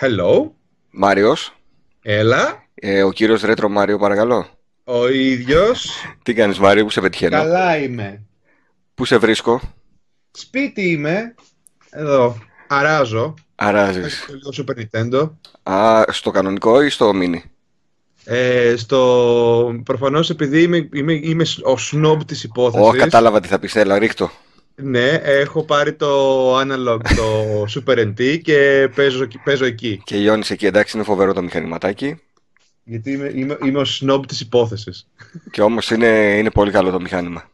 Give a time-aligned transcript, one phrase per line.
[0.00, 0.50] Hello.
[0.90, 1.56] Μάριος,
[2.02, 2.64] Έλα.
[2.74, 4.46] ε, ο κύριος Ρέτρο Μάριο παρακαλώ.
[4.84, 5.90] Ο ίδιος.
[6.22, 8.22] Τι κάνεις Μάριο, πού σε πετυχαίνω, Καλά είμαι.
[8.94, 9.60] πού σε βρίσκω,
[10.30, 11.34] Σπίτι είμαι.
[11.90, 12.38] Εδώ.
[12.66, 13.34] Αράζω.
[13.54, 14.22] αράζεις.
[14.22, 15.30] Έχω λίγο Super Nintendo.
[15.62, 17.40] Α, στο κανονικό ή στο mini.
[18.24, 19.80] Ε, στο...
[19.84, 22.86] Προφανώς επειδή είμαι, είμαι, είμαι ο snob της υπόθεσης.
[22.86, 24.30] Ω, κατάλαβα τι θα πεις, έλα ρίχτω.
[24.80, 30.00] Ναι, έχω πάρει το analog, το Super NT και παίζω, παίζω εκεί.
[30.04, 32.20] Και λιώνεις εκεί, εντάξει, είναι φοβερό το μηχανηματάκι.
[32.84, 35.08] Γιατί είμαι, είμαι, είμαι ο snob της υπόθεσης.
[35.50, 37.50] Και όμως είναι, είναι πολύ καλό το μηχάνημα.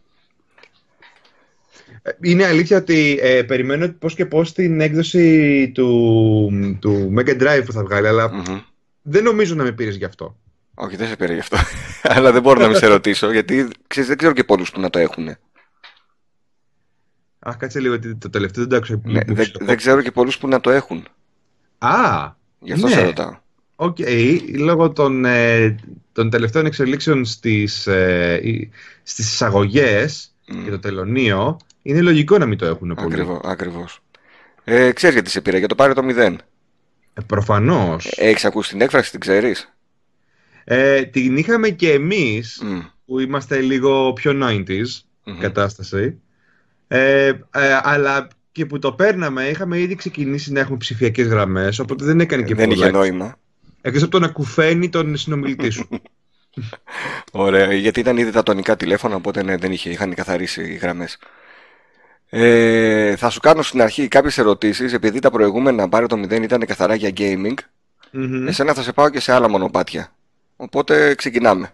[2.02, 6.50] Ε, Είναι αλήθεια ότι ε, περιμένω πώς και πώς την έκδοση του,
[6.80, 8.58] του Mega Drive που θα βγάλει, αλλά Μμμ.
[9.02, 10.36] δεν νομίζω να με πήρες γι' αυτό.
[10.74, 11.56] Όχι, δεν σε πήρε γι' αυτό.
[12.14, 14.90] Αλλά δεν μπορώ να μην σε ρωτήσω, γιατί ξέρεις, δεν ξέρω και πολλούς που να
[14.90, 15.36] το έχουν.
[17.48, 19.00] Α, κάτσε λίγο, ότι το τελευταίο δεν το άκουσα.
[19.12, 21.06] Ναι, δεν, δεν ξέρω και πολλούς που να το έχουν.
[21.78, 22.92] Α, Γι' αυτό Ναι.
[22.92, 23.36] σε ρωτάω.
[23.76, 23.96] οκ.
[24.58, 25.74] Λόγω των, ε,
[26.12, 28.70] των τελευταίων εξελίξεων στις, ε, ή-
[29.02, 30.62] στις εισαγωγές Μμ.
[30.62, 33.06] για το τελωνίο, είναι λογικό να μην το έχουν πολύ.
[33.06, 34.00] Ακριβώς, ακριβώς.
[34.64, 36.36] Ε, ξέρεις γιατί σε πήρα, για το πάρε το 0.
[37.14, 38.12] Ε, προφανώς.
[38.16, 39.74] Έχεις ακούσει την έκφραση, την ξέρεις;
[40.64, 45.38] Ε, την είχαμε και εμείς, Μμ, που είμαστε λίγο πιο 90s μμμ.
[45.38, 46.18] κατάσταση,
[46.88, 52.04] ε, ε, αλλά και που το παίρναμε, είχαμε ήδη ξεκινήσει να έχουμε ψηφιακές γραμμές, οπότε
[52.04, 52.86] δεν έκανε και Δεν πολλά.
[52.86, 53.36] είχε νόημα.
[53.80, 55.88] Εκτός από το να κουφαίνει τον συνομιλητή σου.
[57.32, 61.18] Ωραία, γιατί ήταν ήδη τα τονικά τηλέφωνα, οπότε ναι, δεν είχε, είχαν καθαρίσει οι γραμμές.
[62.28, 66.66] Ε, θα σου κάνω στην αρχή κάποιες ερωτήσεις, επειδή τα προηγούμενα πάρε το 0 ήταν
[66.66, 67.54] καθαρά για gaming.
[68.10, 68.46] Μμμ.
[68.46, 70.12] Εσένα θα σε πάω και σε άλλα μονοπάτια.
[70.56, 71.72] Οπότε ξεκινάμε.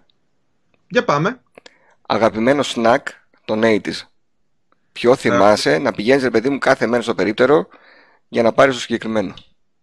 [0.89, 1.41] Για πάμε.
[2.07, 3.03] Αγαπημένο snack
[3.45, 4.10] των 80s.
[4.93, 7.69] Ποιο θυμάσαι να πηγαίνεις ρε παιδί μου κάθε μέρα στο περίπτερο
[8.29, 9.35] για να πάρεις το συγκεκριμένο.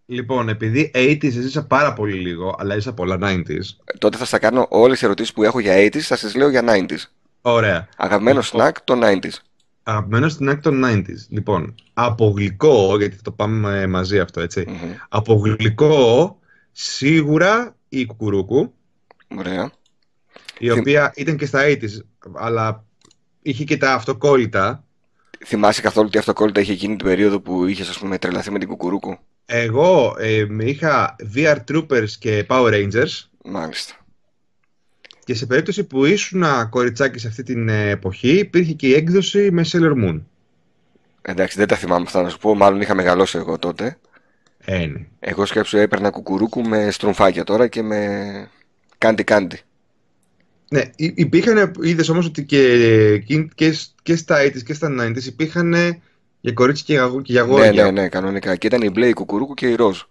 [0.05, 3.49] Λοιπόν, επειδή 80s ζήσα πάρα πολύ λίγο, αλλά ζήσα πολλά 90s.
[3.83, 6.49] Ε, Τότε θα στα κάνω όλες τις ερωτήσεις που έχω για 80s, θα σας λέω
[6.49, 6.97] για 90s.
[7.41, 7.87] Ωραία.
[7.97, 8.67] Αγαπημένο Λοιπόν.
[8.67, 9.31] snack των 90s.
[9.83, 11.25] Αγαπημένο στην άκρη των 90s.
[11.29, 14.65] Λοιπόν, από γλυκό, γιατί θα το πάμε μαζί αυτό, έτσι.
[14.67, 14.91] Μμμ.
[15.09, 16.39] Από γλυκό,
[16.71, 18.73] σίγουρα η κουκουρούκου,
[19.37, 19.71] Ωραία.
[20.59, 22.01] η Θυμ- οποία ήταν και στα 80s,
[22.33, 22.83] αλλά
[23.41, 24.83] είχε και τα αυτοκόλλητα.
[25.45, 28.67] Θυμάσαι καθόλου τι αυτοκόλλητα είχε εκείνη την περίοδο που είχες ας πούμε τρελαθεί με την
[28.67, 29.17] κουκουρούκου.
[29.45, 33.93] Εγώ ε, είχα VR Troopers και Power Rangers Μάλιστα.
[35.23, 39.51] και σε περίπτωση που ήσουν κοριτσάκι σε αυτή την ε, εποχή υπήρχε και η έκδοση
[39.51, 40.21] με Sailor Moon.
[41.21, 42.55] Εντάξει, δεν τα θυμάμαι αυτά να σου πω.
[42.55, 43.97] Μάλλον είχα μεγαλώσει εγώ τότε.
[44.57, 45.07] Ε, ναι.
[45.19, 48.51] Εγώ σκέψου έπαιρνα κουκουρούκου με στρομφάκια τώρα και με
[48.97, 49.59] κάντι κάντι.
[50.69, 52.61] Ναι, υ- υπήρχαν, είδες όμως ότι και,
[53.13, 55.73] εκείν- και, σ- και στα 80s και στα 90s υπήρχαν
[56.41, 57.83] για κορίτσια και για, και για Ναι, αγόρια.
[57.83, 58.55] ναι, ναι, κανονικά.
[58.55, 60.01] Και ήταν η μπλε, η κουκουρούκου και η ροζ.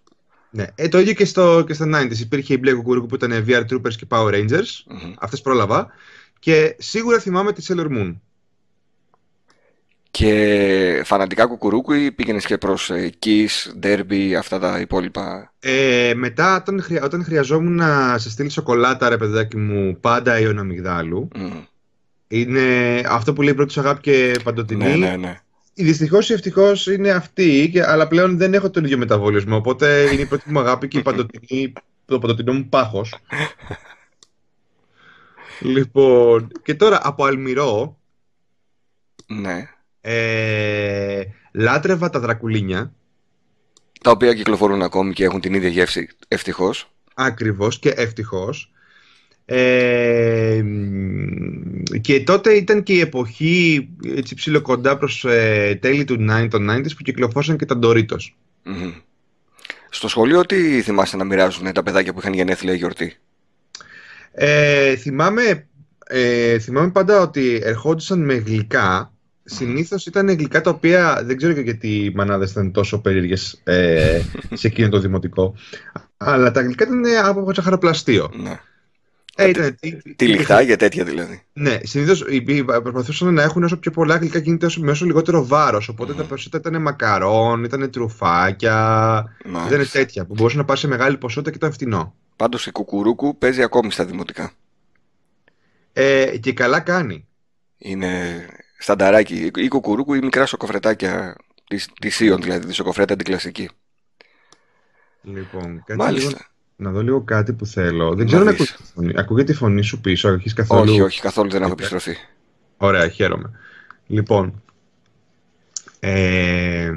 [0.51, 0.65] Ναι.
[0.75, 2.19] Ε, το ίδιο και, στο, και στα 90s.
[2.19, 4.69] Υπήρχε η μπλε κουκουρούκου που ήταν VR Troopers και Power Rangers.
[4.87, 5.13] Μμμ.
[5.19, 5.89] Αυτές πρόλαβα.
[6.39, 8.15] Και σίγουρα θυμάμαι τη Sailor Moon.
[10.17, 15.53] Και φανατικά κουκουρούκου ή πήγαινες και προς ε, Kiss, Derby, αυτά τα υπόλοιπα.
[15.61, 20.59] Ε, μετά, όταν, χρεια- όταν χρειαζόμουν να σε στείλει σοκολάτα, ρε παιδάκι μου, πάντα ιόν
[20.59, 21.29] αμυγδάλου.
[21.37, 21.51] Μμ.
[22.29, 22.63] Είναι
[23.09, 24.85] αυτό που λέει πρώτη σου αγάπη και παντοτινή.
[24.85, 25.41] Ναι, ναι, ναι.
[25.75, 29.57] Δυστυχώς ή ευτυχώς είναι αυτή, και, αλλά πλέον δεν έχω τον ίδιο μεταβολισμό.
[29.57, 31.73] Οπότε είναι η πρώτη μου αγάπη και η παντοτινή,
[32.05, 33.15] το παντοτινό μου πάχος.
[35.61, 37.99] λοιπόν, και τώρα από αλμυρό,
[39.27, 39.69] Ναι.
[40.09, 41.23] Ε,
[41.53, 42.93] λάτρευα τα δρακουλίνια.
[44.03, 46.91] Τα οποία κυκλοφορούν ακόμη και έχουν την ίδια γεύση, ευτυχώς.
[47.15, 48.73] Ακριβώς και ευτυχώς.
[49.45, 56.27] Ε, μ, και τότε ήταν και η εποχή έτσι ψηλό κοντά προς ε, τέλη του
[56.31, 58.33] 9, των 90s που κυκλοφόρησαν και τα Doritos.
[58.63, 58.93] Μμμ.
[59.91, 63.17] Στο σχολείο τι θυμάσαι να μοιράζουν τα παιδάκια που είχαν γενέθλια ή γιορτή;
[64.33, 65.69] Ε, θυμάμαι,
[66.07, 69.11] ε, θυμάμαι πάντα ότι ερχόντουσαν με γλυκά.
[69.49, 74.21] Συνήθως ήταν γλυκά τα οποία δεν ξέρω και γιατί οι μανάδες ήταν τόσο περίεργες ε,
[74.61, 75.55] σε εκείνο το δημοτικό.
[76.17, 78.31] Αλλά τα γλυκά ήταν από τσαχαροπλαστείο.
[78.43, 78.61] Ναι.
[79.39, 79.79] Ε, ήταν,
[80.17, 81.43] Τι λιχτά για τέτοια δηλαδή.
[81.53, 82.25] Ναι, συνήθως
[82.83, 85.89] προσπαθούσαν να έχουν όσο πιο πολλά γλυκά γίνεται όσο, με όσο λιγότερο βάρος.
[85.89, 88.75] Οπότε τα περισσότερα ήταν μακαρόν, ήταν τρουφάκια,
[89.39, 89.99] ήταν Μάλιστα.
[89.99, 92.15] τέτοια που μπορούσε να πάρει σε μεγάλη ποσότητα και ήταν φτηνό.
[92.37, 94.53] Πάντως η κουκουρούκου παίζει ακόμη στα δημοτικά.
[95.93, 97.27] Ε, και καλά κάνει.
[97.79, 98.09] Είναι
[98.79, 99.51] στανταράκι.
[99.57, 101.37] Η κουκουρούκου ή μικρά σοκοφρετάκια
[101.69, 103.71] της, της Ιον, δηλαδή τη σοκοφρέτα την κλασική.
[105.23, 106.47] Λοιπόν, κάτσε λίγο, Μάλιστα.
[106.77, 108.09] να δω λίγο κάτι που θέλω.
[108.09, 108.71] Δεν Να ξέρω αν δεις.
[108.71, 109.13] ακούγεται τη φωνή.
[109.17, 112.17] Ακούγεται τη φωνή σου πίσω, έχεις καθόλου; Όχι, όχι, καθόλου δεν έχω Ε, επιστροφή.
[112.77, 113.51] Ωραία, χαίρομαι.
[114.07, 114.63] Λοιπόν.
[116.01, 116.93] Ε,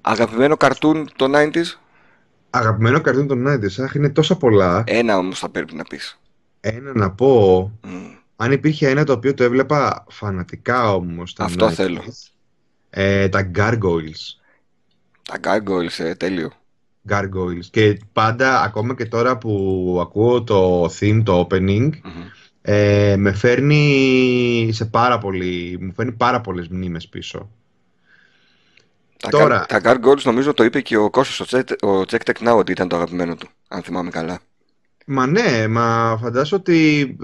[0.00, 1.78] Αγαπημένο καρτούν το 90s.
[2.50, 4.84] Αγαπημένο καρτούν των 90's, αχ, είναι τόσα πολλά.
[4.86, 6.18] Ένα όμως θα πρέπει να πεις.
[6.60, 8.15] Ένα να πω, Μμ.
[8.36, 12.02] Αν υπήρχε ένα το οποίο το έβλεπα φανατικά όμως τα Αυτό 90's, θέλω.
[12.90, 14.40] ε, τα Gargoyles.
[15.22, 16.52] Τα gargoyles, ε, τέλειο.
[17.08, 17.64] Gargoyles.
[17.70, 22.22] Και πάντα, ακόμα και τώρα που ακούω το theme, το opening, Μμμ.
[22.62, 27.50] ε, με φέρνει σε πάρα πολύ, μου φέρνει πάρα πολλές μνήμες πίσω.
[29.16, 32.30] Τα, Τώρα- gar- τα gargoyles νομίζω το είπε και ο Κώστας ο Check, ο Check
[32.30, 34.38] Tech Now ότι ήταν το αγαπημένο του, αν θυμάμαι καλά.
[35.08, 37.16] Μα ναι, μα φαντάζομαι ότι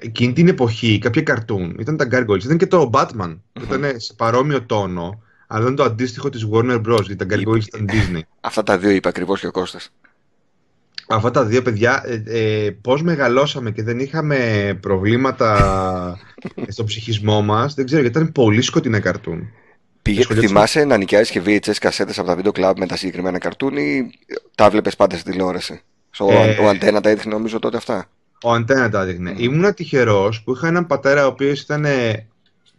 [0.00, 2.44] εκείνη την εποχή κάποια καρτούν ήταν τα Gargoyles.
[2.44, 6.80] Ήταν και το Batman που ήταν σε παρόμοιο τόνο, αλλά ήταν το αντίστοιχο της Warner
[6.86, 7.02] Bros.
[7.02, 8.20] Γιατί τα Gargoyles ήταν Disney.
[8.40, 9.92] Αυτά τα δύο είπε ακριβώς και ο Κώστας.
[11.08, 16.18] Αυτά τα δύο παιδιά, ε, ε, πώς μεγαλώσαμε και δεν είχαμε προβλήματα
[16.68, 19.48] στο ψυχισμό μας, δεν ξέρω, γιατί ήταν πολύ σκοτεινά καρτούν.
[20.02, 20.48] Πήγε, Σχολιάσου.
[20.48, 24.10] θυμάσαι να νοικιάζεις και VHS κασέτες από τα βίντεο κλαμπ με τα συγκεκριμένα καρτούν ή
[24.54, 28.08] τα βλέπεις πάντα στην τηλεόραση; Στο, Ε, ο Αντένα τα έδειχνε νομίζω τότε αυτά.
[28.42, 29.34] Ο Αντένα τα έδειχνε.
[29.36, 32.26] Ήμουνα τυχερός που είχα έναν πατέρα ο οποίος ήταν ε,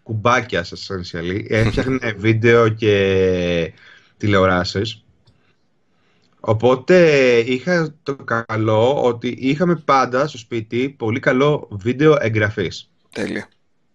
[0.04, 1.46] κουμπάκια essentially.
[1.50, 3.74] Έφτιαχνε βίντεο και
[4.18, 5.04] τηλεοράσεις.
[6.40, 12.90] Οπότε είχα το καλό ότι είχαμε πάντα στο σπίτι πολύ καλό βίντεο εγγραφής.
[13.12, 13.48] Τέλεια.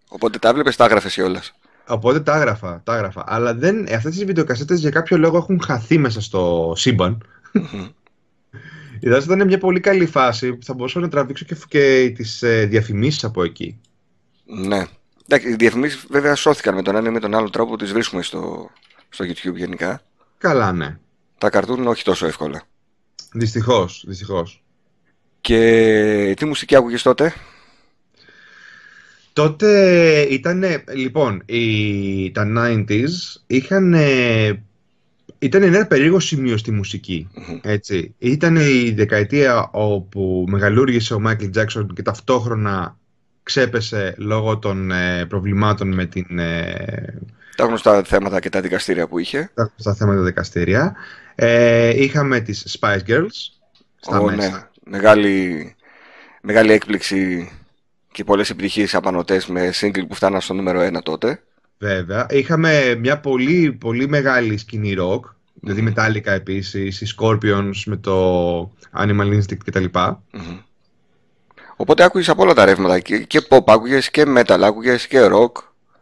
[0.09, 1.55] Οπότε τα βλέπεις, τα έγραφες κιόλας.
[1.87, 3.25] Οπότε τα έγραφα, τα έγραφα.
[3.27, 7.27] Αλλά δεν, αυτές τις βιντεοκασέτες για κάποιο λόγο έχουν χαθεί μέσα στο σύμπαν.
[7.53, 7.87] Μμμ.
[9.01, 12.43] Η δάση ήταν μια πολύ καλή φάση που θα μπορούσα να τραβήξω και, και τις
[12.43, 13.81] ε, διαφημίσεις από εκεί.
[14.45, 14.87] Ναι.
[15.29, 18.23] Εντάξει, οι διαφημίσεις βέβαια σώθηκαν με τον ένα ή με τον άλλο τρόπο, τις βρίσκουμε
[18.23, 18.71] στο,
[19.09, 20.03] στο YouTube γενικά.
[20.39, 20.99] Καλά, ναι.
[21.39, 22.63] Τα καρτούν όχι τόσο εύκολα.
[23.33, 24.63] Δυστυχώς, δυστυχώς.
[25.41, 27.35] Και τι μουσική άκουγες τότε;
[29.37, 30.65] Τότε ήταν,
[30.95, 33.95] λοιπόν, οι, τα 90s είχαν,
[35.39, 37.59] ήταν ένα περίεργο σημείο στη μουσική, Μμμ.
[37.63, 38.15] έτσι.
[38.19, 42.97] Ήταν η δεκαετία όπου μεγαλούργησε ο Μάικλ Τζάκσον και ταυτόχρονα
[43.43, 47.19] ξέπεσε λόγω των ε, προβλημάτων με την, ε,
[47.57, 49.51] Τα γνωστά θέματα και τα δικαστήρια που είχε.
[49.55, 50.95] τα, στα θέματα δικαστήρια.
[51.35, 53.27] Ε, είχαμε τις Spice Girls
[54.01, 54.51] στα Ω, μέσα.
[54.51, 54.97] ναι.
[54.99, 55.75] Μεγάλη,
[56.43, 57.51] μεγάλη έκπληξη
[58.13, 61.43] και πολλές επιτυχίες απανωτές με single που φτάναν στο νούμερο 1 τότε.
[61.79, 62.27] Βέβαια.
[62.31, 65.21] Είχαμε μια πολύ, πολύ μεγάλη σκηνή rock.
[65.61, 65.93] Δηλαδή Μμμ.
[65.97, 68.61] Metallica επίσης, οι Scorpions με το
[68.99, 69.85] Animal Instinct κτλ.
[70.33, 70.59] Μμμ.
[71.77, 72.99] Οπότε άκουγες από όλα τα ρεύματα.
[72.99, 75.53] Και, και pop άκουγες και metal άκουγες και rock.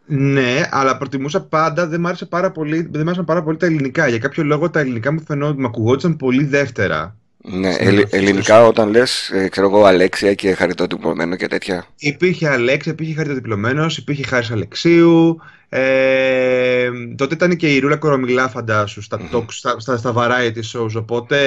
[0.05, 3.65] Ναι, αλλά προτιμούσα πάντα, δεν μ' άρεσε πάρα πολύ, δεν μ' άρεσαν πάρα πολύ τα
[3.65, 4.07] ελληνικά.
[4.07, 7.15] Για κάποιο λόγο τα ελληνικά μου φαινόταν, μου ακουγόντουσαν πολύ δεύτερα.
[7.47, 11.85] Ναι, Στην ελλη- εποχή ελληνικά όταν λες, ε, ξέρω εγώ, Αλέξια και χαριτότυπωμένο και τέτοια.
[11.97, 15.39] Υπήρχε Αλέξη, υπήρχε Χαριτοδιπλωμένος, υπήρχε Χάρης Αλεξίου.
[15.69, 19.27] Ε, τότε ήταν και η Ρούλα Κορομιλά, φαντάσου, στα, Μμμ.
[19.33, 20.91] talk, στα, στα, στα variety shows.
[20.95, 21.37] Οπότε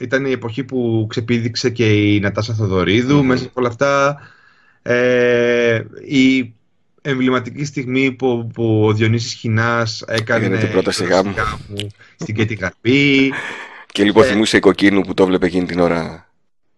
[0.00, 3.16] ήταν η εποχή που ξεπήδηξε και η Νατάσα Θοδωρίδου.
[3.16, 3.26] Μμμ.
[3.26, 4.16] Μέσα από όλα αυτά,
[4.82, 6.52] ε, η
[7.02, 11.34] εμβληματική στιγμή που, που ο Διονύσης Χινάς έκανε Έκανε την πρόταση γάμου.
[12.16, 13.32] στην Κέτη Γαρπή.
[13.92, 14.26] Και λοιπόν Ε.
[14.26, 16.28] θυμούσε η κοκκίνου που το βλέπε εκείνη την ώρα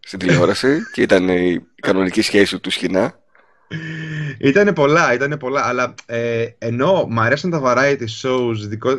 [0.00, 3.18] στην τηλεόραση και ήταν η κανονική σχέση του σκηνά.
[4.38, 8.94] Ήτανε πολλά, ήτανε πολλά, αλλά ε, ενώ μ' αρέσαν τα variety shows δικό,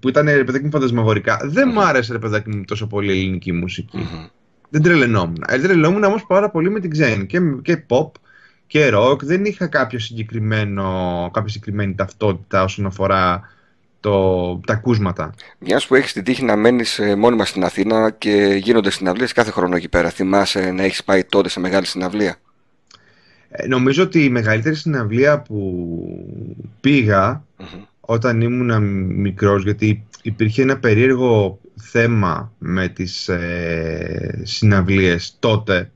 [0.00, 1.80] που ήταν ρε παιδάκι μου φαντασμαγορικά, δεν μου Μμμ.
[1.80, 3.96] άρεσε ρε παιδάκι μου τόσο πολύ η ελληνική μουσική.
[3.96, 4.26] Μμμ.
[4.68, 5.44] Δεν τρελαινόμουν.
[5.48, 8.10] Ε, τρελαινόμουν όμως πάρα πολύ με την ξένη και, και pop
[8.66, 9.22] και rock.
[9.22, 10.84] Δεν είχα κάποιο συγκεκριμένο,
[11.32, 13.40] κάποια συγκεκριμένη ταυτότητα όσον αφορά
[14.00, 15.34] το, τα ακούσματα.
[15.58, 19.50] Μιας που έχεις την τύχη να μένεις ε, μόνιμα στην Αθήνα και γίνονται συναυλίες κάθε
[19.50, 20.10] χρόνο εκεί πέρα.
[20.10, 22.36] Θυμάσαι να έχεις πάει τότε σε μεγάλη συναυλία;
[23.48, 25.86] Ε, νομίζω ότι η μεγαλύτερη συναυλία που
[26.80, 27.82] πήγα Μμμ.
[28.00, 28.82] όταν ήμουν
[29.20, 35.90] μικρός, γιατί υπήρχε ένα περίεργο θέμα με τις ε, συναυλίες τότε.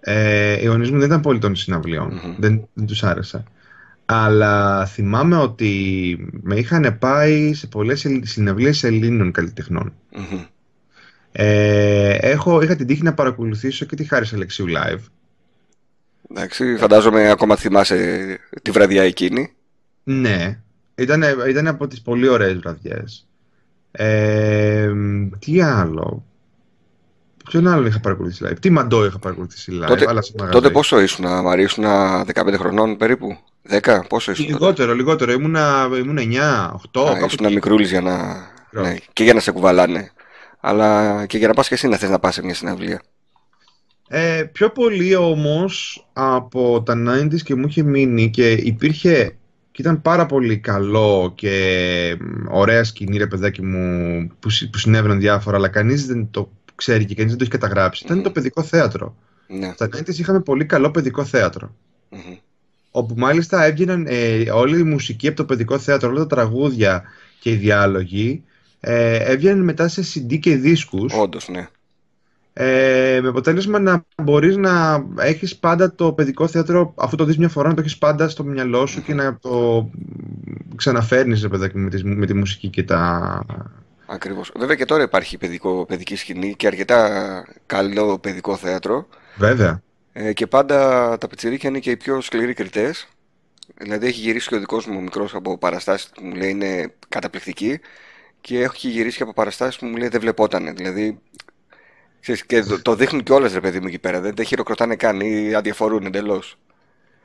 [0.00, 2.34] Ε, οι γονείς μου δεν ήταν πολύ των συναυλιών, Μμμ.
[2.38, 3.44] δεν, δεν τους άρεσε.
[4.06, 9.92] Αλλά θυμάμαι ότι με είχαν πάει σε πολλές ελλ- συναυλίες Ελλήνων καλλιτεχνών.
[10.12, 10.44] Μμμ.
[11.32, 15.00] Ε, έχω, είχα την τύχη να παρακολουθήσω και τη Χάρης Αλεξίου live.
[16.30, 19.52] Εντάξει, φαντάζομαι ακόμα θυμάσαι τη βραδιά εκείνη.
[20.04, 20.58] Ναι,
[20.94, 23.28] ήταν, ήταν από τις πολύ ωραίες βραδιές.
[23.90, 24.92] Ε,
[25.38, 26.24] τι άλλο;
[27.48, 30.56] Ποιον άλλο είχα παρακολουθήσει live; Τι μαντό είχα παρακολουθήσει live; Τότε, αλλά σε μαγαζί.
[30.58, 33.38] τότε πόσο ήσουν, Μαρία, ήσουν 15 χρονών περίπου;
[33.70, 34.58] 10, πόσο ήσουν; Τότε.
[34.58, 35.32] Λιγότερο, λιγότερο.
[35.32, 37.54] Ήμουνα, ήμουν 9, 8, Α, κάπου ήσουν εκεί.
[37.54, 38.14] μικρούλης για να...
[38.70, 38.92] Μικρός.
[38.92, 40.10] Ναι, και για να σε κουβαλάνε.
[40.60, 43.02] Αλλά και για να πας και εσύ να θες να πας σε μια συναυλία.
[44.08, 49.36] Ε, πιο πολύ όμως από τα 90s και μου είχε μείνει και υπήρχε
[49.72, 52.16] και ήταν πάρα πολύ καλό και
[52.48, 57.14] ωραία σκηνή, ρε παιδάκι μου, που, που συνέβαιναν διάφορα, αλλά κανείς δεν το ξέρει και
[57.14, 58.04] κανείς δεν το έχει καταγράψει.
[58.04, 59.16] Ήταν το παιδικό θέατρο.
[59.46, 59.72] Ναι.
[59.74, 61.74] Στα 90's είχαμε πολύ καλό παιδικό θέατρο.
[62.90, 67.02] Όπου μάλιστα έβγαιναν ε, όλη η μουσική από το παιδικό θέατρο, όλα τα τραγούδια
[67.40, 68.44] και οι διάλογοι,
[68.80, 71.14] ε, έβγαιναν μετά σε CD και δίσκους.
[71.14, 71.68] Όντως, ναι.
[72.52, 77.48] Ε, με αποτέλεσμα να μπορείς να έχεις πάντα το παιδικό θέατρο, αφού το δεις μια
[77.48, 79.88] φορά, να το έχεις πάντα στο μυαλό σου και να το
[80.76, 83.44] ξαναφέρνεις ρε παιδάκι, με, τη, με τη μουσική και τα...
[84.06, 84.52] Ακριβώς.
[84.56, 89.08] Βέβαια και τώρα υπάρχει παιδικό, παιδική σκηνή και αρκετά καλό παιδικό θέατρο.
[89.36, 89.82] Βέβαια.
[90.12, 90.78] Ε, και πάντα
[91.18, 93.08] τα πιτσιρίκια είναι και οι πιο σκληροί κριτές.
[93.76, 97.80] Δηλαδή έχει γυρίσει και ο δικός μου μικρός από παραστάσεις που μου λέει είναι καταπληκτική
[98.40, 100.72] και έχει γυρίσει και από παραστάσεις που μου λέει δεν βλεπότανε.
[100.72, 101.18] Δηλαδή
[102.20, 104.20] ξέρεις, και το, το δείχνουν κιόλας ρε παιδί μου εκεί πέρα.
[104.20, 106.58] Δεν τα χειροκροτάνε καν ή αδιαφορούν εντελώς.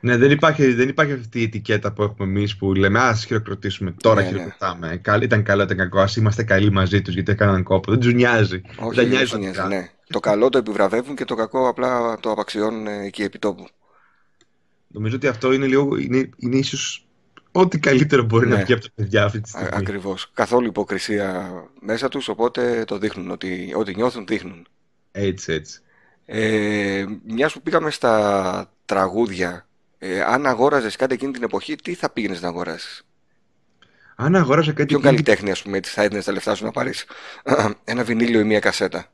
[0.04, 3.94] Ναι, δεν υπάρχει, δεν υπάρχει αυτή η ετικέτα που έχουμε εμείς που λέμε Α χειροκροτήσουμε.
[4.02, 4.28] Τώρα Ναι, ναι.
[4.28, 4.96] χειροκροτάμε.
[4.96, 6.00] Καλ- Ήταν καλό, ήταν κακό.
[6.00, 7.90] Α είμαστε καλοί μαζί τους γιατί έκαναν κόπο.
[7.90, 8.60] Δεν τους νοιάζει.
[8.76, 9.68] Όχι, δεν δεν νοιάζει τους νοιάζει, βασικά.
[9.76, 9.90] ναι.
[10.08, 13.66] Το καλό το επιβραβεύουν και το κακό απλά το απαξιώνουν ε, εκεί επί τόπου.
[14.88, 17.06] Νομίζω ότι αυτό είναι, λίγο, είναι, είναι ίσως
[17.52, 18.54] ό,τι καλύτερο μπορεί Ναι.
[18.56, 19.76] να βγει από τα παιδιά αυτή τη Α, στιγμή.
[19.76, 20.30] ακριβώς.
[20.34, 23.30] Καθόλου υποκρισία μέσα τους, οπότε το δείχνουν.
[23.30, 24.66] Ότι, ό,τι νιώθουν δείχνουν.
[25.12, 25.80] Έτσι, έτσι.
[26.26, 29.66] Ε, μιας που πήγαμε στα τραγούδια,
[30.04, 33.02] ε, αν αγόραζες κάτι εκείνη την εποχή, τι θα πήγαινες να αγοράσεις;
[34.16, 34.84] Αν αγόρασα κάτι.
[34.86, 37.04] Ποιον εκείνη- καλλιτέχνη, ας πούμε, έτσι θα έδινες τα λεφτά σου να πάρεις;
[37.84, 39.06] Ένα βινίλιο ή μια κασέτα.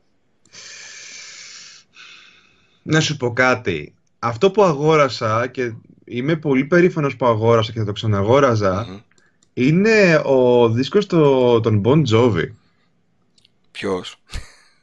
[2.83, 3.93] Να σου πω κάτι.
[4.19, 5.73] Αυτό που αγόρασα και
[6.05, 8.99] είμαι πολύ περήφανος που αγόρασα και θα το ξαναγόραζα Μμμ.
[9.53, 12.47] είναι ο δίσκος το, των Bon Jovi.
[13.71, 14.21] Ποιος;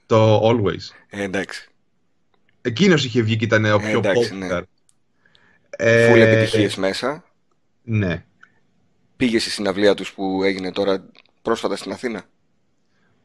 [0.06, 0.94] Το Always.
[1.08, 1.68] Ε, εντάξει.
[2.62, 4.36] Εκείνος είχε βγει και ήταν ο Ε, πιο εντάξει, popular.
[4.38, 4.60] ναι.
[5.76, 7.24] Ε, Φουλ επιτυχίες μέσα.
[7.82, 8.24] Ναι.
[9.16, 11.04] Πήγες στη συναυλία τους που έγινε τώρα
[11.42, 12.22] πρόσφατα στην Αθήνα;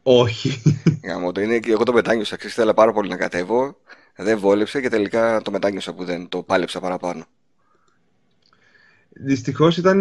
[0.03, 0.61] Όχι.
[1.07, 2.35] Γάμο το είναι και εγώ το μετάνιωσα.
[2.35, 3.77] Ξέρεις, ήθελα πάρα πολύ να κατέβω.
[4.15, 7.25] Δεν βόλεψε και τελικά το μετάνιωσα που δεν το πάλεψα παραπάνω.
[9.09, 9.99] Δυστυχώς ήταν.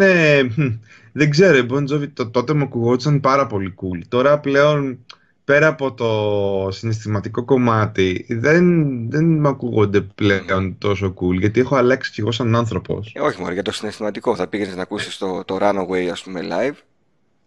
[1.12, 4.00] δεν ξέρω, η Bon Jovi το, τότε μου ακουγόταν πάρα πολύ cool.
[4.08, 5.06] Τώρα πλέον
[5.44, 8.64] πέρα από το συναισθηματικό κομμάτι δεν,
[9.10, 13.12] δεν με ακούγονται πλέον τόσο cool γιατί έχω αλλάξει κι εγώ σαν άνθρωπος.
[13.14, 14.36] Ε, όχι μόνο για το συναισθηματικό.
[14.36, 16.74] Θα πήγαινες να ακούσεις το, το Runaway, ας πούμε, live.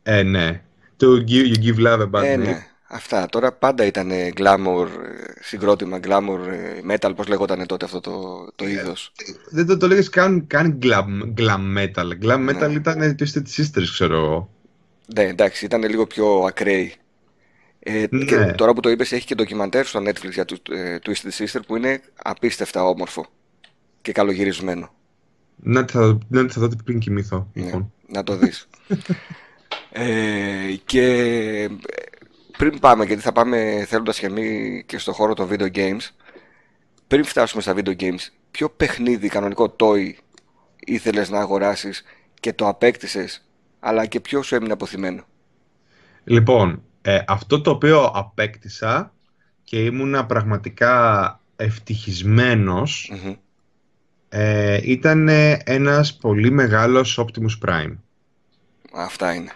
[0.03, 0.61] Ε, ναι.
[0.97, 2.39] Το give, You Give Love a Bad Ε, Name.
[2.39, 2.65] ναι.
[2.87, 3.25] Αυτά.
[3.25, 8.67] Τώρα πάντα ήταν glamour, ε, συγκρότημα, glamour ε, metal, πώς λέγονταν τότε αυτό το, το
[8.67, 9.11] είδος.
[9.49, 12.07] Δεν το, το λέγες καν, καν glam, glam metal.
[12.23, 12.51] Glam Ναι.
[12.51, 14.49] metal ήταν Twisted Sisters, ξέρω εγώ.
[15.15, 16.93] Ναι, εντάξει, ήταν λίγο πιο ακραίοι.
[17.85, 18.25] Ε, Ναι.
[18.25, 21.59] και τώρα που το είπες έχει και ντοκιμαντέρ στο Netflix για του ε, Twisted Sister
[21.67, 23.25] που είναι απίστευτα όμορφο
[24.01, 24.93] και καλογυρισμένο.
[25.55, 27.47] Να τη θα, να τη θα δω πριν κοιμηθώ.
[27.53, 27.93] Ναι, Λοιπόν.
[28.07, 28.67] να το δεις.
[29.91, 31.03] ε, και
[31.63, 31.67] ε,
[32.57, 36.09] πριν πάμε, γιατί θα πάμε θέλοντας και εμείς και στο χώρο των video games,
[37.07, 40.11] πριν φτάσουμε στα video games, ποιο παιχνίδι, κανονικό toy,
[40.85, 42.03] ήθελες να αγοράσεις
[42.39, 43.45] και το απέκτησες,
[43.79, 45.23] αλλά και ποιο σου έμεινε αποθυμένο;
[46.23, 49.13] Λοιπόν, ε, αυτό το οποίο απέκτησα
[49.63, 53.33] και ήμουνα πραγματικά ευτυχισμένος Μμμ.
[54.29, 55.29] ε, ήταν
[55.63, 57.95] ένας πολύ μεγάλος Optimus Prime.
[58.93, 59.51] Αυτά είναι.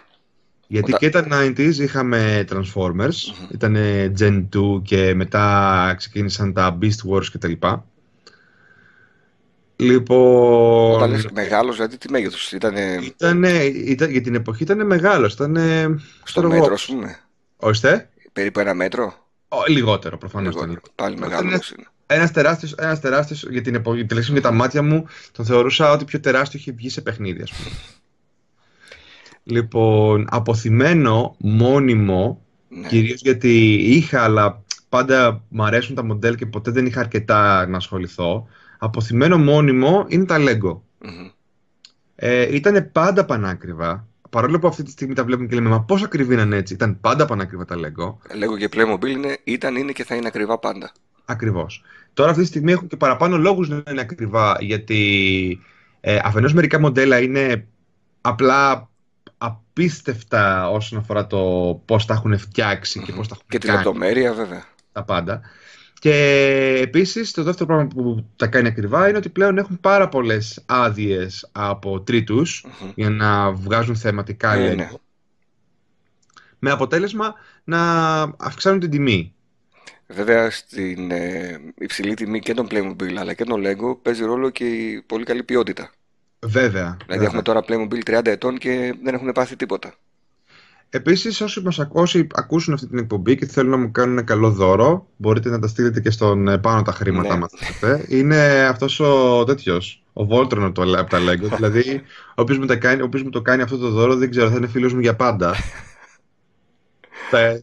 [0.66, 3.48] Γιατί Οτα- και τα 90s είχαμε Transformers, Μμμ.
[3.52, 3.76] ήταν
[4.18, 7.52] Gen 2 και μετά ξεκίνησαν τα Beast Wars κτλ.
[9.76, 15.32] Λοιπόν, Όταν λες μεγάλος, δηλαδή τι μέγεθος ήταν ήτανε, ήταν, για την εποχή ήταν μεγάλος,
[15.32, 15.56] ήταν
[16.24, 17.18] στο μέτρο, ας πούμε.
[17.60, 19.14] Ωστε, Περίπου ένα μέτρο.
[19.48, 20.68] Ο, λιγότερο προφανώς ήταν.
[20.68, 20.92] Λιγότερο.
[20.94, 21.86] Πάλι Ήταν μεγάλος είναι.
[22.06, 26.04] Ένας τεράστιος, ένας τεράστιος για την εποχή, τουλάχιστον για τα μάτια μου, τον θεωρούσα ότι
[26.04, 27.70] πιο τεράστιο είχε βγει σε παιχνίδι, ας πούμε.
[29.42, 32.88] Λοιπόν, αποθυμένο, μόνιμο, Ναι.
[32.88, 37.76] κυρίως γιατί είχα, αλλά πάντα μου αρέσουν τα μοντέλ και ποτέ δεν είχα αρκετά να
[37.76, 38.46] ασχοληθώ.
[38.78, 40.78] Αποθυμένο μόνιμο είναι τα Lego.
[40.98, 41.28] Μμμ.
[42.16, 44.06] Ε, ήταν πάντα πανάκριβα.
[44.30, 46.74] Παρόλο που αυτή τη στιγμή τα βλέπουμε και λέμε, μα πώς ακριβή είναι έτσι.
[46.74, 48.14] Ήταν πάντα πανάκριβα τα Lego.
[48.36, 50.92] Λέγω και Playmobil είναι, ήταν, είναι και θα είναι ακριβά πάντα.
[51.24, 51.82] Ακριβώς.
[52.14, 55.60] Τώρα αυτή τη στιγμή έχουν και παραπάνω λόγους να είναι ακριβά, γιατί
[56.00, 57.66] ε, αφενός μερικά μοντέλα είναι
[58.20, 58.88] απλά
[59.38, 61.38] απίστευτα όσον αφορά το
[61.84, 63.18] πώς τα έχουν φτιάξει και Μμμ.
[63.18, 64.64] πώς τα έχουν Και τη κάνει λεπτομέρεια βέβαια.
[64.92, 65.40] τα πάντα.
[66.00, 66.14] Και
[66.82, 71.48] επίσης το δεύτερο πράγμα που τα κάνει ακριβά είναι ότι πλέον έχουν πάρα πολλές άδειες
[71.52, 72.90] από τρίτους Μμμ.
[72.94, 74.76] για να βγάζουν θεματικά Ε, Lego.
[74.76, 74.88] ναι.
[76.58, 77.80] Με αποτέλεσμα να
[78.22, 79.32] αυξάνουν την τιμή.
[80.06, 84.64] Βέβαια στην ε, υψηλή τιμή και των Playmobil αλλά και των Lego παίζει ρόλο και
[84.64, 85.90] η πολύ καλή ποιότητα.
[86.40, 86.96] Βέβαια.
[87.06, 87.26] Δηλαδή βέβαια.
[87.26, 89.94] έχουμε τώρα Playmobil 30 ετών και δεν έχουν πάθει τίποτα.
[90.90, 94.50] Επίσης, όσοι μας ακούσουν, ακούσουν αυτή την εκπομπή και θέλουν να μου κάνουν ένα καλό
[94.50, 97.34] δώρο, μπορείτε να τα στείλετε και στον ε, πάνω τα χρήματα, Ναι.
[97.34, 97.48] άμα
[97.80, 98.16] θέλετε.
[98.16, 101.48] Είναι αυτός ο τέτοιος, ο Voltron από το- από τα Lego.
[101.56, 102.02] δηλαδή,
[102.34, 104.66] όποιος μου, τα κάνει, όποιος μου το κάνει αυτό το δώρο, δεν ξέρω, θα είναι
[104.66, 105.54] φίλος μου για πάντα.
[107.30, 107.62] Θα-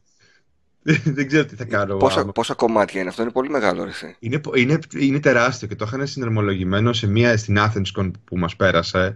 [1.17, 1.95] δεν ξέρω τι θα κάνω.
[1.97, 4.15] Πόσα, άμα- πόσα κομμάτια είναι αυτό, είναι πολύ μεγάλο ρε, εσύ.
[4.19, 8.55] Είναι, πο- είναι, είναι τεράστιο και το είχαν συναρμολογημένο σε μία, στην AthensCon που μας
[8.55, 9.15] πέρασε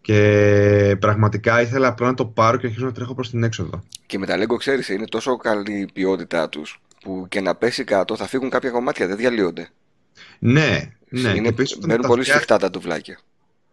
[0.00, 3.82] και πραγματικά ήθελα απλά να το πάρω και αρχίζω να τρέχω προς την έξοδο.
[4.06, 7.84] Και με τα Lego ξέρεις, είναι τόσο καλή η ποιότητά τους που και να πέσει
[7.84, 9.68] κάτω θα φύγουν κάποια κομμάτια, δεν διαλύονται.
[10.38, 11.20] Ναι, ναι.
[11.28, 13.18] είναι, και επίσης όταν μένουν τα πολύ φτιάχνεις- σφιχτά τα τουβλάκια.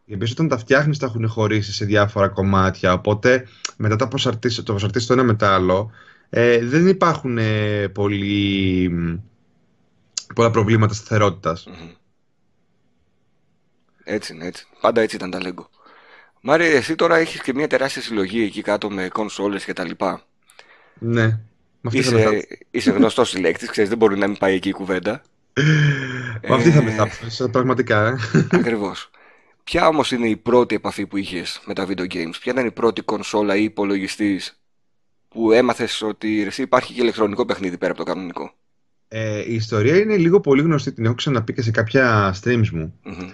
[0.05, 4.63] Και επίσης όταν τα φτιάχνεις τα έχουν χωρίσει σε διάφορα κομμάτια, οπότε μετά τα προσαρτήσεις,
[4.63, 5.91] το προσαρτήσεις το ένα με το άλλο,
[6.29, 9.15] ε, δεν υπάρχουν ε, πολύ, μ,
[10.36, 11.65] πολλά προβλήματα σταθερότητας.
[11.67, 11.89] Μμμ.
[14.03, 14.67] Έτσι είναι, έτσι.
[14.82, 15.65] Πάντα έτσι ήταν τα Lego.
[16.48, 20.24] Μάρι, εσύ τώρα έχεις και μια τεράστια συλλογή εκεί κάτω με κονσόλες και τα λοιπά.
[21.00, 21.25] Ναι.
[21.28, 21.40] Με
[21.84, 22.58] αυτή θα με Είσαι, θάψεις.
[22.72, 25.22] είσαι γνωστός συλλέκτης, ξέρεις, δεν μπορεί να μην πάει εκεί η κουβέντα.
[26.48, 28.08] Με αυτή θα με Ε, θάψεις, πραγματικά.
[28.08, 28.18] ε.
[28.52, 29.10] Ακριβώς.
[29.64, 32.72] Ποια όμως είναι η πρώτη επαφή που είχες με τα video games, ποια ήταν η
[32.72, 34.60] πρώτη κονσόλα ή υπολογιστής
[35.28, 38.54] που έμαθες ότι ρε, εσύ υπάρχει και ηλεκτρονικό παιχνίδι πέρα από το κανονικό;
[39.08, 43.00] Ε, η ιστορία είναι λίγο πολύ γνωστή, την έχω ξαναπεί και σε κάποια streams μου.
[43.04, 43.32] Μμμ,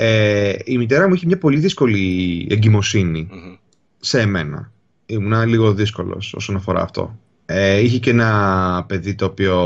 [0.00, 3.54] Ε, η μητέρα μου είχε μια πολύ δύσκολη εγκυμοσύνη μμμ.
[4.00, 4.72] σε εμένα.
[5.06, 7.18] Ήμουνα λίγο δύσκολος όσον αφορά αυτό.
[7.46, 9.56] Ε, είχε και ένα παιδί το οποίο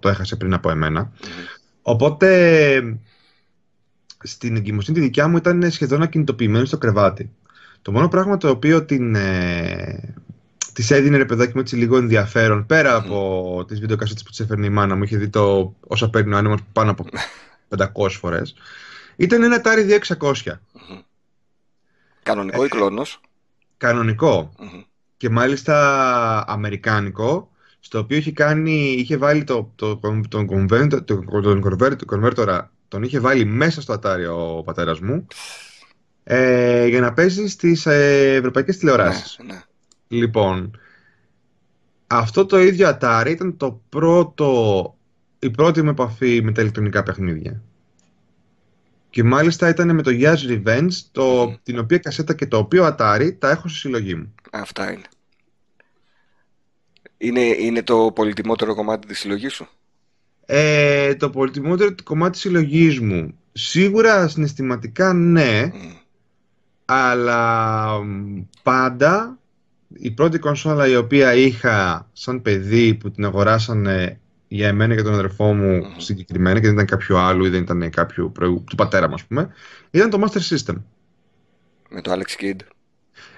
[0.00, 1.00] το έχασε πριν από εμένα.
[1.00, 1.44] Μμμ.
[1.82, 2.98] Οπότε
[4.22, 7.30] στην εγκυμοσύνη τη δικιά μου ήταν σχεδόν ακινητοποιημένη στο κρεβάτι.
[7.82, 10.14] Το μόνο πράγμα το οποίο την, ε,
[10.72, 14.66] της έδινε ρε παιδάκι μου έτσι λίγο ενδιαφέρον πέρα από τις βιντεοκασέτες που της έφερνε
[14.66, 17.06] η μάνα μου είχε δει το όσα παίρνει ο άνεμος πάνω από
[17.76, 18.54] 500 φορές
[19.18, 20.32] ήταν ένα Atari 2600
[20.72, 20.98] Μμμ.
[22.22, 23.20] Κανονικό ή κλόνος;
[23.76, 24.82] κανονικό Μμμ.
[25.16, 27.50] και μάλιστα αμερικάνικο
[27.80, 32.22] στο οποίο είχε κάνει, είχε βάλει το, το, τον, τον, converter- το, τον convert- τον
[32.24, 35.26] converter, τον είχε βάλει μέσα στο Atari ο πατέρας μου
[36.24, 39.38] ε, για να παίζει στις ε, ευρωπαϊκές τηλεοράσεις.
[39.44, 39.60] Ναι, ναι.
[40.08, 40.78] Λοιπόν,
[42.06, 44.96] αυτό το ίδιο Atari ήταν το πρώτο,
[45.38, 47.62] η πρώτη μου επαφή με τα ηλεκτρονικά παιχνίδια.
[49.18, 51.54] Και μάλιστα ήταν με το Yaz Revenge, το, Μμμ.
[51.62, 54.34] την οποία κασέτα και το οποίο Atari τα έχω στη συλλογή μου.
[54.50, 55.06] Αυτά είναι.
[57.18, 59.68] Είναι, είναι το πολυτιμότερο κομμάτι της συλλογής σου;
[60.46, 65.90] Ε, το πολυτιμότερο κομμάτι της συλλογής μου, σίγουρα συναισθηματικά ναι, Μμ.
[66.84, 69.38] αλλά μ, πάντα
[69.88, 75.12] η πρώτη κονσόλα η οποία είχα σαν παιδί που την αγοράσανε για εμένα και τον
[75.12, 75.94] αδερφό μου Μμμ.
[75.98, 79.24] συγκεκριμένα και δεν ήταν κάποιο άλλο ή δεν ήταν κάποιο προηγου- του πατέρα μου ας
[79.24, 79.48] πούμε,
[79.90, 80.74] ήταν το Master System
[81.90, 82.56] Με το Alex Kidd,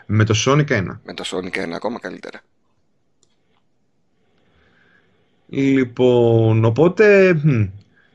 [0.06, 1.00] με το Sonic 1.
[1.04, 2.40] με το Sonic είναι ακόμα καλύτερα.
[5.52, 7.64] Λοιπόν, οπότε μ,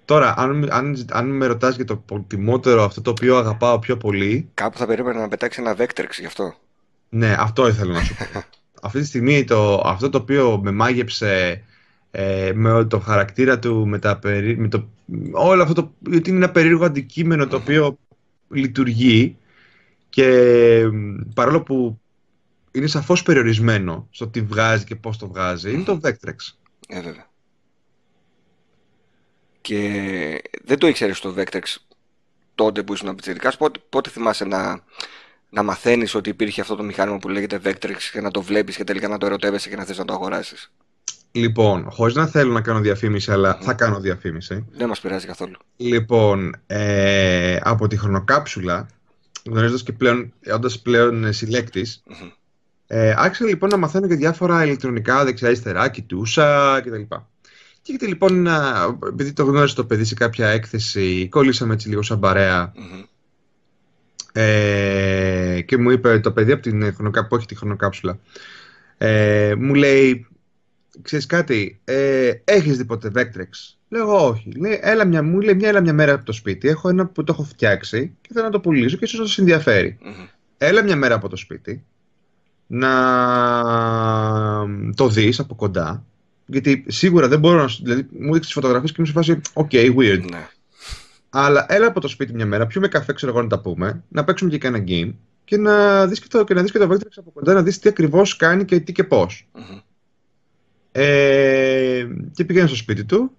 [0.05, 4.49] τώρα αν, αν, αν με ρωτάς για το πολυτιμότερο αυτό το οποίο αγαπάω πιο πολύ
[4.53, 6.53] Κάπου θα περίμενα να πετάξει ένα Vectrex γι' αυτό.
[7.09, 8.43] Ναι, αυτό ήθελα να σου πω.
[8.81, 11.61] Αυτή τη στιγμή το, αυτό το οποίο με μάγεψε
[12.17, 14.89] ε, με το χαρακτήρα του, με, τα περί, με το,
[15.31, 17.97] όλο αυτό το, γιατί είναι ένα περίεργο αντικείμενο το οποίο
[18.49, 19.37] λειτουργεί
[20.09, 20.29] και
[20.91, 21.99] μ, παρόλο που
[22.71, 26.35] είναι σαφώς περιορισμένο στο τι βγάζει και πώς το βγάζει, είναι το Vectrex.
[26.87, 27.29] Ε, βέβαια.
[29.61, 29.79] Και
[30.63, 31.75] δεν το ήξερες το Vectrex
[32.55, 33.57] τότε που ήσουν πιτσιρικάς.
[33.57, 34.83] Πότε, πότε θυμάσαι να,
[35.49, 38.83] να μαθαίνεις ότι υπήρχε αυτό το μηχάνημα που λέγεται Vectrex και να το βλέπεις και
[38.83, 40.71] τελικά να το ερωτεύεσαι και να θες να το αγοράσεις;
[41.35, 44.65] Λοιπόν, χωρίς να θέλω να κάνω διαφήμιση, αλλά θα κάνω διαφήμιση.
[44.77, 45.55] Δεν μας πειράζει καθόλου.
[45.77, 48.87] Λοιπόν, ε, από τη χρονοκάψουλα,
[49.45, 52.29] γνωρίζοντας και πλέον, όντας πλέον συλλέκτης, Μμμ.
[52.87, 57.01] Ε, άρχισα λοιπόν να μαθαίνω και διάφορα ηλεκτρονικά δεξιά-αριστερά, κοιτούσα κτλ.
[57.81, 62.01] Και γιατί λοιπόν, να, επειδή το γνώρισε το παιδί σε κάποια έκθεση, κολλήσαμε έτσι λίγο
[62.01, 63.03] σαν παρέα Μμμ.
[64.31, 68.19] ε, και μου είπε το παιδί από την χρονοκά, που έχει τη χρονοκάψουλα,
[68.97, 70.27] ε, μου λέει,
[71.01, 74.51] ξέρεις κάτι, ε, έχεις δει ποτέ Vectrex; Λέω εγώ όχι.
[74.51, 77.23] Λέει, έλα μια, μου λέει, μια, έλα μια μέρα από το σπίτι, έχω ένα που
[77.23, 79.97] το έχω φτιάξει και θέλω να το πουλήσω και ίσως να σε ενδιαφέρει.
[80.01, 80.25] Μμμ.
[80.57, 81.83] Έλα μια μέρα από το σπίτι
[82.67, 82.91] να
[84.95, 86.05] το δεις από κοντά
[86.45, 87.83] γιατί σίγουρα δεν μπορώ να σου...
[87.83, 90.25] Δηλαδή μου έδειξες τις φωτογραφίες και μου σε φάση «ΟΚ, weird».
[90.31, 90.47] Ναι.
[91.29, 94.23] Αλλά έλα από το σπίτι μια μέρα, πιούμε καφέ, ξέρω εγώ να τα πούμε, να
[94.23, 97.13] παίξουμε και κανένα game και να δεις και το, και να δεις και το Vectrex
[97.15, 99.47] από κοντά, να δεις τι ακριβώς κάνει και τι και πώς.
[99.53, 99.79] Μμμ.
[100.97, 103.31] Ε, και πήγαινα στο σπίτι του,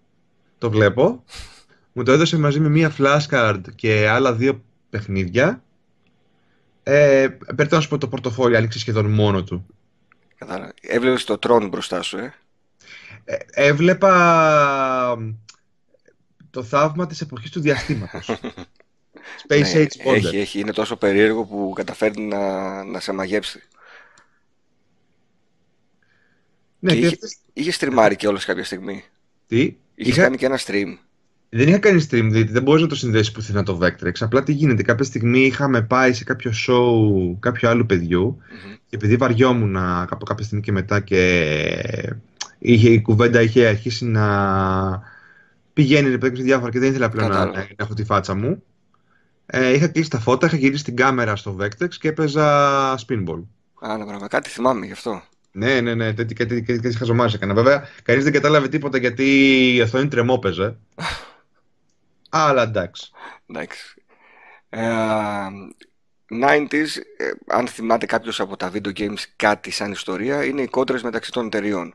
[0.59, 1.25] το βλέπω,
[1.93, 5.63] μου το έδωσε μαζί με μία flashcard και άλλα δύο παιχνίδια
[6.83, 9.67] Ε, Πρέπει να σου πω το πορτοφόλι άνοιξε σχεδόν μόνο του.
[10.39, 10.73] Κατάλαβα.
[10.81, 12.35] Έβλεπες το τρόν μπροστά σου, ε;
[13.25, 15.19] Ε, έβλεπα
[16.51, 18.29] το θαύμα της εποχής του διαστήματος.
[19.49, 20.15] Space Ναι, Age Wonder.
[20.15, 23.61] έχει, έχει, είναι τόσο περίεργο που καταφέρνει να, να σε μαγέψει.
[26.79, 29.05] Ναι, και και είχε, αυτές- είχε στριμάρει και όλος κάποια στιγμή.
[29.47, 29.59] Τι,
[29.95, 30.99] Είχες είχα- κάνει και ένα stream.
[31.49, 34.13] Δεν είχα κάνει stream, δηλαδή δεν μπορείς να το συνδέσεις πουθενά το Vectrex.
[34.21, 38.73] Απλά τι γίνεται, κάποια στιγμή είχαμε πάει σε κάποιο show κάποιου άλλου παιδιού Μμμ.
[38.89, 41.21] και επειδή βαριόμουν από κάποια στιγμή και μετά και
[42.59, 45.03] είχε, η κουβέντα είχε αρχίσει να
[45.73, 47.59] πηγαίνει ρε παιδί μου, σε διάφορα και δεν ήθελα πλέον να, Κατάλαβα.
[47.59, 48.63] να έχω τη φάτσα μου.
[49.47, 53.43] Ε, είχα κλείσει τα φώτα, είχα γυρίσει την κάμερα στο Vectrex και έπαιζα spinball.
[53.81, 54.29] Α, ναι, πράγμα.
[54.29, 55.23] Κάτι θυμάμαι γι' αυτό.
[55.57, 57.55] Ναι, ναι, ναι, τέτοια κάτι, κάτι, κάτι χαζομάρες έκανα.
[57.55, 59.25] Βέβαια, κανείς δεν κατάλαβε τίποτα γιατί
[59.75, 60.79] η οθόνη τρεμόπαιζε.
[62.29, 63.11] Αλλά εντάξει.
[63.47, 64.03] Εντάξει.
[64.69, 64.87] Ε,
[66.43, 71.03] 90s, ε, αν θυμάται κάποιος από τα video games κάτι σαν ιστορία, είναι οι κόντρες
[71.03, 71.95] μεταξύ των εταιριών.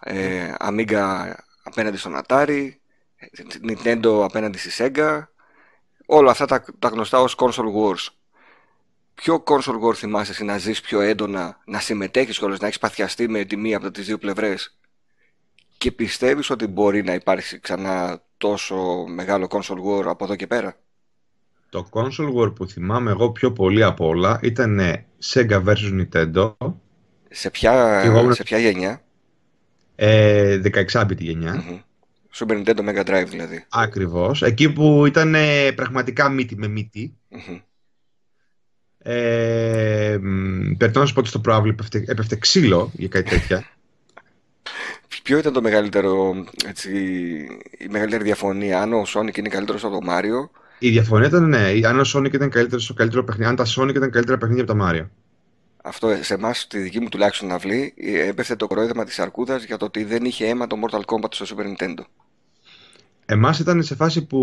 [0.00, 2.70] Ε, Amiga απέναντι στον Atari,
[3.68, 5.22] Nintendo απέναντι στη Sega,
[6.06, 8.06] όλα αυτά τα, τα γνωστά ως console wars.
[9.14, 13.28] Ποιο console war θυμάσαι εσύ να ζεις πιο έντονα, να συμμετέχεις κιόλας, να έχεις παθιαστεί
[13.28, 14.78] με τη μία από τις δύο πλευρές;
[15.78, 20.76] Και πιστεύεις ότι μπορεί να υπάρξει ξανά τόσο μεγάλο console war από εδώ και πέρα;
[21.70, 24.80] Το console war που θυμάμαι εγώ πιο πολύ από όλα ήταν
[25.24, 26.54] Sega vs Nintendo,
[27.30, 29.02] Σε ποια, Και εγώ ήμουν- σε ποια γενιά;
[29.94, 31.54] ε, 16-bit γενιά.
[31.54, 31.78] Μμμ.
[32.34, 33.64] Super Nintendo Mega Drive δηλαδή.
[33.68, 34.42] Ακριβώς.
[34.42, 37.16] Εκεί που ήταν ε, πραγματικά μύτη με μύτη.
[37.28, 37.58] Μμμ.
[39.02, 43.66] Ε, μ, Πρέπει να σου πω ότι στο Pro έπεφτε, έπεφτε ξύλο για κάτι τέτοια.
[45.22, 46.90] Ποιο ήταν το μεγαλύτερο, έτσι,
[47.78, 51.70] η μεγαλύτερη διαφωνία, αν ο Sonic είναι καλύτερος από το Mario; Η διαφωνία ήταν ναι,
[51.84, 54.74] αν ο Sonic ήταν καλύτερος στο καλύτερο παιχνίδι, αν τα Sonic ήταν καλύτερα παιχνίδια από
[54.74, 55.06] τα Mario.
[55.82, 59.76] Αυτό σε εμάς, τη δική μου τουλάχιστον αυλή, ε, έπεφτε το κορόιδεμα της αρκούδας για
[59.76, 62.04] το ότι δεν είχε αίμα το Mortal Kombat στο Super Nintendo.
[63.26, 64.38] Εμάς ήταν σε φάση που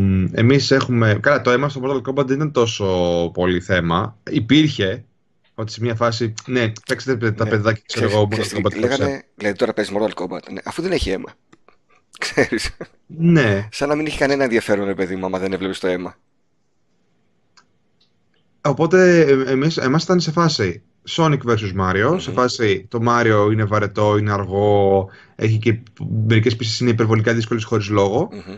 [0.00, 1.18] μ, εμείς έχουμε...
[1.22, 2.86] Καλά, το αίμα στο Mortal Kombat δεν ήταν τόσο
[3.34, 4.18] πολύ θέμα.
[4.30, 5.04] Υπήρχε
[5.54, 7.50] ότι σε μια φάση, ναι, παίξτε τα Ναι.
[7.50, 8.80] παιδάκια, ξέρω εγώ, Ξέρεις- Mortal ξέρεις τι Kombat.
[8.80, 9.02] το ξέρω.
[9.04, 11.32] λέγανε, δηλαδή τώρα παίζεις Mortal Kombat, ναι, αφού δεν έχει αίμα.
[12.18, 15.86] Ξέρεις, Ναι, σαν να μην έχει κανένα ενδιαφέρον, ρε παιδί μου, άμα δεν έβλεπες το
[15.86, 16.16] αίμα.
[18.60, 22.18] οπότε ε, εμείς, εμάς ήταν σε φάση Sonic vs Mario, Μμμ.
[22.18, 25.78] σε φάση το Mario είναι βαρετό, είναι αργό, έχει και
[26.26, 28.28] μερικές πίσεις είναι υπερβολικά δύσκολες χωρίς λόγο.
[28.32, 28.56] Μμμ.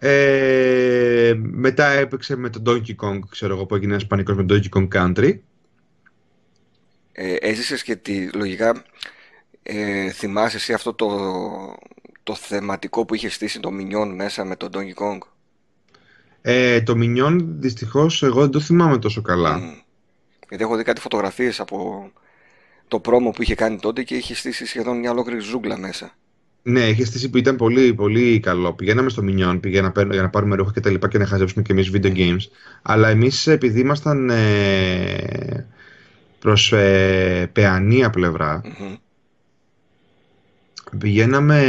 [0.00, 4.68] Ε, μετά έπαιξε με τον Donkey Kong, ξέρω εγώ, που έγινε ένας πανικός με Donkey
[4.76, 5.38] Kong Country.
[7.12, 8.84] Ε, έζησες και τη, λογικά,
[9.62, 11.08] ε, θυμάσαι εσύ αυτό το,
[12.22, 15.18] το θεματικό που είχες στήσει το Minion μέσα με τον Donkey Kong;
[16.40, 19.58] Ε, το Minion, δυστυχώς, εγώ δεν το θυμάμαι τόσο καλά.
[19.58, 19.86] Μμ.
[20.48, 22.10] Γιατί έχω δει κάτι φωτογραφίες από
[22.88, 26.10] το πρόμο που είχε κάνει τότε και είχε στήσει σχεδόν μια ολόκληρη ζούγκλα μέσα.
[26.62, 28.72] Ναι, είχε στήσει που ήταν πολύ, πολύ καλό.
[28.72, 31.26] Πηγαίναμε στο Minion πήγα να παίρνω- για να πάρουμε ρούχα και τα λοιπά και να
[31.26, 32.40] χαζέψουμε και εμείς video games.
[32.82, 35.66] Αλλά εμείς επειδή ήμασταν ε,
[36.38, 38.94] προς ε, πεανία πλευρά, Μμμ.
[40.98, 41.62] πηγαίναμε.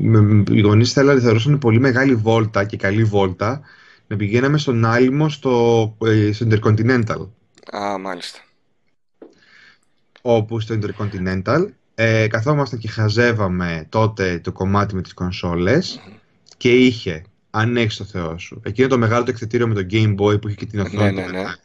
[0.00, 3.60] με- με- Οι γονείς θέλανε, θεωρούσαν πολύ μεγάλη βόλτα και καλή βόλτα
[4.12, 7.28] να πηγαίναμε στον Άλυμο στο, ε, στο Intercontinental.
[7.76, 8.38] Α, μάλιστα.
[10.22, 16.14] Όπου στο Intercontinental ε, καθόμασταν και χαζεύαμε τότε το κομμάτι με τις κονσόλες Μμμ.
[16.56, 20.14] και είχε, αν έχεις το Θεό σου, εκείνο το μεγάλο το εκθετήριο με το Game
[20.14, 21.02] Boy που είχε και την οθόνη.
[21.02, 21.38] Ναι, του ναι, ναι.
[21.38, 21.58] μετά.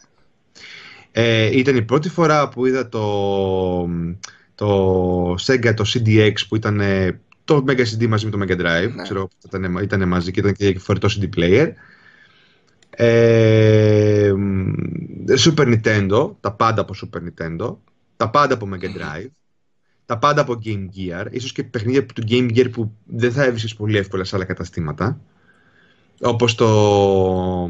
[1.11, 3.89] Ε, ήταν η πρώτη φορά που είδα το,
[4.55, 8.91] το Sega, το CDX που ήταν ε, το Mega CD μαζί με το Mega Drive.
[8.95, 9.03] Ναι.
[9.03, 11.71] Ξέρω, ήταν, ήταν μαζί και ήταν και φορητό CD player.
[12.99, 14.73] Ε, μ,
[15.37, 17.75] Super Nintendo, τα πάντα από Super Nintendo,
[18.17, 19.27] τα πάντα από Mega Drive,
[20.05, 23.75] τα πάντα από Game Gear, ίσως και παιχνίδια του Game Gear που δεν θα έβρισκες
[23.75, 25.19] πολύ εύκολα σε άλλα καταστήματα,
[26.21, 27.69] όπως το,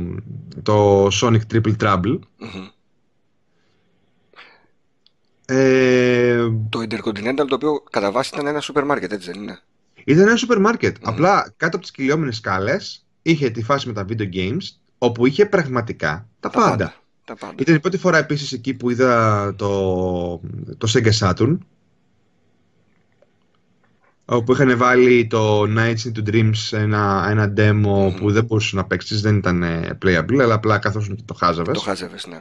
[0.63, 2.19] το Sonic Triple Trouble.
[2.37, 2.67] Μμμ.
[5.45, 9.59] Ε, Το Intercontinental το οποίο κατά βάση ήταν ένα σούπερ μάρκετ, έτσι δεν είναι;
[10.05, 10.97] ήταν ένα σούπερ μάρκετ.
[10.97, 11.09] Μμμ.
[11.09, 14.61] Απλά κάτω από τις κυλιόμενες σκάλες είχε τη φάση με τα video games,
[14.97, 16.93] όπου είχε πραγματικά τα, πάντα.
[17.23, 17.55] Τα πάντα.
[17.57, 20.41] Ήταν η πρώτη φορά επίσης εκεί που είδα το,
[20.77, 21.57] το Sega Saturn,
[24.25, 28.15] όπου είχαν βάλει το Nights into Dreams ένα, ένα demo Μμμ.
[28.15, 31.77] που δεν μπορούσες να παίξεις, δεν ήταν ε, playable, αλλά απλά καθώς το χάζαβες.
[31.77, 32.39] Το χάζευες, ναι.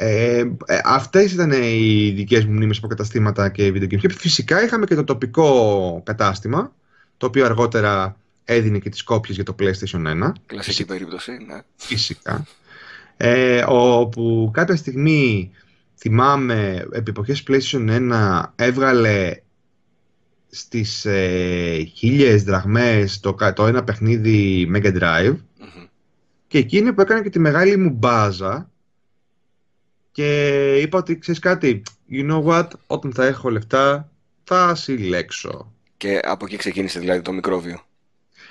[0.00, 3.98] Ε, ε, αυτές ήταν οι δικές μου μνήμες από καταστήματα και video games.
[3.98, 6.72] Και φυσικά είχαμε και το τοπικό κατάστημα,
[7.16, 8.16] το οποίο αργότερα
[8.48, 10.32] έδινε και τις κόπιες για το PlayStation 1.
[10.46, 11.60] Κλασική περίπτωση, ναι.
[11.76, 12.46] Φυσικά.
[13.16, 15.50] Ε, όπου κάποια στιγμή,
[15.96, 19.40] θυμάμαι, επί εποχές PlayStation 1 έβγαλε
[20.50, 25.36] στις ε, χίλιες δραχμές το, το ένα παιχνίδι Mega Drive
[26.46, 28.70] και εκείνη που έκανε και τη μεγάλη μου μπάζα
[30.12, 34.10] και είπα ότι ξέρεις κάτι, you know what, όταν θα έχω λεφτά
[34.44, 35.72] θα συλλέξω.
[35.96, 37.87] Και από εκεί ξεκίνησε δηλαδή το μικρόβιο.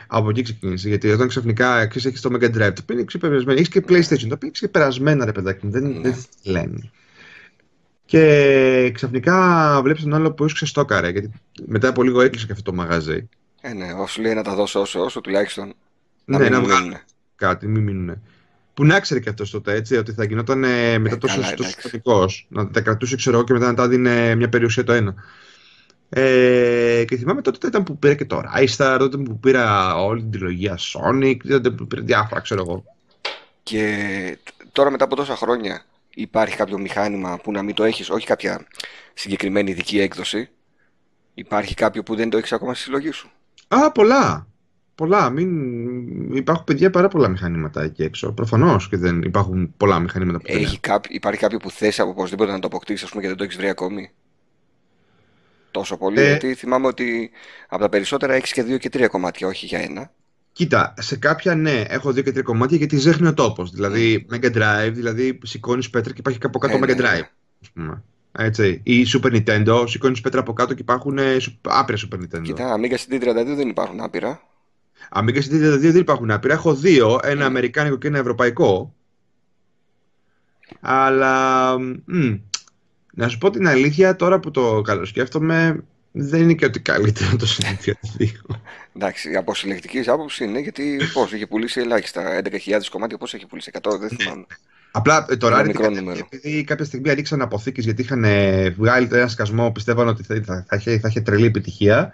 [0.08, 0.88] Από εκεί ξεκίνησε.
[0.88, 3.60] Γιατί όταν ξαφνικά έχεις το Mega Drive, το οποίο είναι ξεπερασμένο.
[3.60, 5.72] Έχεις και PlayStation, το οποίο είναι ξεπερασμένα, ρε παιδάκι μου.
[5.72, 6.00] Δεν, ναι.
[6.02, 6.91] δεν λένε.
[8.06, 11.10] Και ξαφνικά βλέπεις τον άλλο που ίσω ξεστόκαρε.
[11.10, 11.32] Γιατί
[11.65, 13.30] μετά από λίγο έκλεισε και αυτό το μαγαζί.
[13.62, 15.74] Ε, ναι, όσο λέει να τα δώσω όσο, όσο τουλάχιστον.
[16.26, 16.93] Να ναι, να βγάλουν
[17.36, 18.22] κάτι, μην μείνουν.
[18.74, 22.30] Που να ξέρει και αυτός τότε, έτσι, ότι θα γινόταν ε, μετά ε, τόσο στατικό.
[22.48, 25.15] Να τα κρατούσε, ξέρω εγώ, και μετά να τα δίνει μια περιουσία το ένα.
[26.10, 30.32] Ε, και θυμάμαι τότε ήταν που πήρα και το Ράισταρ, τότε που πήρα όλη την
[30.32, 32.84] τριλογία Sonic, τότε που πήρα διάφορα, ξέρω εγώ.
[33.63, 34.38] Και
[34.72, 38.67] τώρα μετά από τόσα χρόνια υπάρχει κάποιο μηχάνημα που να μην το έχεις, όχι κάποια
[39.13, 40.50] συγκεκριμένη ειδική έκδοση,
[41.34, 43.32] υπάρχει κάποιο που δεν το έχεις ακόμα στη συλλογή σου;
[43.67, 44.48] Α, πολλά.
[44.96, 45.30] Πολλά.
[45.30, 46.36] Μην...
[46.36, 48.32] Υπάρχουν παιδιά πάρα πολλά μηχανήματα εκεί έξω.
[48.32, 52.67] Προφανώς και δεν υπάρχουν πολλά μηχανήματα που Έχει Υπάρχει κάποιο που θες οπωσδήποτε να το
[52.67, 54.12] αποκτήσεις, ας πούμε, και δεν το έχεις βρει ακόμη;
[55.77, 57.31] Τόσο πολύ, ε, γιατί θυμάμαι ότι
[57.67, 60.11] από τα περισσότερα έχεις και δύο και τρία κομμάτια, όχι για ένα.
[60.51, 63.71] Κοίτα, σε κάποια ναι, έχω δύο και τρία κομμάτια γιατί ζέχνει ο τόπος.
[63.71, 64.35] Δηλαδή, mm.
[64.35, 67.27] Mega Drive, δηλαδή σηκώνεις πέτρα και υπάρχει από κάτω ε, Mega ναι, Drive.
[67.73, 67.93] Ναι.
[68.31, 68.81] Έτσι.
[68.83, 72.41] Ή Super Nintendo, σηκώνεις πέτρα από κάτω και υπάρχουν ε, άπειρα Super Nintendo.
[72.41, 74.41] Κοίτα, Amiga CD32 δεν υπάρχουν άπειρα.
[75.15, 76.53] Amiga CD32 δεν υπάρχουν άπειρα.
[76.53, 77.47] Έχω δύο, ένα mm.
[77.47, 78.95] αμερικάνικο και ένα ευρωπαϊκό.
[80.79, 81.75] Αλλά
[83.17, 87.45] να σου πω την αλήθεια, τώρα που το καλοσκέφτομαι, δεν είναι και ότι καλύτερο το
[87.45, 88.62] συνδυαστικό.
[88.95, 92.41] Εντάξει, από συλλεκτικής άποψης είναι γιατί πώς έχει πουλήσει ελάχιστα.
[92.43, 92.49] 11.000
[92.91, 94.08] κομμάτια, πώς έχει πουλήσει 100, δεν ναι.
[94.08, 94.45] θυμάμαι.
[94.91, 96.27] Απλά ε, τώρα μικρό νούμερο.
[96.32, 100.65] επειδή κάποια στιγμή ανοίξαν αποθήκες γιατί είχαν ε, βγάλει ένα σκασμό, πιστεύαν ότι θα, θα,
[100.67, 102.13] θα, είχε, θα είχε τρελή επιτυχία.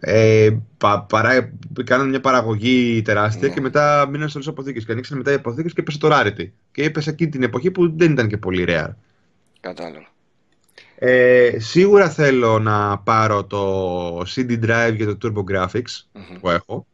[0.00, 1.52] Ε, πα, παρά,
[1.84, 3.54] κάναν μια παραγωγή τεράστια ναι.
[3.54, 4.84] και μετά μείναν σε όλες τις αποθήκες.
[4.84, 6.48] Και ανοίξαν μετά οι αποθήκες και έπεσε το rarity.
[6.72, 8.94] Και έπεσε εκείνη την εποχή που δεν ήταν και πολύ rare.
[9.60, 10.11] Κατάλαβα.
[11.04, 15.82] Ε, σίγουρα θέλω να πάρω το CD drive για το TurboGrafx
[16.40, 16.86] που έχω.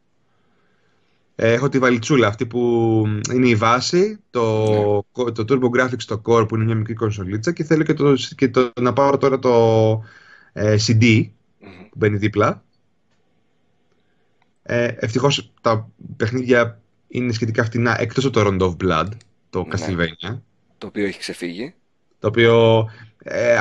[1.35, 4.73] Ε, έχω τη βαλιτσούλα αυτή που είναι η βάση, το,
[5.17, 5.31] ναι.
[5.31, 8.71] το TurboGrafx το Core που είναι μια μικρή κονσολίτσα και θέλω και, το, και το,
[8.81, 10.03] να πάρω τώρα το
[10.53, 12.63] ε, CD που μπαίνει δίπλα.
[14.63, 19.09] Ε, ευτυχώς τα παιχνίδια είναι σχετικά φτηνά εκτός από το Round of Blood,
[19.49, 19.75] το ναι.
[19.75, 20.39] Castlevania.
[20.77, 21.73] Το οποίο έχει ξεφύγει.
[22.19, 22.85] Το οποίο
[23.23, 23.57] ε,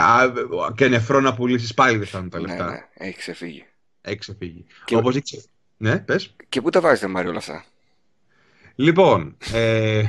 [0.74, 2.64] και νεφρό να πουλήσεις πάλι δεν θα τα λεφτά.
[2.64, 3.64] Ναι, ναι, έχει ξεφύγει.
[4.00, 4.64] Έχει ξεφύγει.
[4.84, 4.96] Και...
[4.96, 5.42] Όπως έχει
[5.76, 6.34] Ναι, πες.
[6.48, 7.64] Και πού τα βάζετε Μάριο όλα αυτά;
[8.74, 10.04] Λοιπόν, ε,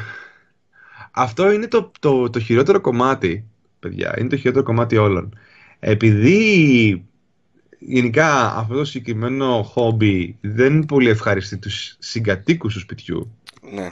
[1.12, 3.46] αυτό είναι το, το, το χειρότερο κομμάτι,
[3.80, 4.16] παιδιά.
[4.20, 5.40] Είναι το χειρότερο κομμάτι όλων.
[5.80, 7.06] Επειδή
[7.80, 13.38] γενικά αυτό το συγκεκριμένο χόμπι δεν πολύ ευχαριστεί τους συγκατοίκους του σπιτιού.
[13.72, 13.92] Ναι.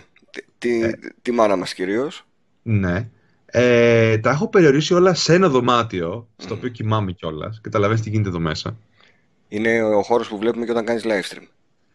[0.57, 2.25] Τη, ε, τη μάνα μας κυρίως.
[2.63, 3.09] Ναι.
[3.51, 7.61] Ε, τα έχω περιορίσει όλα σε ένα δωμάτιο, στο οποίο κοιμάμαι κιόλας.
[7.61, 8.77] Καταλαβαίνεις τι γίνεται εδώ μέσα.
[9.47, 11.47] Είναι ο χώρος που βλέπουμε και όταν κάνεις live stream.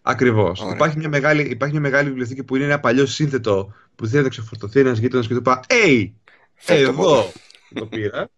[0.03, 0.65] Ακριβώς.
[0.75, 4.29] Υπάρχει, μια μεγάλη, υπάρχει μια μεγάλη βιβλιοθήκη που είναι ένα παλιό σύνθετο που θέλει να
[4.29, 6.11] ξεφορτωθεί ένας γείτονας και του είπα Hey!
[6.67, 7.33] Εδώ!
[7.75, 8.29] το πήρα.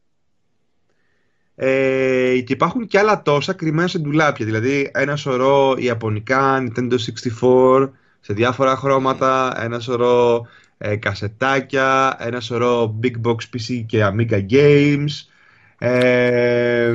[1.54, 4.44] Ε, και υπάρχουν και άλλα τόσα κρυμμένα σε ντουλάπια.
[4.44, 6.96] Δηλαδή ένα σωρό Ιαπωνικά, Nintendo
[7.40, 10.46] 64 σε διάφορα χρώματα, ένα σωρό
[10.78, 15.10] ε, κασετάκια, ένα σωρό Big Box PC και Amiga Games.
[15.78, 16.94] Ε,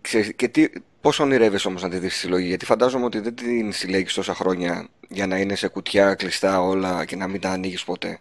[0.00, 0.68] και, και τι,
[1.00, 4.34] πώς ονειρεύεσαι όμως να τη δεις στη συλλογή, γιατί φαντάζομαι ότι δεν την συλλέγεις τόσα
[4.34, 8.18] χρόνια για να είναι σε κουτιά κλειστά όλα και να μην τα ανοίγεις ποτέ.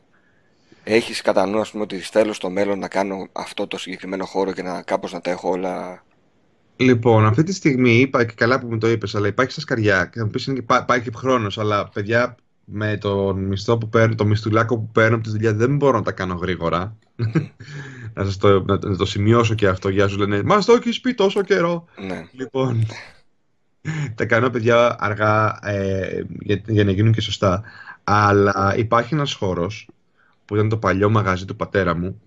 [0.83, 4.51] Έχεις κατά νου, ας πούμε, ότι θέλω στο μέλλον να κάνω αυτό το συγκεκριμένο χώρο
[4.51, 6.03] και να κάπως να τα έχω όλα;
[6.75, 10.05] Λοιπόν, αυτή τη στιγμή είπα και καλά που μου το είπες, αλλά υπάρχει στα σκαριά
[10.05, 10.51] και θα μου πεις
[10.85, 11.57] πάει και χρόνος.
[11.57, 15.75] Αλλά παιδιά, με τον μισθό που παίρνω, το μισθουλάκο που παίρνω από τη δουλειά δεν
[15.75, 16.97] μπορώ να τα κάνω γρήγορα.
[18.13, 19.89] να, σας το, να, το σημειώσω και αυτό.
[19.89, 21.85] Για σου λένε Μα το έχεις πει τόσο καιρό.
[22.07, 22.27] Ναι.
[22.31, 22.85] Λοιπόν,
[24.15, 27.63] τα κάνω παιδιά αργά ε, για, για να γίνουν και σωστά.
[28.03, 29.89] Αλλά υπάρχει ένας χώρος
[30.45, 32.21] που ήταν το παλιό μαγαζί του πατέρα μου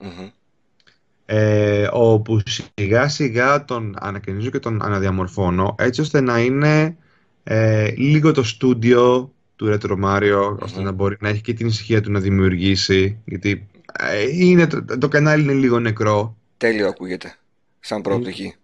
[1.27, 2.40] ε, όπου
[2.75, 6.96] σιγά σιγά τον ανακαινίζω και τον αναδιαμορφώνω έτσι ώστε να είναι
[7.42, 12.01] ε, λίγο το στούντιο του Retro Mario, ώστε να μπορεί να έχει και την ησυχία
[12.01, 13.19] του να δημιουργήσει.
[13.25, 16.37] Γιατί ε, είναι, το, το κανάλι είναι λίγο νεκρό.
[16.57, 17.37] Τέλειο ακούγεται.
[17.81, 18.55] Σαν προοπτική.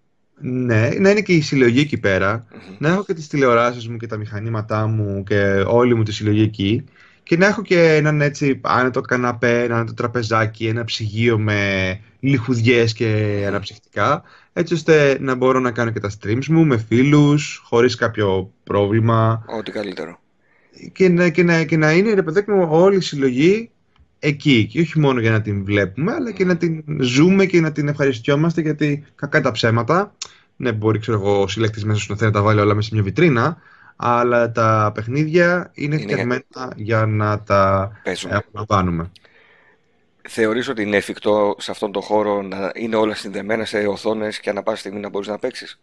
[0.44, 2.46] Ναι, να είναι και η συλλογή εκεί πέρα.
[2.78, 6.42] Να έχω και τις τηλεοράσεις μου και τα μηχανήματά μου και όλη μου τη συλλογή
[6.42, 6.84] εκεί.
[7.22, 12.92] Και να έχω και έναν έτσι άνετο καναπέ, ένα άνετο τραπεζάκι, ένα ψυγείο με λιχουδιές
[12.92, 14.22] και αναψυχτικά.
[14.52, 19.44] Έτσι ώστε να μπορώ να κάνω και τα streams μου με φίλους, χωρίς κάποιο πρόβλημα.
[19.58, 20.20] Ό,τι καλύτερο.
[20.92, 23.70] Και να, και να, και να είναι, ρε παιδάκι μου, όλη η συλλογή
[24.18, 24.66] εκεί.
[24.66, 27.88] Και όχι μόνο για να την βλέπουμε, αλλά και να την ζούμε και να την
[27.88, 30.14] ευχαριστιόμαστε γιατί κακά τα ψέματα.
[30.56, 32.88] Ναι, μπορεί ξέρω εγώ, ο συλλέκτης μέσα σου να θέλει να τα βάλει όλα μέσα
[32.88, 33.56] σε μια βιτρίνα,
[33.96, 36.42] αλλά τα παιχνίδια είναι, Είναι φτιαγμένα
[36.76, 38.34] για να τα Παίζουμε.
[38.34, 39.10] απολαμβάνουμε.
[40.28, 44.50] Θεωρείς ότι είναι εφικτό σε αυτόν τον χώρο να είναι όλα συνδεμένα σε οθόνες και
[44.50, 45.80] ανά πάσα στιγμή να μπορείς να παίξεις;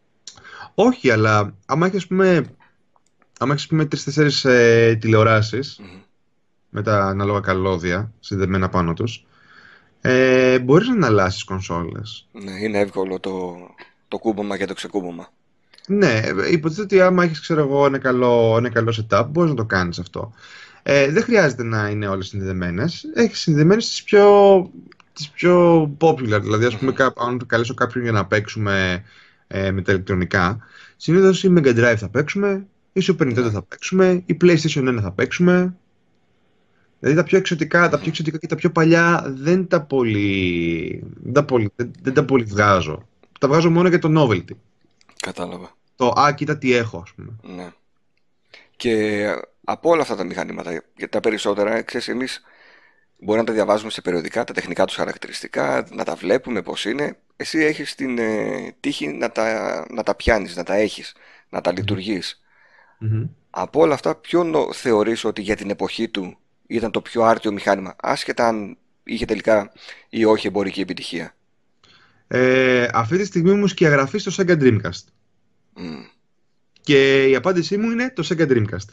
[0.73, 2.45] Όχι, αλλά άμα έχεις, ας πούμε,
[3.41, 5.99] άμα έχεις, ας πούμε, τρεις-τέσσερις ε, τηλεοράσεις Μμμ.
[6.69, 9.25] με τα ανάλογα καλώδια συνδεμένα πάνω τους,
[10.02, 12.28] ε, μπορείς να εναλλάσσεις κονσόλες.
[12.32, 13.58] Ναι, είναι εύκολο το,
[14.08, 15.30] το κούμπομα και το ξεκούμπομα.
[15.88, 16.21] Ναι,
[16.52, 19.99] υποτίθεται ότι άμα έχεις, ξέρω εγώ, ένα καλό, ένα καλό setup, μπορείς να το κάνεις
[19.99, 20.34] αυτό.
[20.84, 23.06] Ε, δεν χρειάζεται να είναι όλες συνδεδεμένες.
[23.13, 24.25] Έχεις συνδεδεμένες τις πιο,
[25.13, 26.39] τις πιο popular.
[26.41, 29.04] Δηλαδή, ας πούμε, κά- αν καλέσω κάποιον για να παίξουμε
[29.47, 30.60] ε, με τα ηλεκτρονικά,
[30.97, 35.12] συνήθως η Mega Drive θα παίξουμε, η Super Nintendo θα παίξουμε, η PlayStation 1 θα
[35.12, 35.75] παίξουμε.
[36.99, 41.34] Δηλαδή τα πιο εξωτικά, τα πιο εξωτικά και τα πιο παλιά δεν τα πολύ, δεν
[41.34, 43.08] τα πολύ, δεν, δεν τα πολύ βγάζω.
[43.39, 44.56] Τα βγάζω μόνο για το novelty.
[45.19, 45.78] Κατάλαβα.
[45.95, 47.32] Το «Α, κοίτα τι έχω», ας πούμε.
[47.41, 47.71] Ναι.
[48.75, 49.25] Και
[49.63, 52.41] από όλα αυτά τα μηχανήματα, γιατί τα περισσότερα, ξέρεις, εμείς
[53.19, 57.17] μπορεί να τα διαβάζουμε σε περιοδικά, τα τεχνικά τους χαρακτηριστικά, να τα βλέπουμε πώς είναι.
[57.36, 61.15] Εσύ έχεις την ε, τύχη να τα, να τα πιάνεις, να τα έχεις,
[61.49, 62.41] να τα λειτουργείς.
[62.99, 63.25] Μμμ.
[63.49, 67.51] Από όλα αυτά, ποιο νο- θεωρείς ότι για την εποχή του ήταν το πιο άρτιο
[67.51, 69.71] μηχάνημα, άσχετα αν είχε τελικά
[70.09, 71.35] ή όχι εμπορική επιτυχία;
[72.27, 75.03] Ε, αυτή τη στιγμή μου σκιαγραφεί στο Sega Dreamcast.
[75.75, 76.01] Μμ.
[76.81, 78.89] Και η απάντησή μου είναι το Sega Dreamcast.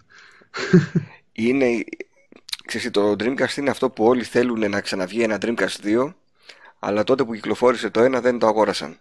[1.33, 1.85] Είναι,
[2.66, 6.14] ξέρεις, το Dreamcast είναι αυτό που όλοι θέλουν να ξαναβγεί ένα Dreamcast 2,
[6.79, 8.97] αλλά τότε που κυκλοφόρησε το ένα δεν το αγόρασαν.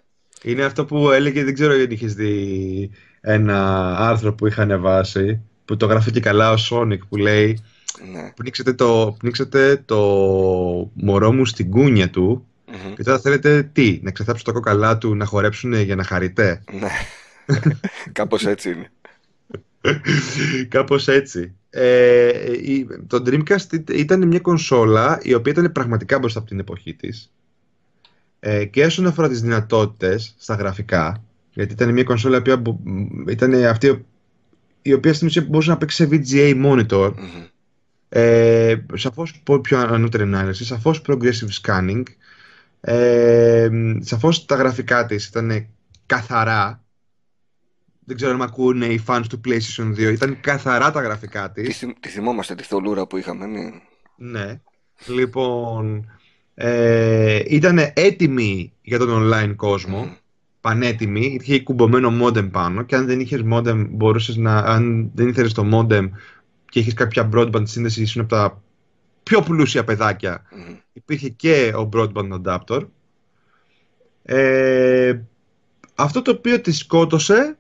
[0.48, 2.90] Είναι αυτό που έλεγε, δεν ξέρω αν είχες δει
[3.22, 7.60] ένα άρθρο που είχα ανεβάσει, που το γράφει και καλά ο Sonic, που λέει
[8.14, 8.32] Ναι.
[8.36, 9.98] πνίξετε το, πνίξετε το
[10.94, 12.94] μωρό μου στην κούνια του Μμμ.
[12.94, 16.90] και τώρα θέλετε τι, να ξεθάψω τα κόκαλά του να χορέψουν για να χαρείτε; Ναι.
[18.12, 18.92] Κάπως έτσι είναι.
[20.70, 21.56] Κάπως έτσι.
[21.70, 22.30] Ε,
[22.62, 26.94] η- το Dreamcast ήταν- ήταν μια κονσόλα η οποία ήταν πραγματικά μπροστά από την εποχή
[26.94, 27.32] της.
[28.48, 32.80] Ε, και όσον αφορά τις δυνατότητες στα γραφικά, γιατί ήταν μια κονσόλα η οποία μπο-
[32.84, 34.06] μ, ήταν αυτή
[34.82, 37.44] η οποία στην ουσία μπορούσε να παίξει σε VGA monitor, Μμμ.
[38.10, 42.04] ε, σαφώς πολύ πιο ανώτερη ανάλυση, σαφώς progressive scanning,
[42.82, 45.68] ε, σαφώς τα γραφικά της ήταν
[46.06, 46.84] καθαρά.
[48.06, 50.12] Δεν ξέρω αν με ακούνε οι fans του PlayStation 2.
[50.12, 51.78] Ήταν καθαρά τα γραφικά Τι, της.
[51.78, 53.48] θυμ- τη θυμόμαστε τη θολούρα που είχαμε.
[53.48, 53.82] μη-
[54.18, 54.62] Ναι.
[55.08, 56.10] Λοιπόν,
[56.56, 59.98] ε, ήταν έτοιμη για τον online κόσμο.
[59.98, 60.14] Μμμ.
[60.62, 61.38] Πανέτοιμη.
[61.42, 62.84] Είχε κουμπωμένο modem πάνω.
[62.84, 64.58] Και αν δεν είχες modem, μπορούσες να.
[64.58, 66.10] Αν δεν ήθελες το modem
[66.70, 68.62] και είχες κάποια broadband σύνδεση, ήσουν από τα
[69.24, 70.46] πιο πλούσια παιδάκια.
[70.52, 70.76] Μμμ.
[70.94, 72.88] Υπήρχε και ο broadband adapter.
[74.24, 75.20] Ε,
[75.96, 77.58] αυτό το οποίο τη σκότωσε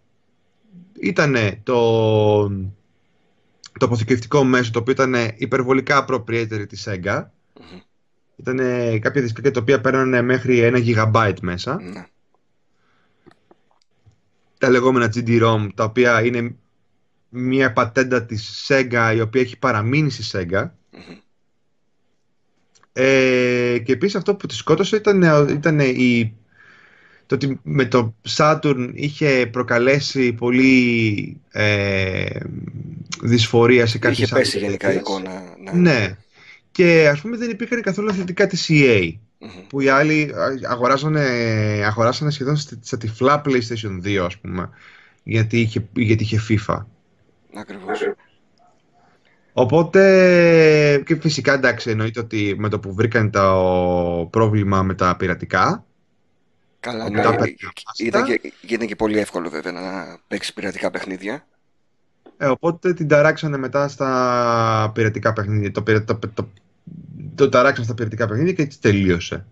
[0.99, 2.47] ήταν το,
[3.79, 7.25] το αποθηκευτικό μέσο το οποίο ήταν υπερβολικά proprietary της Sega.
[7.59, 7.79] Μμμ.
[8.35, 8.57] Ήταν
[8.99, 11.81] κάποια δισκάκια τα οποία παίρνανε μέχρι ένα gigabyte μέσα.
[11.81, 12.05] Ναι.
[14.57, 16.55] Τα λεγόμενα GD-ROM, τα οποία είναι
[17.29, 20.69] μια πατέντα της Sega η οποία έχει παραμείνει στη Sega.
[20.91, 21.17] Μμμ.
[22.93, 26.35] Ε, και επίσης αυτό που τη σκότωσε ήταν, ήταν η,
[27.25, 32.39] το ότι με το Saturn είχε προκαλέσει πολύ ε,
[33.23, 35.17] δυσφορία σε κάποιες Είχε πέσει άλλες γενικά η εταιρείες.
[35.19, 35.43] εικόνα.
[35.73, 35.91] Ναι.
[35.91, 36.17] Ναι.
[36.75, 39.67] Και ας πούμε δεν υπήρχαν καθόλου αθλητικά της EA Μμμ.
[39.67, 40.33] που οι άλλοι
[40.69, 41.21] αγοράσανε,
[41.85, 44.69] αγοράσανε σχεδόν στα στα τυφλά PlayStation 2 ας πούμε
[45.23, 46.85] γιατί είχε, γιατί είχε FIFA.
[47.55, 47.99] Ακριβώς.
[49.53, 55.85] Οπότε και φυσικά εντάξει εννοείται ότι με το που βρήκαν το πρόβλημα με τα πειρατικά
[56.79, 57.21] Καλά, ότι ναι.
[57.21, 57.55] τα παίρνει
[57.97, 59.81] Ήταν άπαστα, και, ήταν και πολύ εύκολο βέβαια να
[60.27, 61.47] παίξεις πειρατικά παιχνίδια.
[62.37, 65.71] ε, οπότε την ταράξανε μετά στα πειρατικά παιχνίδια.
[65.71, 66.47] Το, πειρα- το, το,
[67.35, 69.45] το ταράξαν στα πειρατικά παιχνίδια και έτσι τελείωσε.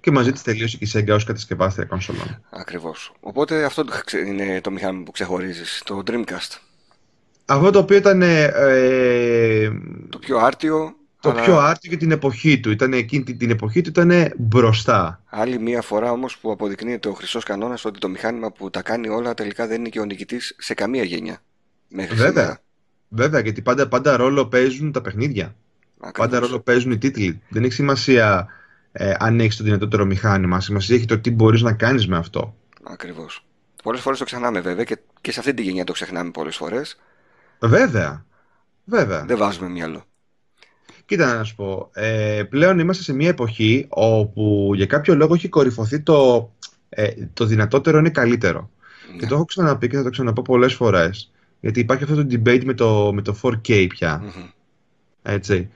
[0.00, 2.44] Και μαζί της τελείωσε και η Sega ως κατασκευάστρια κονσολών.
[2.50, 3.12] Ακριβώς.
[3.20, 6.58] Οπότε αυτό το ξε- είναι το μηχάνημα που ξεχωρίζεις, το Dreamcast.
[7.44, 9.70] Αυτό το οποίο ήταν ε, ε,
[10.08, 12.70] Το πιο άρτιο, το πιο άρτιο για την εποχή του.
[12.70, 15.22] Ήταν εκείνη την εποχή του ήταν μπροστά.
[15.26, 19.08] Άλλη μία φορά όμως που αποδεικνύεται ο χρυσός κανόνας ότι το μηχάνημα που τα κάνει
[19.08, 21.42] όλα τελικά δεν είναι και ο νικητής σε καμία γενιά.
[21.88, 22.30] Μέχρι Βέβαια.
[22.42, 22.60] σήμερα.
[23.08, 25.56] Βέβαια, γιατί πάντα, πάντα ρόλο παίζουν τα παιχνίδια.
[26.04, 26.30] Ακριβώς.
[26.30, 27.42] Πάντα ρόλο παίζουν οι τίτλοι.
[27.48, 28.46] Δεν έχει σημασία
[28.92, 30.60] ε, αν έχεις το δυνατότερο μήχανημα.
[30.60, 32.56] Σημασία έχει το τι μπορείς να κάνεις με αυτό.
[32.82, 33.44] Ακριβώς.
[33.82, 37.00] Πολλές φορές το ξεχνάμε βέβαια και, και σε αυτή τη γενιά το ξεχνάμε πολλές φορές.
[37.58, 38.24] Βέβαια.
[38.84, 39.24] Βέβαια.
[39.24, 40.04] Δεν βάζουμε μυαλό.
[41.06, 41.90] Κοίτα να σου πω.
[41.92, 46.50] Ε, πλέον είμαστε σε μια εποχή όπου για κάποιο λόγο έχει κορυφωθεί το,
[46.88, 48.70] ε, το δυνατότερο είναι καλύτερο.
[49.12, 49.18] Ναι.
[49.18, 51.32] Και το έχω ξαναπεί και θα το ξαναπώ πολλές φορές.
[51.60, 54.20] Γιατί υπάρχει αυτό το debate με το, με το 4K πια.
[54.22, 54.48] Μμμ.
[55.22, 55.70] Έτσι.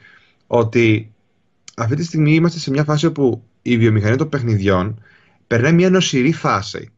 [0.46, 1.12] Ότι
[1.76, 5.02] αυτή τη στιγμή είμαστε σε μια φάση όπου η βιομηχανία των παιχνιδιών
[5.46, 6.90] περνάει μια νοσηρή φάση.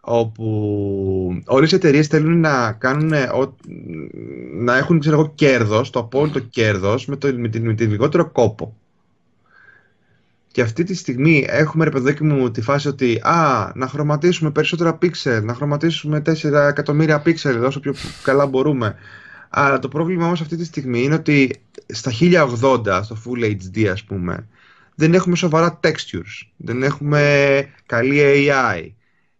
[0.00, 3.56] Όπου όλες οι εταιρείες θέλουν να κάνουν, ο-
[4.52, 8.30] να έχουν ξέρω εγώ, κέρδος, το απόλυτο κέρδος με, το, με, την, με την λιγότερο
[8.30, 8.76] κόπο.
[10.52, 14.94] Και αυτή τη στιγμή έχουμε ρε παιδάκι μου τη φάση ότι α, να χρωματίσουμε περισσότερα
[14.94, 18.94] πίξελ, να χρωματίσουμε 4 εκατομμύρια πίξελ όσο πιο καλά μπορούμε.
[19.50, 24.04] Αλλά το πρόβλημα όμως αυτή τη στιγμή είναι ότι στα 1080, στο Full HD ας
[24.04, 24.48] πούμε,
[24.94, 28.90] δεν έχουμε σοβαρά textures, δεν έχουμε καλή AI.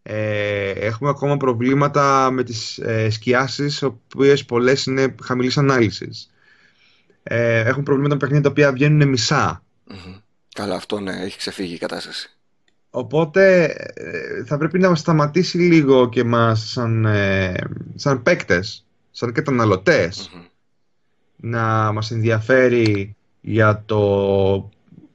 [0.03, 6.31] Ε, έχουμε ακόμα προβλήματα με τις ε, σκιάσεις, οι οποίες πολλές είναι χαμηλής ανάλυσης.
[7.23, 9.63] Ε, έχουμε προβλήματα με παιχνίδια τα οποία βγαίνουν μισά.
[9.85, 10.17] Μμμ.
[10.55, 12.31] Καλά, αυτό ναι, έχει ξεφύγει η κατάσταση.
[12.91, 17.55] Οπότε ε, θα πρέπει να μας σταματήσει λίγο και μας σαν, ε,
[17.95, 20.43] σαν παίκτες, σαν καταναλωτές, Μμμ.
[21.37, 24.71] να μας ενδιαφέρει για το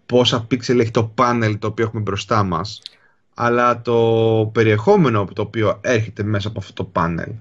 [0.05, 2.81] πόσα πίξελ έχει το πάνελ το οποίο έχουμε μπροστά μας,
[3.33, 7.31] αλλά το περιεχόμενο το οποίο έρχεται μέσα από αυτό το πάνελ.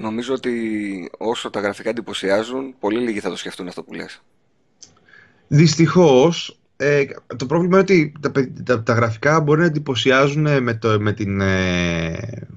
[0.00, 0.52] Νομίζω ότι
[1.18, 4.22] όσο τα γραφικά εντυπωσιάζουν, πολύ λίγοι θα το σκεφτούν αυτό που λες.
[5.48, 7.04] Δυστυχώς, ε,
[7.36, 11.12] το πρόβλημα είναι ότι τα, παι- τα, τα γραφικά μπορεί να εντυπωσιάζουν με, το, με
[11.12, 11.40] την...
[11.40, 12.48] Ε,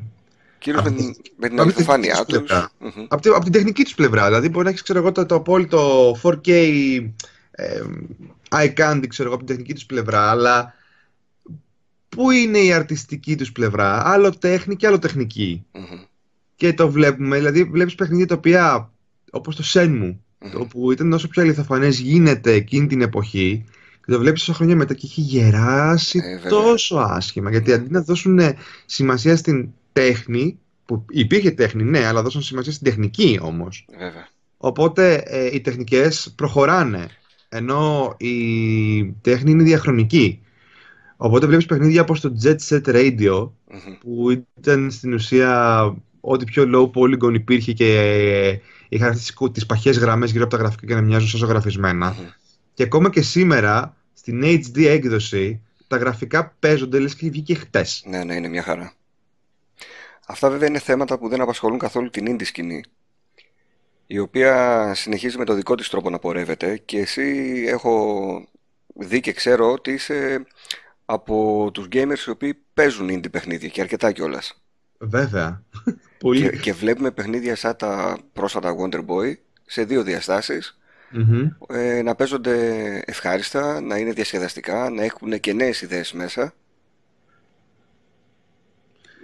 [0.66, 2.48] Κυρίως με, Από την- τη- με την από τη αληθοφάνειά τεχνική τους.
[2.48, 2.70] πλευρά.
[2.80, 3.06] Μμμ.
[3.08, 4.26] από, τη- από την τεχνική τους πλευρά.
[4.26, 6.50] Δηλαδή μπορεί να έχεις ξέρω εγώ, το, το απόλυτο 4K
[7.52, 7.82] ε,
[8.50, 10.74] eye candy ξέρω εγώ, από την τεχνική τους πλευρά, αλλά
[12.10, 15.66] πού είναι η αρτιστική τους πλευρά, άλλο τέχνη και άλλο τεχνική.
[15.72, 16.00] Μμμ.
[16.56, 18.92] Και το βλέπουμε, δηλαδή βλέπεις παιχνίδια τα οποία,
[19.32, 20.52] όπως το Shenmue, Μμμ.
[20.62, 23.64] όπου ήταν όσο πιο αληθοφανές γίνεται εκείνη την εποχή,
[24.06, 26.50] και το βλέπεις τόσα χρόνια μετά και έχει γεράσει Ε, βέβαια.
[26.50, 27.50] τόσο άσχημα.
[27.50, 28.40] Γιατί αντί να δώσουν
[28.86, 29.70] σημασία στην
[30.00, 33.86] τέχνη, που υπήρχε τέχνη, ναι, αλλά δώσαν σημασία στην τεχνική όμως.
[33.98, 34.28] Βέβαια.
[34.58, 37.08] Οπότε ε, οι τεχνικές προχωράνε,
[37.50, 38.34] ενώ η
[39.22, 40.40] τέχνη είναι διαχρονική.
[41.18, 43.98] Οπότε βλέπεις παιχνίδια όπως το Jet Set Radio, Μμμ.
[44.00, 45.84] που ήταν στην ουσία
[46.20, 50.44] ό,τι πιο low polygon υπήρχε και ε, είχαν αυτές τις, κου- τις παχές γραμμές γύρω
[50.44, 52.10] από τα γραφικά και να μοιάζουν σαν ζωγραφισμένα.
[52.20, 52.26] Μμμ.
[52.74, 58.04] Και ακόμα και σήμερα, στην HD έκδοση, τα γραφικά παίζονται λες και βγήκε χτες.
[58.10, 58.94] Ναι, ναι, είναι μια χαρά.
[60.28, 62.84] Αυτά βέβαια είναι θέματα που δεν απασχολούν καθόλου την indie σκηνή,
[64.08, 68.48] η οποία συνεχίζει με το δικό της τρόπο να πορεύεται και εσύ έχω
[68.96, 70.46] δει και ξέρω ότι είσαι
[71.06, 74.62] από τους gamers οι οποίοι παίζουν indie παιχνίδια και αρκετά κιόλας.
[74.98, 75.64] Βέβαια.
[76.18, 76.50] Πολύ.
[76.50, 79.34] Και, και βλέπουμε παιχνίδια σαν τα πρόσφατα Wonder Boy
[79.66, 81.50] σε δύο διαστάσεις Μμμ.
[81.68, 82.58] ε, να παίζονται
[83.06, 86.54] ευχάριστα, να είναι διασκεδαστικά, να έχουν και νέες ιδέες μέσα.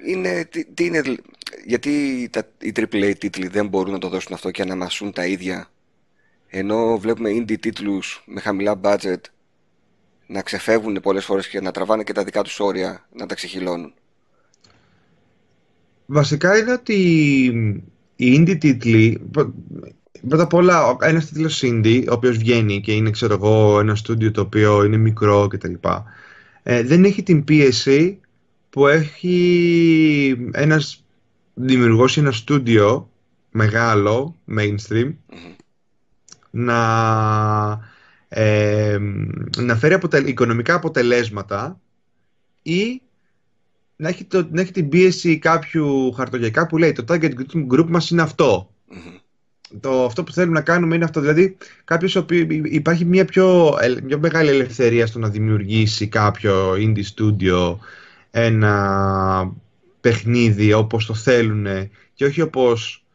[0.05, 1.19] Είναι, τι, τι είναι, δηλ-
[1.65, 5.25] γιατί τα, οι AAA τίτλοι δεν μπορούν να το δώσουν αυτό και να μασούν τα
[5.25, 5.67] ίδια,
[6.47, 9.19] ενώ βλέπουμε indie τίτλους με χαμηλά budget
[10.27, 13.93] να ξεφεύγουν πολλές φορές και να τραβάνε και τα δικά τους όρια, να τα ξεχυλώνουν.
[16.05, 16.95] Βασικά είναι ότι
[18.15, 19.53] οι indie τίτλοι, πρω-
[20.27, 23.95] πρώτα απ' όλα ο- ένας τίτλος indie, ο οποίος βγαίνει και είναι ξέρω εγώ ένα
[23.95, 25.73] στούντιο το οποίο είναι μικρό κτλ.
[26.63, 28.19] Ε, δεν έχει την πίεση
[28.71, 31.03] που έχει ένας
[31.53, 33.09] δημιουργός ή ένα στούντιο
[33.51, 35.53] μεγάλο, mainstream, Μμμ.
[36.51, 36.79] να,
[38.27, 38.97] ε,
[39.57, 41.79] να φέρει αποτε- οικονομικά αποτελέσματα
[42.61, 43.01] ή
[43.95, 47.31] να έχει, το, να έχει την πίεση κάποιου χαρτογιακά που λέει το target
[47.71, 48.73] group μας είναι αυτό.
[48.89, 49.15] Μμμ.
[49.79, 51.19] Το, αυτό που θέλουμε να κάνουμε είναι αυτό.
[51.19, 56.71] Δηλαδή, κάποιος ο οποίος, υπάρχει μια πιο, ελ- μια μεγάλη ελευθερία στο να δημιουργήσει κάποιο
[56.73, 57.77] indie studio
[58.31, 59.53] ένα
[60.01, 61.67] παιχνίδι όπως το θέλουν
[62.13, 63.05] και όχι όπως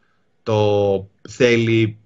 [0.42, 1.98] το θέλει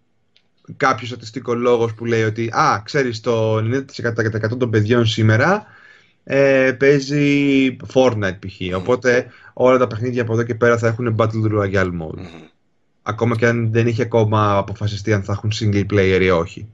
[0.77, 5.67] κάποιος στατιστικολόγος που λέει ότι «Α, ξέρεις, το 90% των παιδιών σήμερα
[6.25, 8.77] ε, παίζει Fortnite π.χ.
[8.77, 12.17] Οπότε όλα τα παιχνίδια από εδώ και πέρα θα έχουν Battle Royale mode».
[12.17, 12.49] Μμμ.
[13.03, 16.69] Ακόμα και αν δεν είχε ακόμα αποφασιστεί αν θα έχουν single player ή όχι.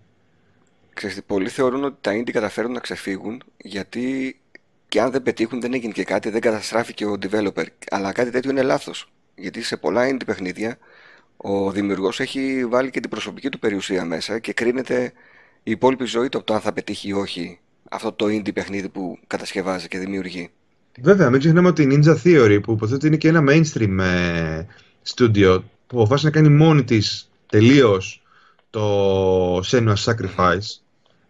[0.95, 4.37] Ξέρετε, πολλοί θεωρούν ότι τα indie καταφέρουν να ξεφύγουν γιατί
[4.89, 7.64] και αν δεν πετύχουν δεν έγινε και κάτι, δεν καταστράφηκε ο developer.
[7.91, 9.12] Αλλά κάτι τέτοιο είναι λάθος.
[9.34, 10.78] Γιατί σε πολλά indie παιχνίδια
[11.37, 15.12] ο δημιουργός έχει βάλει και την προσωπική του περιουσία μέσα και κρίνεται
[15.62, 17.59] η υπόλοιπη ζωή του από το αν θα πετύχει ή όχι
[17.91, 20.51] αυτό το indie παιχνίδι που κατασκευάζει και δημιουργεί.
[21.01, 24.66] Βέβαια, μην ξεχνάμε ότι η Ninja Theory, που υποθέτω είναι και ένα mainstream ε,
[25.14, 28.22] studio, που αποφάσισε να κάνει μόνη της τελείως
[28.70, 30.80] το Senua's Sacrifice,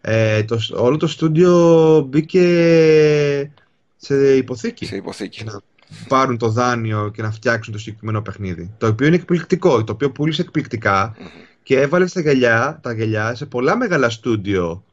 [0.01, 3.51] ε, το, όλο το στούντιο μπήκε
[3.97, 4.85] σε υποθήκη.
[4.85, 5.43] Σε υποθήκη.
[5.43, 5.61] Να
[6.07, 8.71] πάρουν το δάνειο και να φτιάξουν το συγκεκριμένο παιχνίδι.
[8.77, 11.15] Το οποίο είναι εκπληκτικό, το οποίο πούλησε εκπληκτικά
[11.63, 14.83] και έβαλε στα γυαλιά, τα γυαλιά σε πολλά μεγάλα στούντιο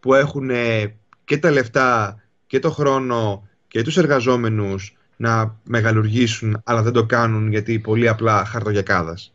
[0.00, 0.50] που έχουν
[1.24, 7.50] και τα λεφτά και το χρόνο και τους εργαζόμενους να μεγαλουργήσουν αλλά δεν το κάνουν
[7.50, 9.32] γιατί πολύ απλά χαρτογιακάδας.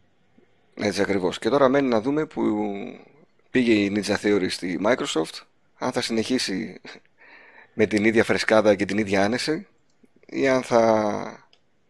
[0.73, 1.39] Έτσι ακριβώς.
[1.39, 2.41] Και τώρα μένει να δούμε που
[3.57, 5.41] πήγε η Ninja Theory στη Microsoft
[5.77, 6.81] αν θα συνεχίσει
[7.73, 9.67] με την ίδια φρεσκάδα και την ίδια άνεση
[10.25, 10.81] ή αν θα,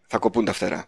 [0.08, 0.86] θα κοπούν τα φτερά.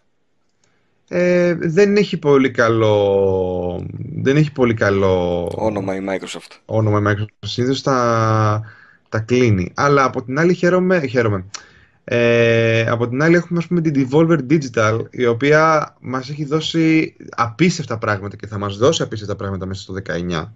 [1.07, 3.85] Ε, δεν έχει πολύ καλό
[4.21, 6.57] δεν έχει πολύ καλό όνομα η Microsoft.
[6.65, 7.47] Όνομα η Microsoft.
[7.47, 8.61] Συνήθως τα,
[9.09, 9.71] τα κλείνει.
[9.75, 11.45] Αλλά από την άλλη χαίρομαι, χαίρομαι.
[12.03, 17.15] Ε, από την άλλη έχουμε ας πούμε την Devolver Digital η οποία μας έχει δώσει
[17.29, 20.47] απίστευτα πράγματα και θα μας δώσει απίστευτα πράγματα μέσα στο 19.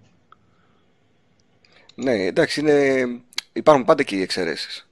[1.94, 3.06] Ναι, εντάξει, είναι...
[3.52, 4.88] υπάρχουν πάντα και οι εξαιρέσεις.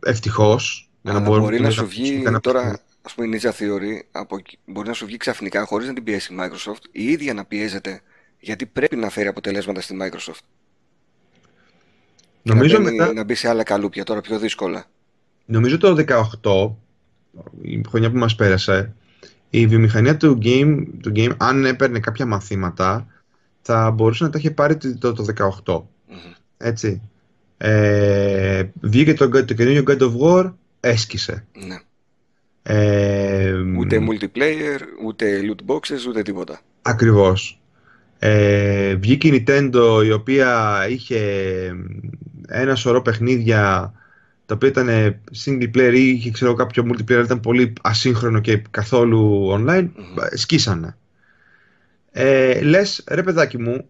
[0.00, 0.90] Ευτυχώς.
[1.02, 4.42] Αλλά να μπορεί να σου βγει τώρα, ας πούμε η Ninja Theory, από...
[4.66, 8.00] μπορεί να σου βγει ξαφνικά χωρίς να την πιέσει η Microsoft, η ίδια να πιέζεται
[8.40, 10.44] γιατί πρέπει να φέρει αποτελέσματα στη Microsoft.
[12.42, 13.12] Νομίζω να, μετά...
[13.12, 14.84] να μπει σε άλλα καλούπια τώρα πιο δύσκολα.
[15.44, 16.04] Νομίζω το
[16.42, 16.70] 18,
[17.62, 18.94] η χρονιά που μας πέρασε,
[19.50, 23.06] η βιομηχανία του game, του game αν έπαιρνε κάποια μαθήματα,
[23.66, 25.24] θα μπορούσε να τα είχε πάρει το, το,
[25.64, 25.82] 18.
[26.56, 27.02] Έτσι.
[27.56, 31.46] Ε, βγήκε το, το καινούργιο God of War, έσκησε.
[31.66, 31.78] Ναι.
[32.62, 36.60] Ε, ούτε multiplayer, ούτε loot boxes, ούτε τίποτα.
[36.82, 37.60] Ακριβώς.
[38.18, 41.20] Ε, βγήκε η Nintendo η οποία είχε
[42.48, 43.92] ένα σωρό παιχνίδια
[44.46, 44.88] τα οποία ήταν
[45.44, 49.88] single player ή είχε ξέρω κάποιο multiplayer ήταν πολύ ασύγχρονο και καθόλου online,
[50.34, 50.96] σκίσανε.
[52.18, 53.88] Ε, λες, ρε παιδάκι μου,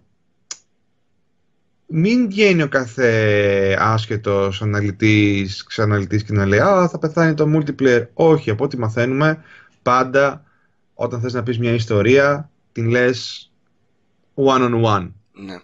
[1.86, 8.06] μην βγαίνει ο κάθε άσχετος αναλυτής, ξαναλυτής και να λέει «Α, θα πεθάνει το multiplayer».
[8.12, 9.42] Όχι, από ό,τι μαθαίνουμε,
[9.82, 10.44] πάντα
[10.94, 13.50] όταν θες να πεις μια ιστορία, την λες
[14.34, 15.10] one on one.
[15.32, 15.58] Ναι.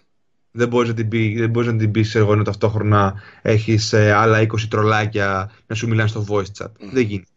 [0.51, 4.11] Δεν μπορείς να την, πει, δεν μπορείς να την πεις εγώ ενώ ταυτόχρονα έχεις ε,
[4.11, 6.71] άλλα 20 τρολάκια να σου μιλάνε στο voice chat.
[6.91, 7.29] Δεν γίνεται.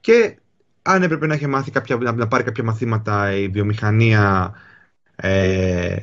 [0.00, 0.38] Και
[0.90, 4.54] αν έπρεπε να, έχει μάθει κάποια, να, πάρει κάποια μαθήματα η βιομηχανία
[5.16, 5.96] ε,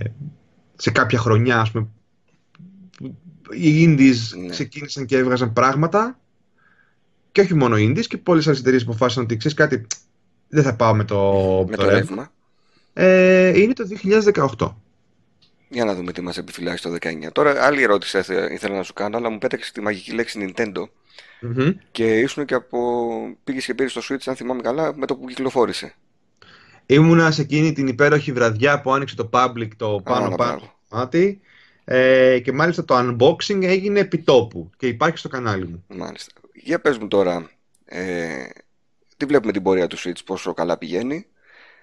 [0.76, 1.88] σε κάποια χρονιά, ας πούμε,
[3.52, 4.50] οι indies ναι.
[4.50, 6.20] ξεκίνησαν και έβγαζαν πράγματα
[7.32, 9.88] και όχι μόνο οι indies και πολλές άλλες εταιρείες αποφάσισαν ότι ξέρεις κάτι,
[10.50, 11.20] δεν θα πάω με το,
[11.70, 12.32] με το, ρεύμα.
[12.94, 13.88] Ε, είναι το
[14.58, 14.74] 2018.
[15.70, 17.32] Για να δούμε τι μας επιφυλάσσει το 19.
[17.32, 18.18] Τώρα άλλη ερώτηση
[18.52, 20.84] ήθελα να σου κάνω, αλλά μου πέταξε τη μαγική λέξη Nintendo.
[21.42, 21.74] Mm-hmm.
[21.92, 22.80] Και ήσουν και από.
[23.44, 25.96] Πήγες και πήρες στο Switch, αν θυμάμαι καλά, με το που κυκλοφόρησε.
[26.86, 31.40] Ήμουνα σε εκείνη την υπέροχη βραδιά που άνοιξε το public το πάνω πάνω μάτι.
[31.84, 35.84] Ε, και μάλιστα το unboxing έγινε επί τόπου και υπάρχει στο κανάλι μου.
[35.88, 36.32] Μάλιστα.
[36.54, 37.50] Για πες μου τώρα,
[37.86, 38.46] ε,
[39.18, 41.26] τι βλέπουμε την πορεία του Switch, πόσο καλά πηγαίνει.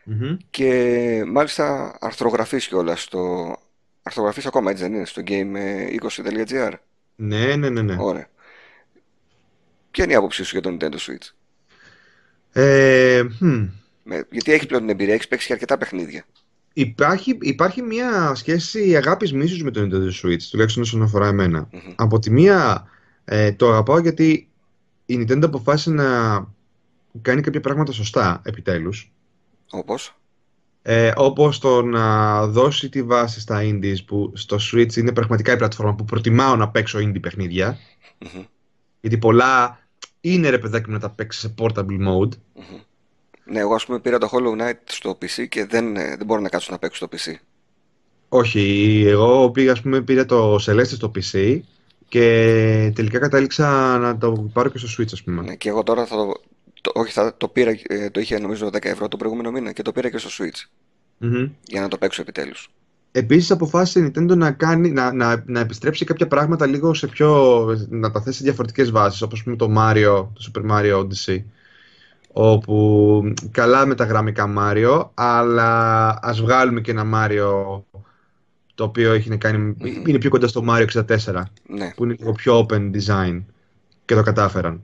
[0.07, 0.37] Mm-hmm.
[0.51, 3.57] Και μάλιστα αρθρογραφείς κιόλας στο...
[4.03, 6.73] Αρθρογραφείς ακόμα έτσι δεν είναι, στο game20.gr.
[7.17, 7.97] Ναι, ναι, ναι, ναι.
[7.99, 8.29] Ωραία.
[9.93, 11.31] Ποια είναι η άποψή σου για το Nintendo Switch?
[12.53, 13.69] Ε, hm.
[14.03, 16.25] Με, γιατί έχει πλέον την εμπειρία, έχεις παίξει και αρκετά παιχνίδια.
[16.73, 21.69] Υπάρχει, υπάρχει μια σχέση αγάπης μίσους με το Nintendo Switch, τουλάχιστον όσον αφορά εμένα.
[21.73, 21.95] Mm-hmm.
[21.97, 22.87] Από τη μία
[23.25, 24.49] ε, το αγαπάω γιατί
[25.07, 26.07] η Nintendo αποφάσισε να
[27.23, 29.13] κάνει κάποια πράγματα σωστά επιτέλους.
[29.71, 30.17] Όπως;
[30.83, 35.57] Ε, όπως το να δώσει τη βάση στα indies που στο Switch είναι πραγματικά η
[35.57, 37.79] πλατφόρμα που προτιμάω να παίξω indie παιχνίδια.
[38.19, 38.47] Mm-hmm.
[39.01, 39.82] Γιατί πολλά
[40.25, 42.29] είναι ρε παιδάκι μου να τα παίξεις σε portable mode.
[42.29, 42.81] Mm-hmm.
[43.45, 46.49] Ναι, εγώ ας πούμε πήρα το Hollow Knight στο PC και δεν, δεν μπορώ να
[46.49, 47.35] κάτσω να παίξω στο PC.
[48.29, 51.61] Όχι, εγώ πήγα, ας πούμε, πήρα το Celeste στο PC
[52.09, 52.21] και
[52.95, 55.43] τελικά κατάληξα να το πάρω και στο Switch, ας πούμε.
[55.43, 56.41] Ναι, και εγώ τώρα θα το,
[56.81, 57.73] το, όχι, θα, το πήρα,
[58.13, 60.67] το είχε νομίζω 10 ευρώ το προηγούμενο μήνα και το πήρα και στο Switch.
[61.25, 61.51] Mm-hmm.
[61.67, 62.71] Για να το παίξω επιτέλους.
[63.13, 67.65] Επίσης αποφάσισε η Nintendo να, κάνει, να, να, να επιστρέψει κάποια πράγματα λίγο σε πιο,
[67.89, 71.43] να τα θέσει σε διαφορετικές βάσεις, όπως πούμε το Mario, το Super Mario Odyssey,
[72.33, 77.85] όπου καλά με τα γραμμικά Μάριο, αλλά ας βγάλουμε και ένα Μάριο
[78.75, 81.93] το οποίο έχει κάνει, είναι πιο κοντά στο Mario 64, Ναι.
[81.97, 83.43] που είναι λίγο πιο open design
[84.05, 84.83] και το κατάφεραν.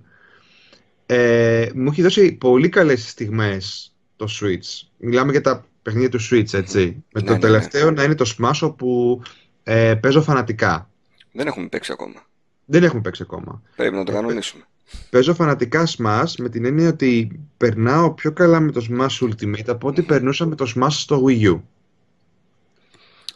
[1.06, 4.88] Ε, μου έχει δώσει πολύ καλές στιγμές το Switch.
[4.98, 7.04] Μιλάμε για τα παιχνίδια του Switch, έτσι.
[7.12, 9.20] Με Ναι, το ναι, τελευταίο να είναι το Smash όπου
[9.62, 10.90] ε, παίζω φανατικά.
[11.32, 12.26] Δεν έχουμε παίξει ακόμα.
[12.64, 13.62] Δεν έχουμε παίξει ακόμα.
[13.76, 14.62] Πρέπει να το Ε, κανονίσουμε.
[15.10, 19.88] Παίζω φανατικά Smash με την έννοια ότι περνάω πιο καλά με το Smash Ultimate από
[19.88, 21.60] ό,τι περνούσα με το Smash στο Wii U.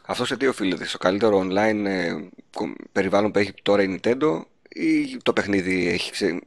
[0.06, 2.12] Αυτό σε τι οφείλεται, στο καλύτερο online ε,
[2.54, 6.40] κο- περιβάλλον που έχει τώρα η Nintendo ή το παιχνίδι έχει, ξε...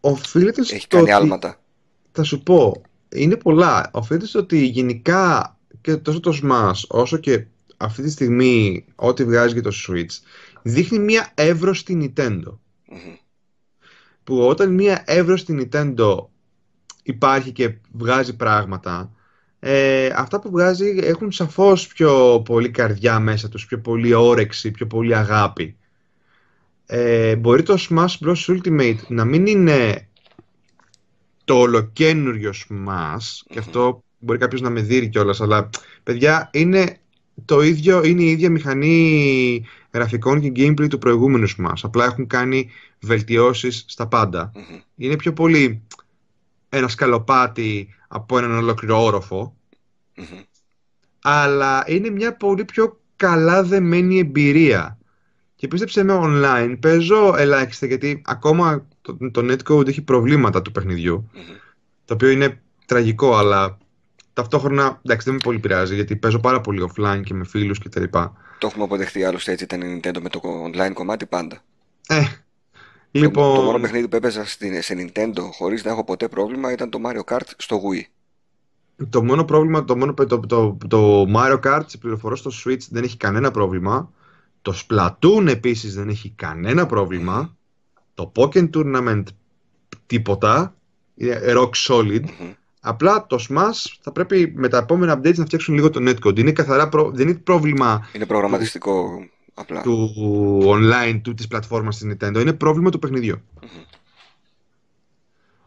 [0.00, 1.60] Οφείλεται έχει στο κάνει ότι- άλματα;
[2.12, 2.82] Θα σου πω,
[3.14, 3.90] είναι πολλά.
[3.92, 7.44] Οφείλεται στο ότι γενικά και τόσο το Smash όσο και
[7.76, 10.18] αυτή τη στιγμή ό,τι βγάζει για το Switch
[10.62, 12.58] δείχνει μια εύρωστη Nintendo.
[12.88, 13.14] Μμμ.
[14.24, 16.24] Που όταν μια εύρωστη Nintendo
[17.02, 19.12] υπάρχει και βγάζει πράγματα,
[19.58, 24.86] ε, αυτά που βγάζει έχουν σαφώς πιο πολύ καρδιά μέσα τους, πιο πολύ όρεξη, πιο
[24.86, 25.76] πολύ αγάπη.
[26.86, 28.34] Ε, μπορεί το Smash Bros.
[28.46, 30.08] Ultimate να μην είναι
[31.50, 35.70] το ολοκένουργιος Smash, και αυτό μπορεί κάποιος να με δει κιόλας, αλλά
[36.02, 36.98] παιδιά είναι
[37.44, 41.80] το ίδιο, είναι η ίδια μηχανή γραφικών και gameplay του προηγούμενους Smash.
[41.82, 42.70] Απλά έχουν κάνει
[43.00, 44.52] βελτιώσεις στα πάντα.
[44.54, 44.80] Μμμ.
[44.96, 45.82] Είναι πιο πολύ
[46.68, 49.56] ένα σκαλοπάτι από έναν ολόκληρο όροφο,
[50.16, 50.24] Μμμ.
[51.22, 54.98] αλλά είναι μια πολύ πιο καλά δεμένη εμπειρία.
[55.56, 61.30] Και πίστεψε με online, παίζω ελάχιστα γιατί ακόμα το, το netcode έχει προβλήματα του παιχνιδιού,
[61.32, 61.42] Μμμ.
[62.04, 63.78] το οποίο είναι τραγικό, αλλά
[64.32, 67.88] ταυτόχρονα εντάξει δεν με πολύ πειράζει γιατί παίζω πάρα πολύ offline και με φίλους και
[67.88, 68.32] τα λοιπά.
[68.58, 71.62] Το έχουμε αποδεχτεί άλλωστε έτσι ήταν η Nintendo με το online κομμάτι πάντα.
[72.06, 72.22] Ε,
[73.18, 76.72] Το, λοιπόν, το μόνο παιχνίδι που έπαιζα στην, σε Nintendo χωρίς να έχω ποτέ πρόβλημα
[76.72, 78.02] ήταν το Mario Kart στο Wii.
[79.10, 83.02] Το μόνο πρόβλημα, το, μόνο, το, το, το Mario Kart, σε πληροφορώ στο Switch δεν
[83.02, 84.12] έχει κανένα πρόβλημα.
[84.62, 87.56] Το Splatoon επίσης δεν έχει κανένα πρόβλημα.
[88.20, 89.22] Το Pokémon Tournament
[90.06, 90.74] τίποτα.
[91.14, 92.22] Είναι rock solid.
[92.22, 92.52] Μμμ.
[92.80, 96.38] Απλά το Smash θα πρέπει με τα επόμενα updates να φτιάξουν λίγο το netcode.
[96.38, 97.10] Είναι καθαρά, προ...
[97.10, 99.80] δεν είναι πρόβλημα Είναι προγραμματιστικό απλά.
[99.80, 100.14] του
[100.64, 102.40] online, του της πλατφόρμας της Nintendo.
[102.40, 103.42] Είναι πρόβλημα του παιχνιδιού.
[103.62, 103.68] Μμμ.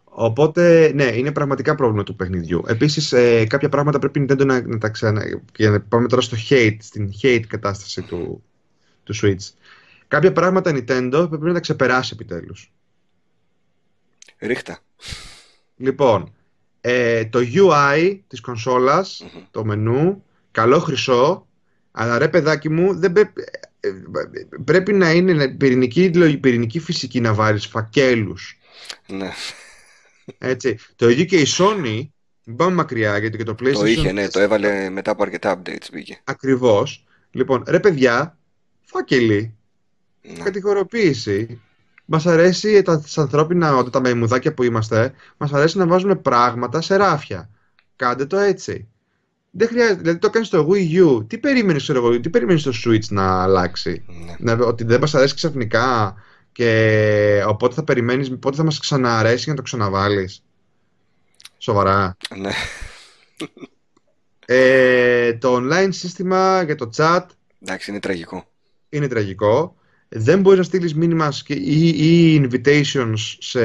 [0.04, 2.64] Οπότε, ναι, είναι πραγματικά πρόβλημα του παιχνιδιού.
[2.68, 5.24] Επίσης, ε, κάποια πράγματα πρέπει η Nintendo να, να τα ξανα.
[5.52, 8.44] Και να πάμε τώρα στο hate, στην hate κατάσταση του,
[9.04, 9.52] του Switch.
[10.14, 12.72] Κάποια πράγματα η Nintendo πρέπει να τα ξεπεράσει επιτέλους.
[14.40, 14.80] Ρίχτα.
[15.76, 16.34] Λοιπόν,
[16.82, 19.44] ε, το UI της κονσόλας, Μμμ.
[19.52, 21.48] το μενού, καλό χρυσό,
[21.92, 23.42] αλλά ρε παιδάκι μου, δεν πρέπει,
[23.80, 23.92] ε, ε,
[24.66, 28.60] πρέπει να είναι πυρηνική, λογική- πυρηνική φυσική να βάλεις φακέλους.
[29.08, 29.32] Ναι.
[30.38, 30.78] Έτσι.
[30.96, 32.08] Το ίδιο και η Sony,
[32.44, 35.24] μην πάμε μακριά, γιατί και το PlayStation Το είχε, ναι, το 4 έβαλε μετά από
[35.24, 36.22] αρκετά updates μπήκε.
[36.24, 37.06] Ακριβώς.
[37.32, 38.38] Λοιπόν, ρε παιδιά,
[38.84, 39.58] φάκελοι,
[40.24, 40.44] Ναι.
[40.44, 41.62] κατηγοροποίηση.
[42.06, 46.82] Μας αρέσει τα τις ανθρώπινα όντα, τα μαϊμουδάκια που είμαστε, μας αρέσει να βάζουμε πράγματα
[46.82, 47.50] σε ράφια.
[47.96, 48.88] Κάντε το έτσι.
[49.52, 51.28] Δεν χρειάζεται, δηλαδή το κάνεις στο Wii U.
[51.28, 54.04] Τι περίμενες, ξέρω εγώ, τι περίμενες στο Switch να αλλάξει;
[54.40, 54.54] Ναι.
[54.54, 56.16] Να, ότι δεν μας αρέσει ξαφνικά
[56.52, 60.44] και οπότε θα περιμένεις, πότε θα μας ξανααρέσει για να το ξαναβάλεις.
[61.58, 62.18] Σοβαρά.
[62.38, 62.52] Ναι.
[64.46, 67.26] Ε, το online σύστημα για το chat
[67.62, 68.48] Εντάξει, είναι τραγικό.
[68.90, 69.76] είναι τραγικό.
[70.16, 73.62] Δεν μπορείς να στείλεις μήνυμα σκ- ή, ή invitations σε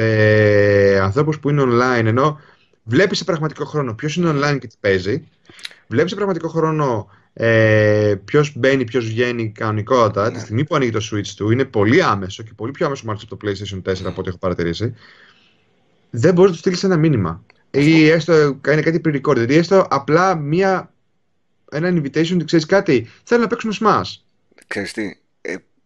[0.99, 2.39] ανθρώπους που είναι online, ενώ
[2.83, 5.27] βλέπεις σε πραγματικό χρόνο ποιος είναι online και τι παίζει.
[5.87, 10.29] Βλέπεις σε πραγματικό χρόνο ε, ποιος μπαίνει, ποιος βγαίνει κανονικότατα.
[10.29, 10.37] Ναι.
[10.37, 13.27] Τη στιγμή που ανοίγει το Switch του είναι πολύ άμεσο και πολύ πιο άμεσο μάλιστα
[13.31, 14.93] από το PlayStation 4 από ό,τι έχω παρατηρήσει.
[16.09, 17.43] Δεν μπορείς να του στείλεις ένα μήνυμα.
[17.71, 19.49] Ή έστω κάνει κάτι pre-recorded.
[19.49, 20.93] Ή έστω απλά μία,
[21.71, 23.07] ένα invitation ότι ξέρεις κάτι.
[23.23, 24.15] Θέλω να παίξουμε Smash.
[24.67, 25.17] Ξέρεις τι, ε,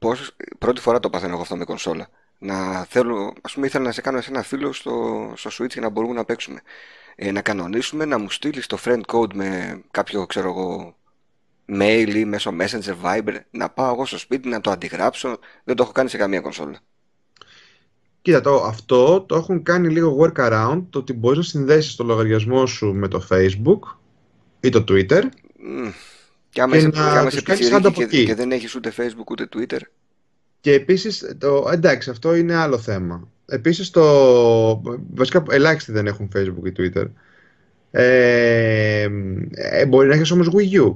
[0.08, 2.08] πώς, πρώτη φορά το παθαίνω εγώ αυτό με κονσόλα.
[2.40, 5.82] Να θέλω, ας πούμε, ήθελα να σε κάνω σε ένα φίλο στο, στο Switch για
[5.82, 6.62] να μπορούμε να παίξουμε.
[7.16, 10.96] Ε, να κανονίσουμε, να μου στείλεις το friend code με κάποιο, ξέρω εγώ,
[11.68, 15.38] mail ή μέσω Messenger, Viber, να πάω εγώ στο σπίτι να το αντιγράψω.
[15.64, 16.80] Δεν το έχω κάνει σε καμία κονσόλα.
[18.22, 22.66] Κοίτα, το, αυτό το έχουν κάνει λίγο workaround, το ότι μπορείς να συνδέσεις το λογαριασμό
[22.66, 23.80] σου με το Facebook
[24.60, 25.24] ή το Twitter
[25.60, 25.90] Μμ.
[26.54, 28.26] Και άμα Και είσαι, να και άμα τους είσαι κάνεις πιτσιρίκι άντα από και, εκεί.
[28.26, 29.80] και δεν έχεις ούτε Facebook ούτε Twitter.
[30.62, 33.28] και επίσης, το, εντάξει, αυτό είναι άλλο θέμα.
[33.46, 34.82] Επίσης, το,
[35.14, 37.06] βασικά ελάχιστοι δεν έχουν Facebook ή Twitter.
[37.92, 39.08] Ε,
[39.52, 40.96] ε, μπορεί να έχεις όμως Wii U.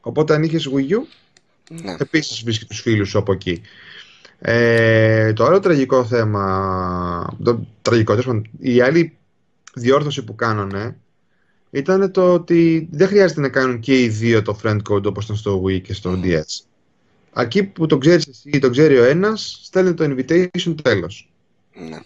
[0.00, 0.98] Οπότε αν είχες Wii U,
[1.82, 1.96] Ναι.
[1.98, 3.60] επίσης βρίσκει τους φίλους σου από εκεί.
[4.38, 9.16] Ε, το άλλο τραγικό θέμα, το τραγικό, τέλος πάντων, η άλλη
[9.74, 10.96] διόρθωση που κάνανε
[11.70, 15.36] ήταν το ότι δεν χρειάζεται να κάνουν και οι δύο το friend code όπως ήταν
[15.36, 16.64] στο Wii και στο DS.
[17.32, 21.30] Αρκεί που το ξέρεις εσύ ή το ξέρει ο ένας, στέλνει το invitation τέλος.
[21.88, 21.98] Ναι.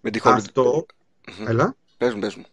[0.00, 0.34] Με τη χώρη...
[0.36, 0.86] Αυτό,
[1.46, 2.44] έλα, Πες μου, πες μου.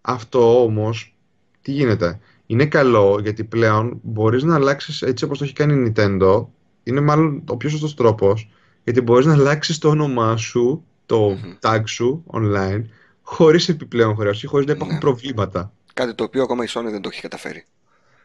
[0.00, 1.16] αυτό όμως,
[1.62, 5.92] τι γίνεται; Είναι καλό γιατί πλέον μπορείς να αλλάξεις έτσι όπως το έχει κάνει η
[5.96, 6.46] Nintendo.
[6.82, 8.50] Είναι μάλλον ο πιο σωστός τρόπος
[8.84, 11.54] γιατί μπορείς να αλλάξεις το όνομά σου, το Μμμ.
[11.60, 12.82] tag σου online
[13.28, 15.00] χωρίς επιπλέον χρέωση, χωρίς να υπάρχουν Ναι.
[15.00, 15.72] προβλήματα.
[15.94, 17.64] Κάτι το οποίο ακόμα η Sony δεν το έχει καταφέρει.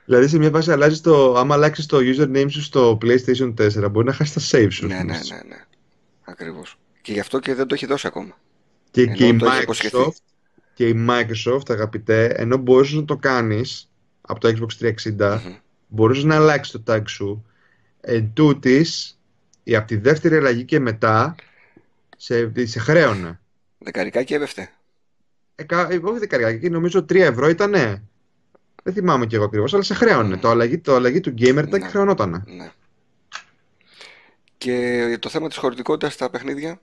[0.06, 4.06] Δηλαδή σε μια βάση αλλάζεις το, άμα αλλάξεις το username σου στο PlayStation 4 μπορεί
[4.08, 4.88] να χάσεις τα save σου.
[4.88, 5.14] Ναι, ναι, ναι,
[5.48, 5.66] ναι.
[6.24, 6.78] Ακριβώς.
[7.02, 8.38] Και γι' αυτό και δεν το έχει δώσει ακόμα.
[8.92, 9.98] Και, Ενώ και, η το έχει υποσχεθεί.
[9.98, 10.16] Microsoft,
[10.74, 13.92] και η Microsoft, αγαπητέ, ενώ μπορείς να το κάνεις
[14.22, 14.86] από το Xbox
[15.18, 15.54] 360, Μμμ.
[15.88, 17.46] μπορείς να αλλάξεις το tag σου
[18.02, 19.20] εν τούτης,
[19.64, 21.36] ή από τη δεύτερη αλλαγή και μετά
[22.18, 23.40] σε, σε χρέωνε.
[23.78, 24.70] Δεκαρικά και έπεφτε.
[25.62, 28.04] Ε, κα- ε, όχι δεκαριά, νομίζω 3 ευρώ ήτανε.
[28.84, 30.38] Δεν θυμάμαι κι εγώ ακριβώς, αλλά σε χρέωνε.
[30.38, 31.88] Το, αλλαγή, το αλλαγή του gamer tag Ναι.
[31.90, 32.44] χρεωνότανε.
[32.48, 32.72] Ναι.
[34.58, 36.82] Και το θέμα της χωρητικότητας στα παιχνίδια;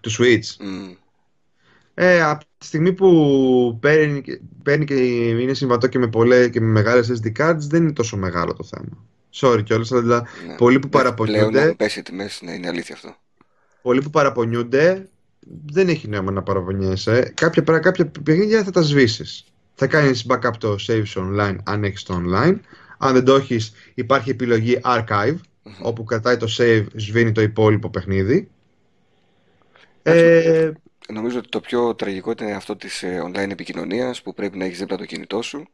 [0.00, 0.56] Του Switch.
[0.60, 0.92] Μμ.
[1.94, 4.94] Ε, από τη στιγμή που παίρνει, και- παίρνει και
[5.28, 8.64] είναι συμβατό και με, πολλές, και με μεγάλες SD cards, δεν είναι τόσο μεγάλο το
[8.64, 9.06] θέμα.
[9.34, 10.54] Sorry κιόλας, αλλά Ναι.
[10.54, 13.16] πολλοί που Πλέον έχουν παραπονιούνται, πέσει οι τιμές, ναι, είναι αλήθεια αυτό.
[13.82, 15.08] πολλοί που παραπονιούνται,
[15.66, 17.32] δεν έχει νόημα να παραπονιέσαι.
[17.36, 19.44] Κάποια, πρά- κάποια παιχνίδια θα τα σβήσεις.
[19.74, 22.58] Θα κάνεις backup το save σου online, αν έχεις το online.
[22.98, 25.74] Αν δεν το έχεις, υπάρχει επιλογή archive, Μμμ.
[25.82, 28.50] όπου κρατάει το save, σβήνει το υπόλοιπο παιχνίδι.
[30.02, 30.72] Εντάξει, Ε,
[31.12, 34.78] Νομίζω ότι το πιο τραγικό είναι αυτό της ε, online επικοινωνίας που πρέπει να έχεις
[34.78, 35.68] δίπλα το κινητό σου.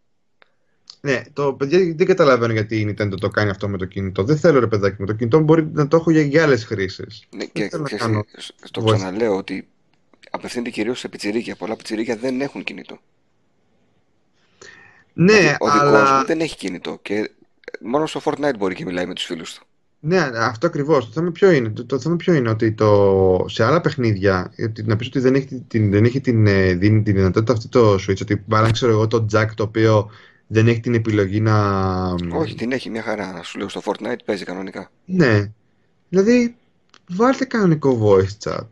[1.00, 4.24] Ναι, το παιδιά δεν καταλαβαίνω γιατί η Nintendo το κάνει αυτό με το κινητό.
[4.24, 6.64] Δεν θέλω ρε παιδάκι με το κινητό, μου μπορεί να το έχω για, για άλλες
[6.64, 7.24] χρήσεις.
[7.36, 8.94] Ναι, και θέλω να ξέρεις, κάνω ε, σ- το voice.
[8.94, 9.68] ξαναλέω ότι
[10.30, 11.56] απευθύνεται κυρίως σε πιτσιρίκια.
[11.56, 12.98] Πολλά πιτσιρίκια δεν έχουν κινητό.
[15.12, 16.18] Ναι, Δηλαδή, ο δικός αλλά.
[16.18, 17.24] μου δεν έχει κινητό και ε,
[17.80, 19.62] μόνος στο Fortnite μπορεί και μιλάει με τους φίλους του.
[20.00, 21.04] Ναι, αυτό ακριβώς.
[21.06, 21.68] Το θέμα ποιο είναι.
[21.68, 25.34] Το, το θέμα ποιο είναι ότι το, σε άλλα παιχνίδια, ότι, να πεις ότι δεν
[25.34, 28.92] έχει, την, δεν έχει την, ε, δίνει την δυνατότητα αυτή το Switch, ότι παρά ξέρω
[28.92, 30.10] εγώ το jack το οποίο
[30.50, 32.08] δεν έχει την επιλογή να.
[32.32, 33.40] Όχι, την έχει μια χαρά.
[33.42, 34.90] Σου λέω στο Fortnite παίζει κανονικά.
[35.04, 35.52] Ναι.
[36.08, 36.56] Δηλαδή,
[37.10, 38.66] βάλτε κανονικό voice chat.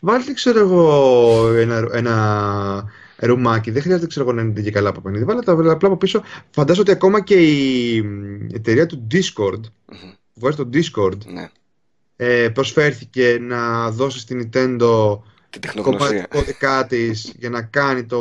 [0.00, 2.84] Βάλτε, ξέρω εγώ, ένα, ένα
[3.16, 3.70] ρουμάκι.
[3.70, 5.24] Δεν χρειάζεται, ξέρω εγώ, να είναι και καλά από παιχνίδι.
[5.24, 6.22] Βάλτε τα απλά από πίσω.
[6.50, 9.60] Φαντάζομαι ότι ακόμα και η μ, εταιρεία του Discord,
[9.92, 10.10] Μμμ.
[10.34, 11.50] που βγάζει το Discord, Ναι,
[12.16, 15.18] ε, προσφέρθηκε να δώσει στην Nintendo
[15.50, 16.22] την κομμάτι τεχνογνωσία.
[16.22, 18.18] του κώδικά της για να κάνει το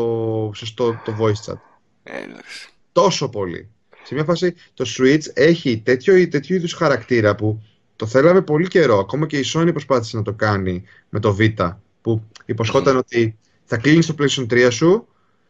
[0.56, 1.58] σωστό το voice chat.
[2.04, 2.68] Ε, εντάξει.
[2.94, 3.68] Τόσο πολύ.
[4.04, 7.64] Σε μια φάση το Switch έχει τέτοιο, τέτοιο είδους χαρακτήρα που
[7.96, 8.98] το θέλαμε πολύ καιρό.
[8.98, 13.78] Ακόμα και η Sony προσπάθησε να το κάνει με το Vita που υποσχόταν ότι θα
[13.78, 15.08] κλείνεις το PlayStation 3 σου,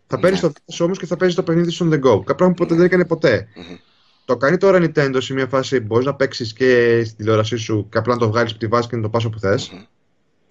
[0.08, 0.48] θα παίρνεις Ναι.
[0.48, 2.02] το Vita σου όμως και θα παίζεις το παιχνίδι σου on the go.
[2.02, 2.78] Κάποιο πράγμα που ποτέ Ναι.
[2.80, 3.48] δεν έκανε ποτέ.
[3.56, 3.76] Μμμ.
[4.26, 7.98] Το κάνει τώρα Nintendo σε μια φάση μπορείς να παίξεις και στην τηλεόρασή σου και
[7.98, 9.70] απλά να το βγάλεις από τη βάση και να το πας όπου θες.
[9.70, 9.82] Μμμ.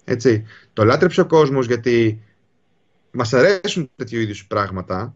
[0.03, 0.43] Έτσι.
[0.73, 2.21] Το λάτρεψε ο κόσμος γιατί
[3.11, 5.15] μας αρέσουν τέτοιου είδους πράγματα.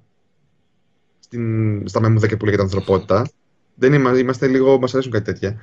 [1.27, 3.29] Στην, στα μεμούδα που λέγεται ανθρωπότητα.
[3.75, 5.61] Δεν είμα, είμαστε λίγο, μας αρέσουν κάτι τέτοια.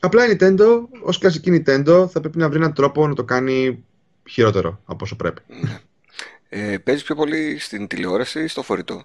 [0.00, 3.84] Απλά η Nintendo, ως κλασική Nintendo, θα πρέπει να βρει έναν τρόπο να το κάνει
[4.28, 5.40] χειρότερο από όσο πρέπει.
[5.48, 5.78] Ναι.
[6.48, 9.04] Ε, παίζεις πιο πολύ στην τηλεόραση ή στο φορητό;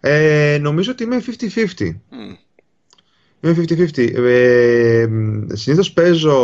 [0.00, 1.96] Ε, νομίζω ότι είμαι 50-50.
[2.10, 2.34] Μμ.
[3.40, 4.12] Είμαι 50-50.
[4.14, 5.08] Ε,
[5.52, 6.34] συνήθως παίζω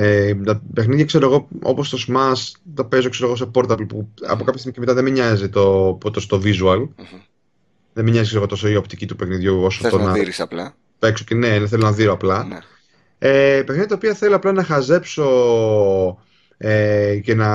[0.00, 4.08] ε, τα παιχνίδια, ξέρω εγώ, όπως το Smash, τα παίζω, ξέρω εγώ, σε portable, που
[4.26, 6.78] από κάποια στιγμή και μετά δεν με νοιάζει το, το, το visual.
[6.78, 7.20] Μμμ.
[7.92, 10.12] Δεν με νοιάζει, ξέρω εγώ, τόσο η οπτική του παιχνιδιού, όσο Θες το να να
[10.12, 12.44] δείρεις απλά; παίξω και ναι, θέλω να δω απλά.
[12.44, 12.58] Ναι.
[13.18, 15.28] Ε, παιχνίδια τα οποία θέλω απλά να χαζέψω
[16.56, 17.48] ε, και να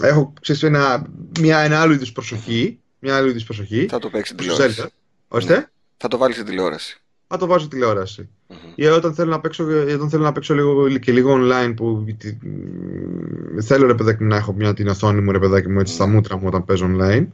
[0.00, 1.06] έχω, ξέρεις, ένα,
[1.40, 2.78] μια, ένα άλλο είδους προσοχή.
[2.98, 3.86] Μια άλλο είδους προσοχή.
[3.90, 4.82] Θα το παίξεις στην Στο τηλεόραση.
[4.84, 4.88] Zelda.
[5.28, 5.56] Ορίστε.
[5.56, 5.66] Ναι.
[5.96, 7.00] Θα το βάλεις στην τηλεόραση.
[7.26, 8.28] Θα το βάζω τηλεόραση.
[8.76, 8.84] Μμμ.
[8.84, 9.64] Ή όταν θέλω να παίξω,
[9.94, 14.28] όταν θέλω να παίξω λίγο, και λίγο online που τι- μ, θέλω ρε παιδάκι μου
[14.28, 16.12] να έχω μια την οθόνη μου ρε παιδάκι μου έτσι στα Ναι.
[16.12, 17.26] μούτρα μου όταν παίζω online.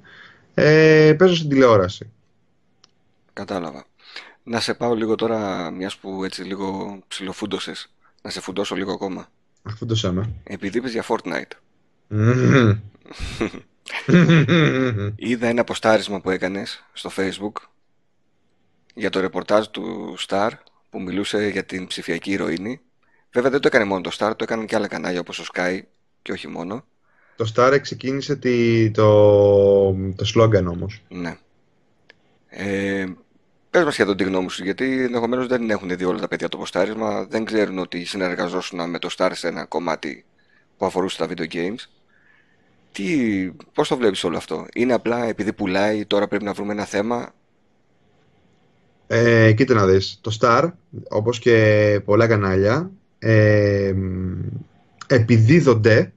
[0.55, 2.11] Ε, παίζω στην τηλεόραση.
[3.33, 3.85] Κατάλαβα.
[4.43, 7.91] Να σε πάω λίγο τώρα, μιας που έτσι λίγο ψιλοφούντωσες.
[8.23, 9.29] Να σε φουντώσω λίγο ακόμα.
[9.63, 10.31] Αυτό το σέμα.
[10.45, 11.53] Επειδή είπες για Fortnite.
[15.17, 17.53] Είδα ένα ποστάρισμα που έκανες στο Facebook
[18.95, 20.51] για το ρεπορτάζ του Star
[20.91, 22.81] που μιλούσε για την ψηφιακή ηρωίνη.
[23.33, 25.81] Βέβαια δεν το έκανε μόνο το Star, το έκαναν και άλλα κανάλια όπως ο Sky
[26.23, 26.85] και όχι μόνο.
[27.37, 31.03] το Star ξεκίνησε τη, το, το slogan όμως.
[31.09, 31.37] Ναι.
[32.49, 33.07] Ε,
[33.71, 36.57] πες μας για τη γνώμη σου, γιατί ενδεχομένως δεν έχουν δει όλα τα παιδιά το
[36.57, 40.25] ποστάρισμα, δεν ξέρουν ότι συνεργαζόσουν με το Star σε ένα κομμάτι
[40.77, 41.85] που αφορούσε τα video games.
[42.93, 46.85] Τι, πώς το βλέπεις όλο αυτό, είναι απλά επειδή πουλάει, τώρα πρέπει να βρούμε ένα
[46.85, 47.35] θέμα.
[49.13, 50.71] Ε, κοίτα να δεις, το Star,
[51.09, 53.95] όπως και πολλά κανάλια, ε,
[55.07, 56.13] επιδίδονται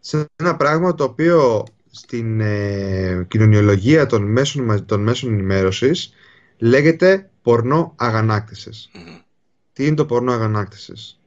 [0.00, 6.12] σε ένα πράγμα το οποίο στην ε, κοινωνιολογία των μέσων, των μέσων ενημέρωσης
[6.58, 7.94] λέγεται πορνό
[9.72, 11.20] Τι είναι το πορνό αγανάκτησης;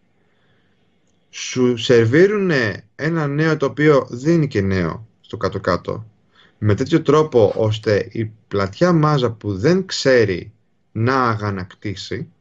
[1.29, 2.51] Σου σερβίρουν
[2.95, 6.05] ένα νέο το οποίο δεν είναι και νέο στο κάτω-κάτω
[6.57, 10.51] με τέτοιο τρόπο ώστε η πλατιά μάζα που δεν ξέρει
[10.91, 12.31] να αγανακτήσει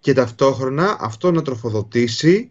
[0.00, 2.50] και ταυτόχρονα αυτό να τροφοδοτήσει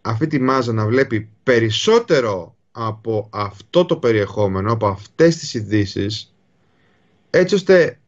[0.00, 6.34] αυτή τη μάζα να βλέπει περισσότερο από αυτό το περιεχόμενο, από αυτές τις ειδήσεις,
[7.30, 8.00] έτσι ώστε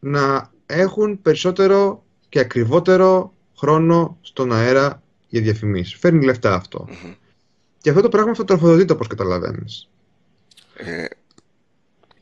[0.00, 5.98] να έχουν περισσότερο και ακριβότερο χρόνο στον αέρα για διαφημίσεις.
[5.98, 6.62] Φέρνει λεφτά
[7.84, 9.88] Και αυτό το πράγμα αυτό τροφοδοτείται όπως καταλαβαίνεις.
[10.76, 11.04] Ε,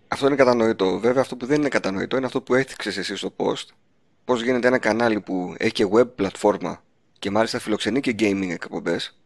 [0.08, 0.98] αυτό είναι κατανοητό.
[0.98, 3.66] Βέβαια αυτό που δεν είναι κατανοητό είναι αυτό που έθιξες εσύ στο post.
[4.24, 6.82] Πώς γίνεται ένα κανάλι που έχει και web πλατφόρμα
[7.18, 9.18] και μάλιστα φιλοξενεί και gaming εκπομπές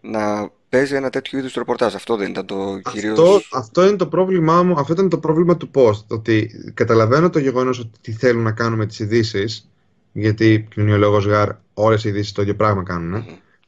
[0.00, 1.94] να παίζει ένα τέτοιο είδους ρεπορτάζ.
[1.94, 3.12] Αυτό δεν ήταν το κυρίω.
[3.12, 4.78] Αυτό, αυτό είναι το πρόβλημά μου.
[4.78, 6.06] Αυτό ήταν το πρόβλημα του post.
[6.08, 9.64] Ότι καταλαβαίνω το γεγονός ότι τι θέλουν να κάνουν με τις ειδήσει.
[10.12, 13.24] Γιατί κοινωνιολόγος Γαρ, όλες οι ειδήσεις το ίδιο πράγμα κάνουν.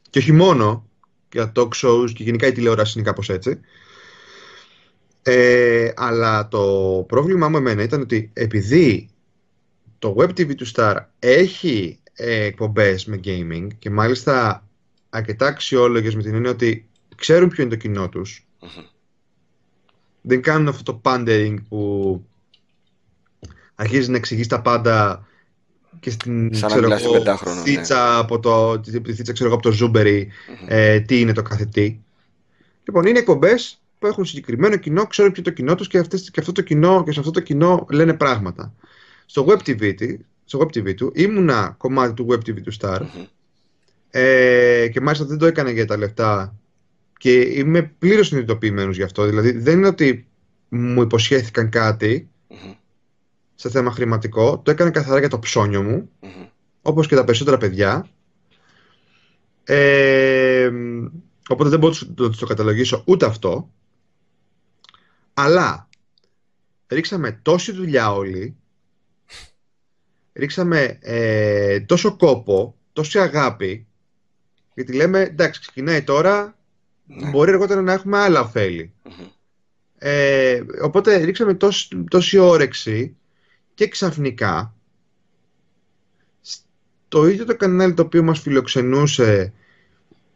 [0.09, 0.85] Και όχι μόνο
[1.31, 3.59] για talk shows και γενικά η τηλεόραση είναι κάπως έτσι.
[5.23, 9.09] Ε, αλλά το πρόβλημά μου εμένα ήταν ότι επειδή
[9.99, 14.67] το Web TV του Star έχει ε, εκπομπές με gaming και μάλιστα
[15.09, 18.47] αρκετά αξιόλογες με την έννοια ότι ξέρουν ποιο είναι το κοινό τους.
[20.21, 22.23] Δεν κάνουν αυτό το pandering που
[23.75, 25.27] αρχίζει να εξηγείς τα πάντα
[25.99, 28.19] και στην Σαν ξέρω, εγώ, θίτσα ναι.
[28.19, 30.31] από το, τη θίτσα ξέρω, από το ζουμπερι
[30.67, 31.99] ε, τι είναι το κάθε τι.
[32.83, 36.39] Λοιπόν, είναι εκπομπές που έχουν συγκεκριμένο κοινό, ξέρουν ποιο είναι το κοινό τους και, και,
[36.39, 38.73] αυτό το κοινό, και σε αυτό το κοινό λένε πράγματα.
[39.25, 39.93] Στο Web TV,
[40.45, 41.11] στο Web TV του.
[41.15, 43.01] Ήμουνα κομμάτι του Web TV του Star.
[44.09, 46.55] Ε, και μάλιστα δεν το έκανα για τα λεφτά.
[47.17, 49.25] Και είμαι πλήρως συνειδητοποιημένος γι' αυτό.
[49.25, 50.27] Δηλαδή δεν είναι ότι
[50.69, 51.69] μου υποσχέθηκαν
[53.61, 54.59] σε θέμα χρηματικό.
[54.59, 56.09] Το έκανα καθαρά για το ψώνιο μου.
[56.81, 58.07] Όπως και τα περισσότερα παιδιά.
[59.63, 60.71] Ε,
[61.49, 63.71] οπότε δεν μπορώ να το καταλογίσω ούτε αυτό.
[65.33, 65.89] Αλλά
[66.87, 68.55] ρίξαμε τόση δουλειά όλοι
[70.33, 73.87] ρίξαμε ε, τόσο κόπο, τόση αγάπη,
[74.73, 76.57] γιατί λέμε εντάξει, ξεκινάει τώρα,
[77.05, 77.29] ναι.
[77.29, 78.51] μπορεί αργότερα να έχουμε άλλα
[79.97, 83.15] Ε, οπότε ρίξαμε τόση, τόση όρεξη
[83.73, 84.75] και ξαφνικά
[87.07, 89.53] το ίδιο το κανάλι το οποίο μας φιλοξενούσε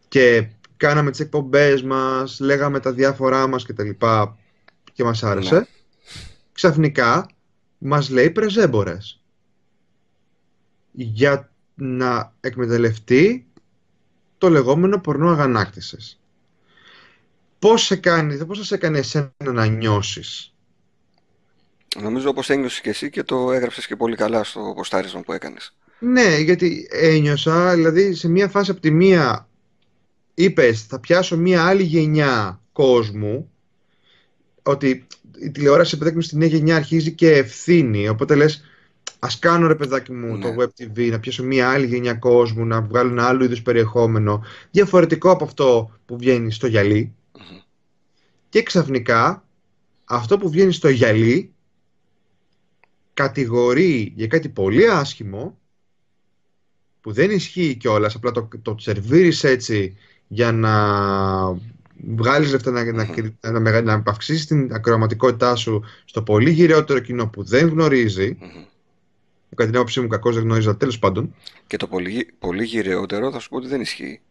[0.07, 4.37] και κάναμε τις εκπομπές μας, λέγαμε τα διάφορά μας και τα λοιπά
[4.93, 5.65] και μας άρεσε, ναι.
[6.51, 7.29] ξαφνικά
[7.77, 9.21] μας λέει πρεζέμπορες
[10.91, 13.47] για να εκμεταλλευτεί
[14.37, 16.19] το λεγόμενο πορνό αγανάκτησης.
[17.59, 20.54] Πώς, σε κάνει, πώς θα σε έκανε εσένα να νιώσεις;
[22.01, 25.75] Νομίζω όπως ένιωσες και εσύ και το έγραψες και πολύ καλά στο ποστάρισμα που έκανες.
[25.99, 29.49] Ναι, γιατί ένιωσα, δηλαδή σε μία φάση από τη μία
[30.33, 33.51] είπες θα πιάσω μία άλλη γενιά κόσμου
[34.61, 35.07] ότι
[35.39, 38.63] η τηλεόραση που στην νέα γενιά αρχίζει και ευθύνη, οπότε λες
[39.19, 42.81] Α κάνω ρε παιδάκι μου το Web TV, να πιάσω μια άλλη γενιά κόσμου, να
[42.81, 47.13] βγάλω ένα άλλο είδου περιεχόμενο, διαφορετικό από αυτό που βγαίνει στο γυαλί.
[48.49, 49.45] Και ξαφνικά
[50.05, 51.53] αυτό που βγαίνει στο γυαλί
[53.15, 55.57] κατηγορεί για κάτι πολύ άσχημο
[57.01, 59.97] που δεν ισχύει κιόλας, απλά το, το σερβίρεις έτσι
[60.27, 60.73] για να
[62.15, 67.43] βγάλεις λεφτά να, να, να, να, αυξήσεις την ακροαματικότητά σου στο πολύ γυραιότερο κοινό που
[67.43, 68.37] δεν γνωριζει
[69.55, 71.35] κατά την άποψή μου κακώς δεν γνώριζα τέλος πάντων.
[71.67, 74.21] Και το πολύ, πολύ γυραιότερο θα σου πω ότι δεν ισχύει.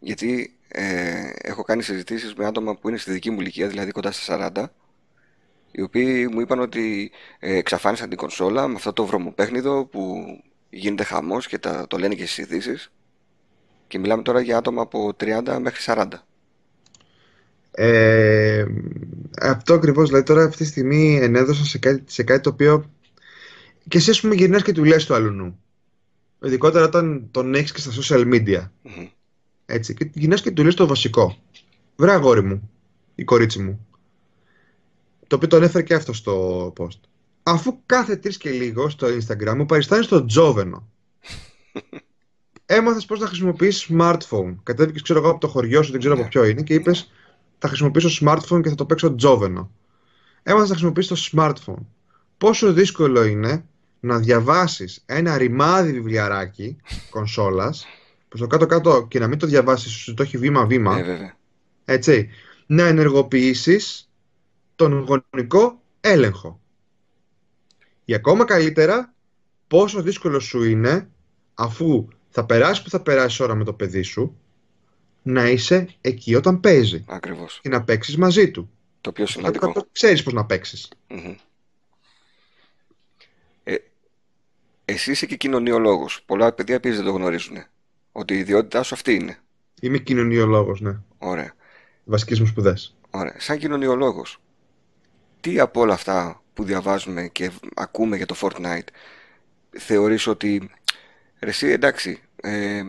[0.00, 4.12] Γιατί ε, έχω κάνει συζητήσεις με άτομα που είναι στη δική μου ηλικία, δηλαδή κοντά
[4.12, 4.64] στα 40,
[5.72, 10.24] οι οποίοι μου είπαν ότι ε, εξαφάνισαν την κονσόλα με αυτό το βρωμοπέχνιδο που
[10.70, 12.92] γίνεται χαμός και τα, το λένε και στις ειδήσεις.
[13.86, 16.06] Και μιλάμε τώρα για άτομα από 30 μέχρι 40.
[17.70, 18.64] Ε,
[19.40, 20.08] αυτό ακριβώς.
[20.08, 22.90] Δηλαδή τώρα αυτή τη στιγμή ενέδωσα σε κάτι, σε κάτι το οποίο
[23.88, 25.58] και εσύ, ας πούμε, γυρνάς και του λες του αλλού
[26.44, 28.68] Ειδικότερα όταν τον έχεις και στα social media.
[29.66, 29.94] Έτσι.
[29.94, 31.36] Και γυρνάς και του λες το βασικό.
[31.96, 32.70] Βρε αγόρι μου,
[33.14, 33.86] η κορίτσι μου.
[35.32, 36.98] Το οποίο τον έφερε και αυτό στο post.
[37.42, 40.88] Αφού κάθε τρεις και λίγο στο Instagram μου παριστάνει στο Τζόβενο.
[42.66, 44.54] έμαθες πώς να χρησιμοποιήσει smartphone.
[44.62, 46.20] Κατέβηκες, ξέρω εγώ, από το χωριό σου, δεν ξέρω Ναι.
[46.20, 47.10] από ποιο είναι, και είπες
[47.58, 49.70] θα χρησιμοποιήσω smartphone και θα το παίξω τζόβενο.
[50.42, 51.84] Έμαθες να χρησιμοποιήσει το smartphone.
[52.38, 53.64] Πόσο δύσκολο είναι
[54.00, 56.76] να διαβάσεις ένα ρημάδι βιβλιαράκι
[57.10, 57.86] κονσόλας,
[58.28, 61.36] που στο κάτω-κάτω και να μην το διαβάσεις, σου το έχει βήμα-βήμα, Ε, βέβαια.
[61.84, 62.28] έτσι,
[62.66, 64.06] να ενεργοποιήσεις
[64.88, 66.60] τον γονικό έλεγχο.
[68.04, 69.14] Ή ακόμα καλύτερα,
[69.68, 71.08] πόσο δύσκολο σου είναι,
[71.54, 74.36] αφού θα περάσει που θα περάσει ώρα με το παιδί σου,
[75.22, 77.58] να είσαι εκεί όταν παίζει Ακριβώς.
[77.62, 78.70] και να παίξεις μαζί του.
[79.00, 79.66] Το πιο σημαντικό.
[79.66, 80.88] Να ξέρεις πώς να παίξεις.
[81.08, 81.34] Μμμ.
[83.64, 83.74] Ε,
[84.84, 86.22] εσύ είσαι και κοινωνιολόγος.
[86.26, 87.56] Πολλά παιδιά επίσης δεν το γνωρίζουν.
[88.12, 89.38] Ότι η ιδιότητά σου αυτή είναι.
[89.80, 90.96] Είμαι κοινωνιολόγος, ναι.
[91.18, 91.54] Ωραία.
[92.04, 92.96] Βασικές μου σπουδές.
[93.10, 93.34] Ωραία.
[93.38, 94.40] Σαν κοινωνιολόγος,
[95.42, 98.88] τι από όλα αυτά που διαβάζουμε και ακούμε για το Fortnite
[99.70, 100.70] θεωρείς ότι
[101.40, 102.82] ρε εσύ εντάξει, ε,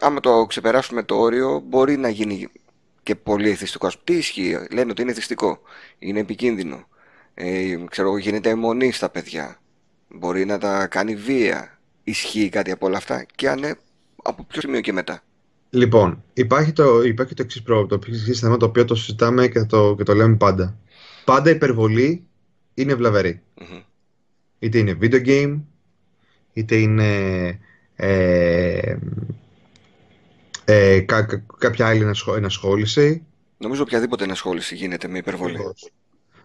[0.00, 2.48] άμα το ξεπεράσουμε το όριο μπορεί να γίνει
[3.02, 3.86] και πολύ εθιστικό.
[3.86, 5.60] Ας πούμε, Τι ισχύει, λένε ότι είναι εθιστικό,
[5.98, 6.88] είναι επικίνδυνο,
[7.34, 9.60] ε, ξέρω εγώ, γίνεται αιμονή στα παιδιά,
[10.08, 11.78] μπορεί να τα κάνει βία.
[12.04, 13.70] Ισχύει κάτι από όλα αυτά; Και αν ναι,
[14.22, 15.22] από ποιο σημείο και μετά;
[15.70, 19.64] Λοιπόν, υπάρχει το, υπάρχει το εξής πρόβλημα, το εξής θέμα το οποίο το συζητάμε και
[19.64, 20.76] το, και το λέμε πάντα.
[21.30, 22.24] Πάντα υπερβολή
[22.74, 23.42] είναι βλαβερή.
[23.60, 23.80] Μμμ.
[24.58, 25.60] Είτε είναι video game,
[26.52, 27.08] είτε είναι
[27.96, 28.96] ε,
[30.64, 33.22] ε, κα- κα- κάποια άλλη ενασχο- ενασχόληση.
[33.58, 35.58] Νομίζω οποιαδήποτε ενασχόληση γίνεται με υπερβολή.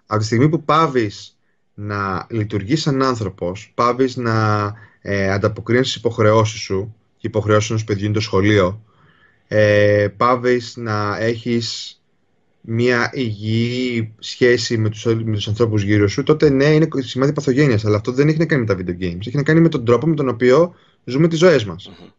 [0.06, 1.38] Από τη στιγμή που πάβεις
[1.74, 4.64] να λειτουργείς σαν άνθρωπος, πάβεις να
[5.02, 8.82] ε, ανταποκρίνεις στις υποχρεώσεις σου, και οι υποχρεώσεις ενός παιδιού είναι το σχολείο,
[9.48, 12.00] ε, πάβεις να έχεις
[12.68, 17.86] μια υγιή σχέση με τους, με τους ανθρώπους γύρω σου, τότε ναι, είναι σημάδι παθογένειας,
[17.86, 19.28] αλλά αυτό δεν έχει να κάνει με τα video games.
[19.28, 21.88] Έχει να κάνει με τον τρόπο με τον οποίο ζούμε τις ζωές μας.
[21.90, 22.10] Μμμ.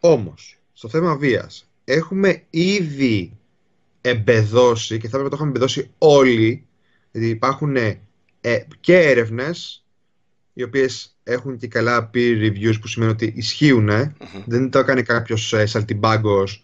[0.00, 3.36] Όμως, στο θέμα βίας, έχουμε ήδη
[4.00, 6.66] εμπεδώσει και θα έπρεπε να το είχαμε εμπεδώσει όλοι,
[7.12, 8.00] γιατί υπάρχουν ε,
[8.80, 9.84] και έρευνες
[10.52, 14.12] οι οποίες έχουν και καλά peer reviews που σημαίνει ότι ισχύουν, Μμμ.
[14.46, 16.63] δεν το έκανε κάποιος ε, σαλτιμπάγκος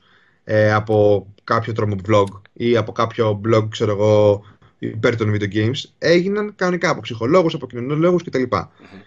[0.53, 4.45] ε, από κάποιο τρόμο vlog ή από κάποιο blog, ξέρω εγώ,
[4.79, 5.83] υπέρ των video games.
[5.99, 8.43] Έγιναν κανονικά από ψυχολόγους, από κοινωνιολόγους κτλ.
[8.43, 9.01] Μμμ.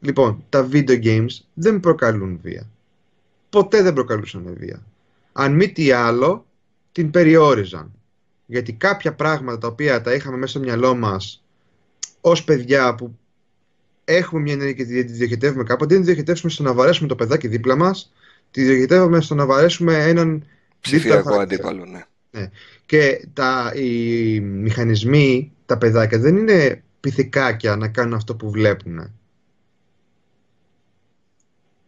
[0.00, 2.70] Λοιπόν, τα video games δεν προκαλούν βία.
[3.48, 4.82] Ποτέ δεν προκαλούσαν βία.
[5.32, 6.46] Αν μη τι άλλο,
[6.92, 7.92] την περιόριζαν.
[8.46, 11.44] Γιατί κάποια πράγματα τα οποία τα είχαμε μέσα στο μυαλό μας
[12.20, 13.18] ως παιδιά που
[14.04, 17.14] έχουμε μια ενέργεια και τη διοχετεύουμε κάπου, αντί να τη διοχετεύσουμε στο να βαρέσουμε το
[17.14, 18.12] παιδάκι δίπλα μας,
[18.50, 20.44] τη διοχετεύουμε στο να βαρέσουμε έναν
[20.80, 21.68] Ψηφιακό δίπλα χαρακτήρα.
[21.68, 21.90] αντίπαλο,
[22.30, 22.50] ναι.
[22.86, 29.12] Και τα, οι μηχανισμοί, τα παιδάκια δεν είναι πυθικάκια να κάνουν αυτό που βλέπουν.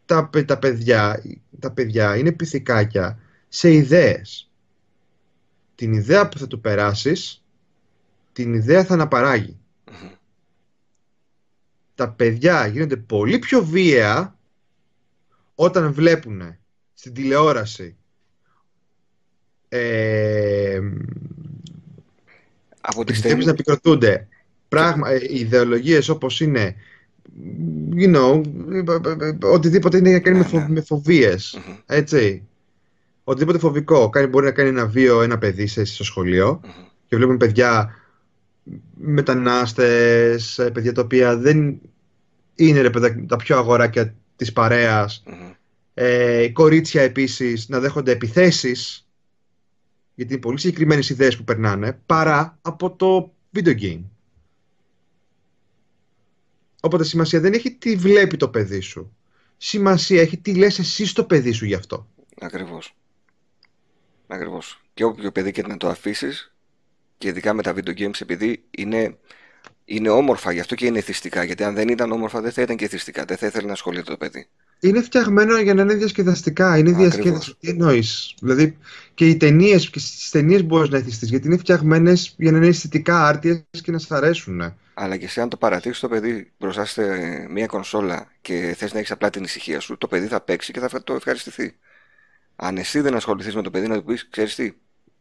[0.06, 1.22] Τα, παι- τα, παιδιά,
[1.58, 3.18] τα παιδιά είναι πυθικάκια
[3.48, 4.50] σε ιδέες.
[5.74, 7.44] Την ιδέα που θα του περάσεις,
[8.32, 9.58] την ιδέα θα αναπαράγει.
[9.90, 10.10] Μμμ.
[11.94, 14.38] Τα παιδιά γίνονται πολύ πιο βία
[15.54, 16.56] όταν βλέπουν
[16.94, 17.96] στην τηλεόραση
[19.72, 20.80] ε,
[22.80, 23.44] Από τη επιτρέπεις στιγμή.
[23.44, 24.28] να επικροτούνται
[24.68, 26.74] πράγμα, ε, ιδεολογίες όπως είναι
[27.96, 28.42] you know,
[28.72, 30.68] ε, ε, ε, οτιδήποτε είναι να κάνει με, Ναι, φο- ναι.
[30.68, 31.74] με φοβίες Μμμ.
[31.86, 32.42] έτσι
[33.24, 36.84] οτιδήποτε φοβικό κάνει, μπορεί να κάνει ένα βίο ένα παιδί σε, στο σχολείο Μμμ.
[37.08, 37.94] και βλέπουμε παιδιά
[38.94, 41.80] μετανάστες ε, παιδιά τα οποία δεν
[42.54, 45.50] είναι ρε παιδάκι, τα πιο αγοράκια της παρέας Μμμ.
[45.94, 49.04] ε, κορίτσια επίσης να δέχονται επιθέσεις
[50.20, 54.02] γιατί είναι πολύ συγκεκριμένες ιδέες που περνάνε παρά από το video game.
[56.80, 59.16] Οπότε σημασία δεν έχει τι βλέπει το παιδί σου.
[59.56, 62.08] Σημασία έχει τι λες εσύ στο παιδί σου γι' αυτό.
[62.40, 62.96] Ακριβώς.
[64.26, 64.80] Ακριβώς.
[64.94, 66.54] Και όποιο παιδί και να το αφήσεις,
[67.18, 69.18] και ειδικά με τα video games, επειδή είναι,
[69.84, 71.42] είναι όμορφα, γι' αυτό και είναι εθιστικά.
[71.44, 73.24] Γιατί αν δεν ήταν όμορφα, δεν θα ήταν και εθιστικά.
[73.24, 74.48] Δεν θα ήθελε να ασχολείται το παιδί.
[74.80, 76.78] Είναι φτιαγμένο για να είναι διασκεδαστικά.
[76.78, 77.12] Είναι Ακριβώς.
[77.12, 77.56] διασκέδαση.
[77.60, 78.78] Τι εννοείς; Δηλαδή
[79.14, 82.66] και οι ταινίες και στις ταινίες μπορείς να εθιστεί γιατί είναι φτιαγμένες για να είναι
[82.66, 84.74] αισθητικά άρτιες και να σα αρέσουν.
[84.94, 87.02] Αλλά και εσύ, αν το παρατήσει το παιδί μπροστά σε
[87.50, 90.80] μια κονσόλα και θες να έχεις απλά την ησυχία σου, το παιδί θα παίξει και
[90.80, 91.76] θα το ευχαριστηθεί.
[92.56, 94.72] Αν εσύ δεν ασχοληθείς με το παιδί, να του πεις: Ξέρεις τι,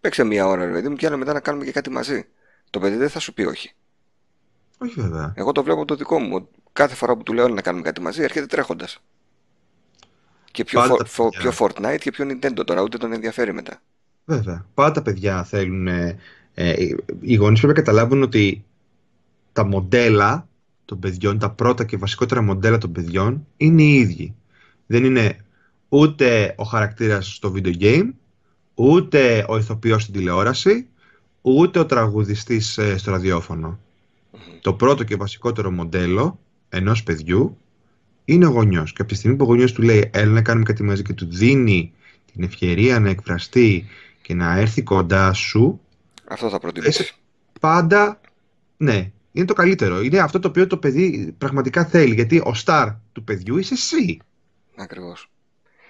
[0.01, 2.25] παίξε μία ώρα, ρε παιδί μου, και άλλο μετά να κάνουμε και κάτι μαζί.
[2.69, 3.71] Το παιδί δεν θα σου πει όχι.
[4.77, 5.33] Όχι βέβαια.
[5.35, 6.49] Εγώ το βλέπω το δικό μου.
[6.73, 9.01] Κάθε φορά που του λέω να κάνουμε κάτι μαζί, έρχεται τρέχοντας.
[10.51, 11.49] Και πιο, Πάντα φο- τα φο- παιδιά.
[11.51, 13.81] πιο Fortnite και πιο Nintendo τώρα, ούτε τον ενδιαφέρει μετά.
[14.25, 14.65] Βέβαια.
[14.73, 15.87] Πάντα τα παιδιά θέλουν.
[15.87, 16.17] Ε,
[16.53, 16.73] ε,
[17.21, 18.63] οι γονείς πρέπει να καταλάβουν ότι
[19.53, 20.47] τα μοντέλα
[20.85, 24.35] των παιδιών, τα πρώτα και βασικότερα μοντέλα των παιδιών είναι οι ίδιοι.
[24.85, 25.37] Δεν είναι
[25.89, 28.09] ούτε ο χαρακτήρας στο video game,
[28.73, 30.87] ούτε ο ηθοποιός στην τηλεόραση,
[31.41, 33.79] ούτε ο τραγουδιστής ε, στο ραδιόφωνο.
[34.61, 36.39] Το πρώτο και βασικότερο μοντέλο
[36.69, 37.57] ενός παιδιού
[38.25, 38.93] είναι ο γονιός.
[38.93, 41.13] Και από τη στιγμή που ο γονιός του λέει έλα να κάνουμε κάτι μαζί και
[41.13, 41.93] του δίνει
[42.33, 43.85] την ευκαιρία να εκφραστεί
[44.21, 45.81] και να έρθει κοντά σου,
[46.27, 47.17] Αυτό θα προτιμήσεις.
[47.59, 48.21] πάντα,
[48.77, 50.01] ναι, είναι το καλύτερο.
[50.01, 52.13] Είναι αυτό το οποίο το παιδί πραγματικά θέλει.
[52.13, 54.19] Γιατί ο στάρ του παιδιού είσαι εσύ.
[54.75, 55.29] Ακριβώς.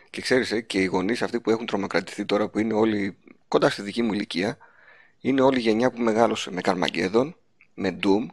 [0.09, 3.17] Και ξέρεις, και οι γονείς αυτοί που έχουν τρομοκρατηθεί τώρα που είναι όλοι
[3.47, 4.57] κοντά στη δική μου ηλικία,
[5.21, 7.35] είναι όλη η γενιά που μεγάλωσε με Καρμαγκέδον,
[7.73, 8.25] με Doom,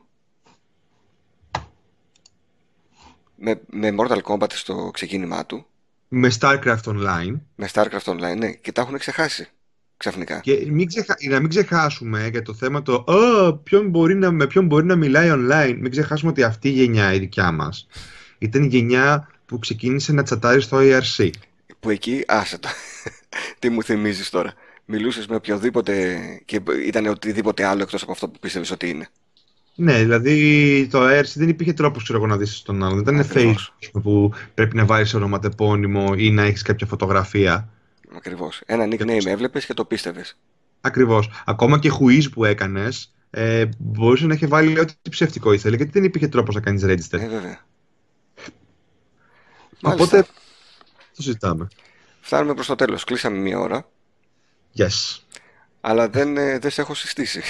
[3.37, 5.67] με, με Mortal Kombat στο ξεκίνημά του,
[6.09, 7.35] Με StarCraft Online.
[7.55, 9.49] με StarCraft Online, ναι, και τα έχουν ξεχάσει
[9.97, 10.41] ξαφνικά.
[10.41, 11.17] Και μην ξεχα...
[11.29, 14.31] να μην ξεχάσουμε για το θέμα το «Α, ποιον μπορεί να...
[14.31, 15.77] με ποιον μπορεί να μιλάει online.
[15.81, 17.87] Μην ξεχάσουμε ότι αυτή η γενιά, η δικιά μας,
[18.39, 21.31] ήταν η γενιά που ξεκίνησε να τσατάρει στο ERC.
[21.81, 22.69] Που εκεί, άσε το.
[23.59, 24.55] Τι μου θυμίζεις τώρα.
[24.85, 29.09] Μιλούσες με οποιοδήποτε και ήταν οτιδήποτε άλλο εκτός από αυτό που πίστευες ότι είναι.
[29.79, 33.05] Ναι, δηλαδή το ERC δεν υπήρχε τρόπος ξέρω εγώ, να δεις τον άλλον.
[33.05, 33.75] Δεν ήταν Ακριβώς.
[33.81, 37.69] Facebook που πρέπει να βάλεις ονοματεπώνυμο ή να έχεις κάποια φωτογραφία.
[38.17, 38.63] Ακριβώς.
[38.67, 40.39] Ένα nickname έβλεπες και το πίστευες.
[40.81, 41.31] Ακριβώς.
[41.47, 46.05] Ακόμα και quiz που έκανες ε, μπορούσε να έχει βάλει ό,τι ψεύτικο ήθελε γιατί δεν
[46.05, 47.21] υπήρχε τρόπος να κάνεις register.
[47.21, 47.65] Ε, βέβαια.
[49.83, 50.23] Οπότε
[51.17, 51.69] το συζητάμε.
[52.21, 53.05] Φτάνουμε προς το τέλος.
[53.05, 53.89] Κλείσαμε μία ώρα.
[54.77, 55.19] Yes.
[55.81, 57.43] Αλλά δεν, ε, δεν σε έχω συστήσει.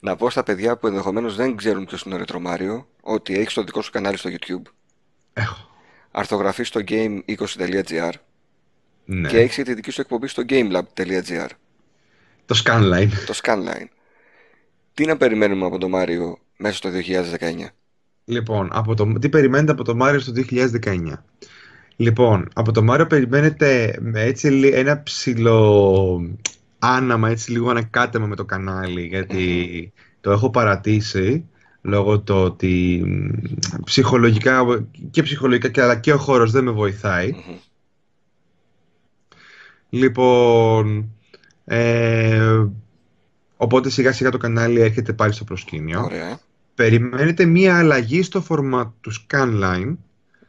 [0.00, 3.62] Να πω στα παιδιά που ενδεχομένως δεν ξέρουν ποιος είναι ο Ρετρομάριο ότι έχεις το
[3.64, 4.62] δικό σου κανάλι στο YouTube.
[5.32, 5.68] Έχω.
[6.10, 8.10] Αρθογραφείς στο game20.gr
[9.04, 9.28] Ναι.
[9.28, 11.46] και έχεις και τη δική σου εκπομπή στο gamelab.gr.
[12.46, 13.08] Το scanline.
[13.26, 13.86] Το Scanline.
[14.94, 16.90] Τι να περιμένουμε από τον Μάριο μέσα στο
[17.38, 17.66] 2019.
[18.24, 20.32] Λοιπόν, από το, τι περιμένετε από το Μάριο στο
[20.84, 21.12] 2019.
[21.96, 26.30] Λοιπόν, από το Μάριο περιμένετε με έτσι λι- ένα ψηλό
[26.80, 31.44] άναμα, έτσι λίγο ανακάτεμα με το κανάλι, γιατί το έχω παρατήσει
[31.82, 37.30] λόγω το ότι μ, ψυχολογικά και ψυχολογικά και αλλά και ο χώρος δεν με βοηθάει.
[37.32, 37.56] Μμμ.
[39.90, 41.10] Λοιπόν,
[41.64, 42.64] ε,
[43.56, 46.00] οπότε σιγά σιγά το κανάλι έρχεται πάλι στο προσκήνιο.
[46.04, 46.40] Ωραία.
[46.74, 49.96] Περιμένετε μία αλλαγή στο format του Scanline.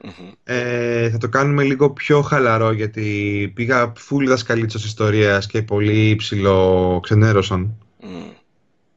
[0.04, 0.32] Μμμ.
[0.44, 7.00] Ε, θα το κάνουμε λίγο πιο χαλαρό γιατί πήγα full δασκαλίτσος ιστορίας και πολύ υψηλό
[7.04, 7.76] ξενέρωσαν.
[8.04, 8.30] Μμ.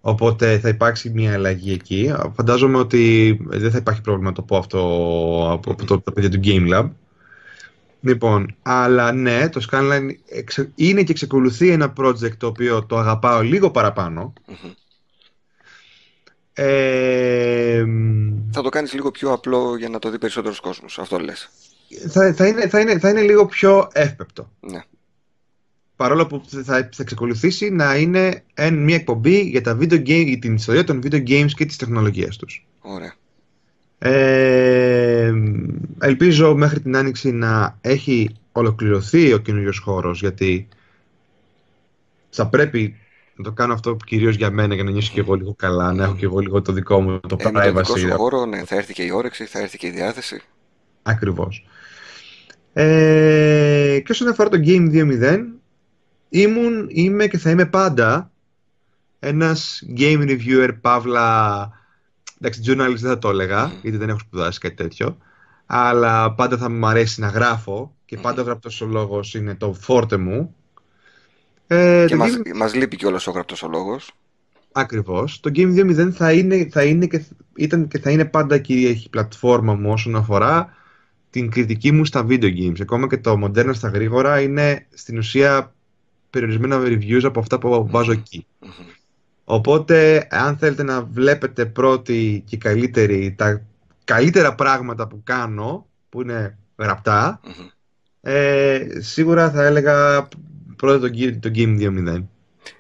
[0.01, 2.15] Οπότε θα υπάρξει μία αλλαγή εκεί.
[2.35, 4.79] Φαντάζομαι ότι δεν θα υπάρχει πρόβλημα να το πω αυτό
[5.53, 6.89] από, από το, τα παιδιά του Game Lab.
[8.01, 13.41] Λοιπόν, αλλά ναι, το Scanline εξε- είναι και εξακολουθεί ένα project το οποίο το αγαπάω
[13.43, 14.33] λίγο παραπάνω.
[14.47, 14.71] Μμμ.
[16.57, 17.85] Ε,
[18.53, 20.99] Θα το κάνεις λίγο πιο απλό για να το δει περισσότερος κόσμος.
[20.99, 21.51] Αυτό λες.
[22.09, 24.51] θα, θα, είναι, θα, είναι, θα είναι λίγο πιο εύπεπτο.
[24.61, 24.83] Ναι.
[25.97, 30.39] Παρόλο που θα, θα εξακολουθήσει να είναι εν, μια εκπομπή για, τα video game, για
[30.39, 32.67] την ιστορία των video games και τις τεχνολογίες τους.
[32.81, 33.15] Ωραία.
[33.99, 35.33] Ε,
[35.99, 40.69] ελπίζω μέχρι την άνοιξη να έχει ολοκληρωθεί ο καινούριος χώρος γιατί
[42.31, 43.04] θα πρέπει να
[43.43, 46.15] το κάνω αυτό κυρίως για μένα για να νιώσω και εγώ λίγο καλά, να έχω
[46.17, 47.99] και εγώ λίγο το δικό μου το Ε, με το δικό privacy.
[47.99, 50.43] σου χώρο, ναι, θα έρθει και η όρεξη, θα έρθει και η διάθεση.
[51.03, 51.67] Ακριβώς.
[52.73, 55.39] Ε, και όσον αφορά το Game 2.0,
[56.29, 58.31] ήμουν, είμαι και θα είμαι πάντα
[59.19, 61.71] ένας game reviewer, παύλα,
[62.41, 63.79] εντάξει, journalist δεν θα το έλεγα, Μμμ.
[63.83, 65.19] γιατί δεν έχω σπουδάσει κάτι τέτοιο,
[65.67, 69.73] αλλά πάντα θα μου αρέσει να γράφω και πάντα ο γραπτός ο λόγος είναι το
[69.73, 70.55] φόρτε μου.
[71.67, 74.13] Ε, Και το μας, Game- μας λείπει κιόλας ο γραπτός ο λόγος.
[74.73, 75.41] Ακριβώς.
[75.41, 77.25] Το Game 2.0 θα είναι, θα είναι και,
[77.57, 80.75] ήταν και θα είναι πάντα κυρίαρχη πλατφόρμα μου όσον αφορά
[81.31, 82.81] την κριτική μου στα video games.
[82.81, 85.75] Ακόμα και το μοντέρνα στα γρήγορα είναι στην ουσία
[86.31, 88.47] περιορισμένα reviews από αυτά που βάζω εκεί.
[88.61, 88.71] Μμμ.
[89.45, 93.63] Οπότε, αν θέλετε να βλέπετε πρώτη και καλύτερη τα
[94.05, 97.67] καλύτερα πράγματα που κάνω, που είναι γραπτά, Μμμ.
[98.21, 100.29] ε, σίγουρα θα έλεγα
[100.77, 102.25] πρώτα το, Ge- το Game 2.0.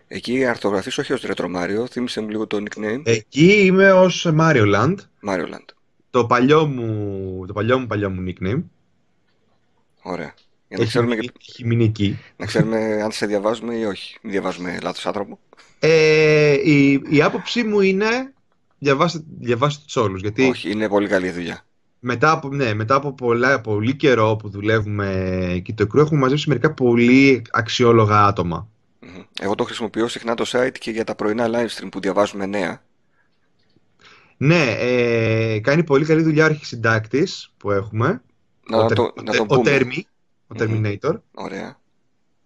[0.07, 3.01] Εκεί αρθογραφείς όχι ως Ρετρομάριο, θύμισε μου λίγο το nickname.
[3.05, 4.95] Εκεί είμαι ως Mario Land.
[5.29, 5.65] Mario Land.
[6.11, 8.63] Το παλιό μου, το παλιό μου, παλιό μου nickname.
[10.03, 10.35] Ωραία.
[10.69, 12.19] Για να Έχει, ξέρουμε, μείνει- έχει μείνει εκεί.
[12.37, 14.19] να ξέρουμε αν σε διαβάζουμε ή όχι.
[14.23, 15.39] Μην διαβάζουμε λάθος άνθρωπο.
[15.79, 18.33] Ε, η, η άποψή μου είναι
[18.79, 20.21] διαβάστε, διαβάστε τους όλους.
[20.21, 21.67] Γιατί Όχι, είναι πολύ καλή δουλειά.
[22.07, 25.13] Μετά από, ναι, μετά από πολλά, πολύ καιρό που δουλεύουμε
[25.51, 28.69] εκεί το κρού έχουμε μαζέψει μερικά πολύ αξιόλογα άτομα.
[29.01, 29.23] Μμμ.
[29.41, 32.83] Εγώ το χρησιμοποιώ συχνά το site και για τα πρωινά live stream που διαβάζουμε νέα.
[34.37, 38.23] Ναι, ε, κάνει πολύ καλή δουλειά ο αρχισυντάκτης που έχουμε.
[38.69, 39.79] Να, ο, το, ο, να τον ο πούμε.
[39.79, 40.01] Termi,
[40.47, 41.79] ο Terminator, Ωραία.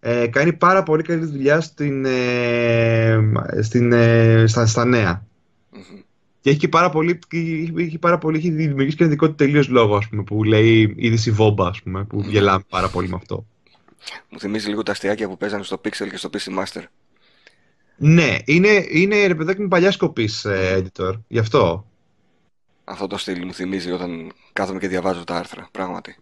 [0.01, 3.18] ε, κάνει πάρα πολύ καλή δουλειά στην, ε,
[3.60, 5.26] στην, ε, στα, στα νέα.
[5.70, 6.01] Μμμ.
[6.49, 9.27] Και έχει και πάρα πολύ, και έχει, έχει πάρα πολύ, έχει δημιουργήσει και ένα δικό
[9.27, 13.09] του τελείως λόγο, ας πούμε, που λέει είδηση βόμπα, ας πούμε, που γελάμε πάρα πολύ
[13.09, 13.47] με αυτό.
[14.29, 16.83] Μου θυμίζει λίγο τα αστιάκια που παίζανε στο Pixel και στο PC Master.
[17.97, 21.87] Ναι, είναι, είναι ρε παιδάκι μου παλιά σκοπής editor, γι' αυτό.
[22.85, 25.69] Αυτό το στυλ μου θυμίζει όταν κάθομαι και διαβάζω τα άρθρα.
[25.73, 26.16] Πράγματι.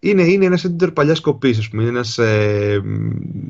[0.00, 2.82] Είναι, είναι ένας editor παλιά σκοπής, ας πούμε, είναι ένας, ε,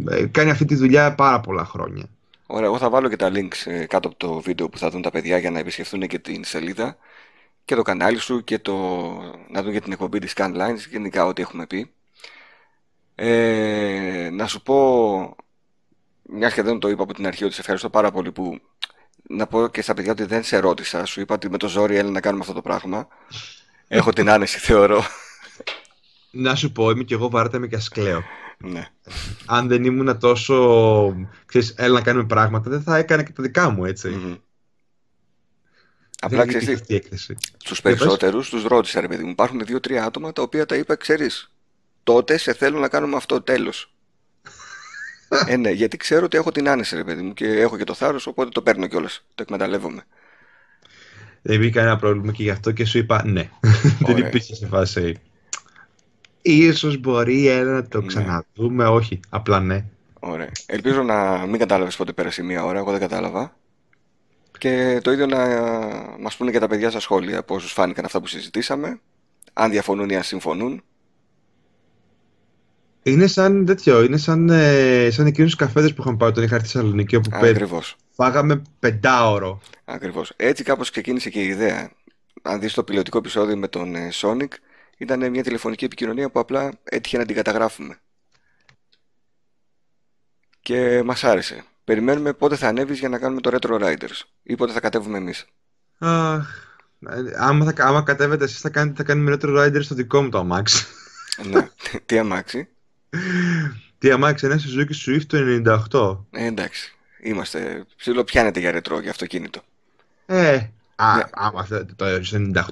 [0.09, 2.05] ε, κάνει αυτή τη δουλειά πάρα πολλά χρόνια.
[2.51, 5.03] Ωραία, εγώ θα βάλω και τα links ε, κάτω από το βίντεο που θα δουν
[5.03, 6.97] τα παιδιά για να επισκεφθούν και την σελίδα
[7.65, 8.75] και το κανάλι σου και το...
[9.51, 11.93] να δουν και την εκπομπή της Scanlines, γενικά ό,τι έχουμε πει.
[13.15, 15.37] Ε, να σου πω,
[16.23, 18.61] μια και δεν το είπα από την αρχή, ότι σε ευχαριστώ πάρα πολύ που
[19.23, 21.05] να πω και στα παιδιά ότι δεν σε ρώτησα.
[21.05, 23.09] Σου είπα ότι με το ζόρι έλα να κάνουμε αυτό το πράγμα.
[23.89, 25.05] Έχω την άνεση, θεωρώ.
[26.31, 28.23] Να σου πω, είμαι κι εγώ βάρετα με και ας κλαίω.
[28.65, 28.87] Ναι.
[29.47, 31.17] Αν δεν ήμουν τόσο,
[31.47, 34.09] ξέρεις, έλα να κάνουμε πράγματα, δεν θα έκανα και τα δικά μου, έτσι.
[34.09, 34.29] Μμμ.
[34.29, 34.41] Δεν
[36.21, 37.37] Απλά είναι ξέρεις τι, αυτή η έκθεση.
[37.57, 37.99] Στους Για πες.
[37.99, 39.31] περισσότερους τους ρώτησα ρε παιδί μου.
[39.31, 41.53] Υπάρχουν δύο-τρία άτομα τα οποία τα είπα, ξέρεις,
[42.03, 43.93] τότε σε θέλω να κάνουμε αυτό, τέλος.
[45.47, 47.95] ε, ναι, γιατί ξέρω ότι έχω την άνεση ρε παιδί μου και έχω και το
[47.95, 49.25] θάρρος, οπότε το παίρνω κιόλας.
[49.35, 50.05] Το εκμεταλλεύομαι.
[51.43, 53.51] Δεν υπήρχε κανένα πρόβλημα και γι' αυτό και σου είπα ναι.
[53.99, 54.27] δεν Ωραία.
[54.27, 55.15] υπήρχε σε φάση.
[56.43, 58.06] Ίσως μπορεί ένα να το Ναι.
[58.06, 59.85] ξαναδούμε, όχι, απλά ναι.
[60.20, 60.51] Ωραία.
[60.66, 63.56] Ελπίζω να μην κατάλαβες πότε πέρασε μία ώρα, εγώ δεν κατάλαβα.
[64.59, 65.39] Και το ίδιο να
[66.20, 69.01] μας πούνε και τα παιδιά στα σχόλια πώς τους φάνηκαν αυτά που συζητήσαμε.
[69.52, 70.82] Αν διαφωνούν ή αν συμφωνούν.
[73.02, 76.55] Είναι σαν τέτοιο, είναι σαν, ε, σαν εκείνους τους καφέδες που είχαμε πάει όταν είχα
[76.55, 77.97] έρθει στη Θεσσαλονίκη όπου πέ- Ακριβώς.
[78.10, 79.60] φάγαμε πεντάωρο.
[79.85, 80.32] Ακριβώς.
[80.36, 81.90] Έτσι κάπως ξεκίνησε και η ιδέα.
[82.43, 84.48] Αν δεις το πιλωτικό επεισόδιο με τον ε, Sonic,
[84.99, 87.99] ήταν μια τηλεφωνική επικοινωνία που απλά έτυχε να την καταγράφουμε.
[90.62, 91.65] Και μας άρεσε.
[91.85, 95.47] Περιμένουμε πότε θα ανέβεις για να κάνουμε το Retro Riders ή πότε θα κατέβουμε εμείς.
[95.99, 96.49] Αχ,
[97.09, 100.29] ε, άμα, θα, άμα κατέβετε εσείς θα κάνετε, θα κάνουμε Retro Rider στο δικό μου
[100.29, 100.87] το αμάξι.
[101.51, 101.69] ναι.
[102.07, 102.69] Τι αμάξι.
[103.99, 105.39] Τι αμάξι, ένα Suzuki Swift το
[106.31, 106.39] 98.
[106.41, 106.97] Ε, εντάξει.
[107.23, 107.85] Είμαστε.
[107.97, 109.62] Ψηλό πιάνετε για ρετρό για αυτοκίνητο.
[110.27, 110.55] Ε,
[110.97, 111.23] α, Ναι.
[111.31, 112.05] άμα θέλετε το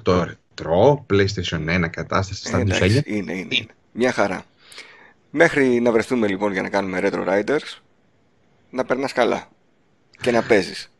[0.05, 0.25] 98
[0.57, 2.79] ρετρό, PlayStation 1 κατάσταση Ε, στα εντάξει.
[2.81, 3.03] ντουσέλια.
[3.05, 3.67] Είναι, είναι, είναι.
[3.91, 4.43] Μια χαρά.
[5.29, 7.77] Μέχρι να βρεθούμε λοιπόν για να κάνουμε Retro Riders,
[8.69, 9.49] να περνάς καλά.
[10.21, 10.91] Και να παίζεις.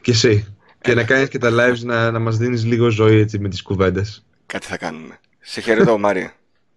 [0.00, 0.56] Και εσύ.
[0.80, 1.00] Και Έλα.
[1.00, 4.26] να κάνεις και τα lives να, να μας δίνεις λίγο ζωή έτσι με τις κουβέντες.
[4.46, 5.18] Κάτι θα κάνουμε.
[5.40, 6.32] Σε χαιρετώ, Μάρια.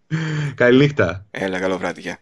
[0.56, 1.26] Καλή νύχτα.
[1.32, 2.02] Έλα, καλό βράδυ.
[2.02, 2.18] Γεια.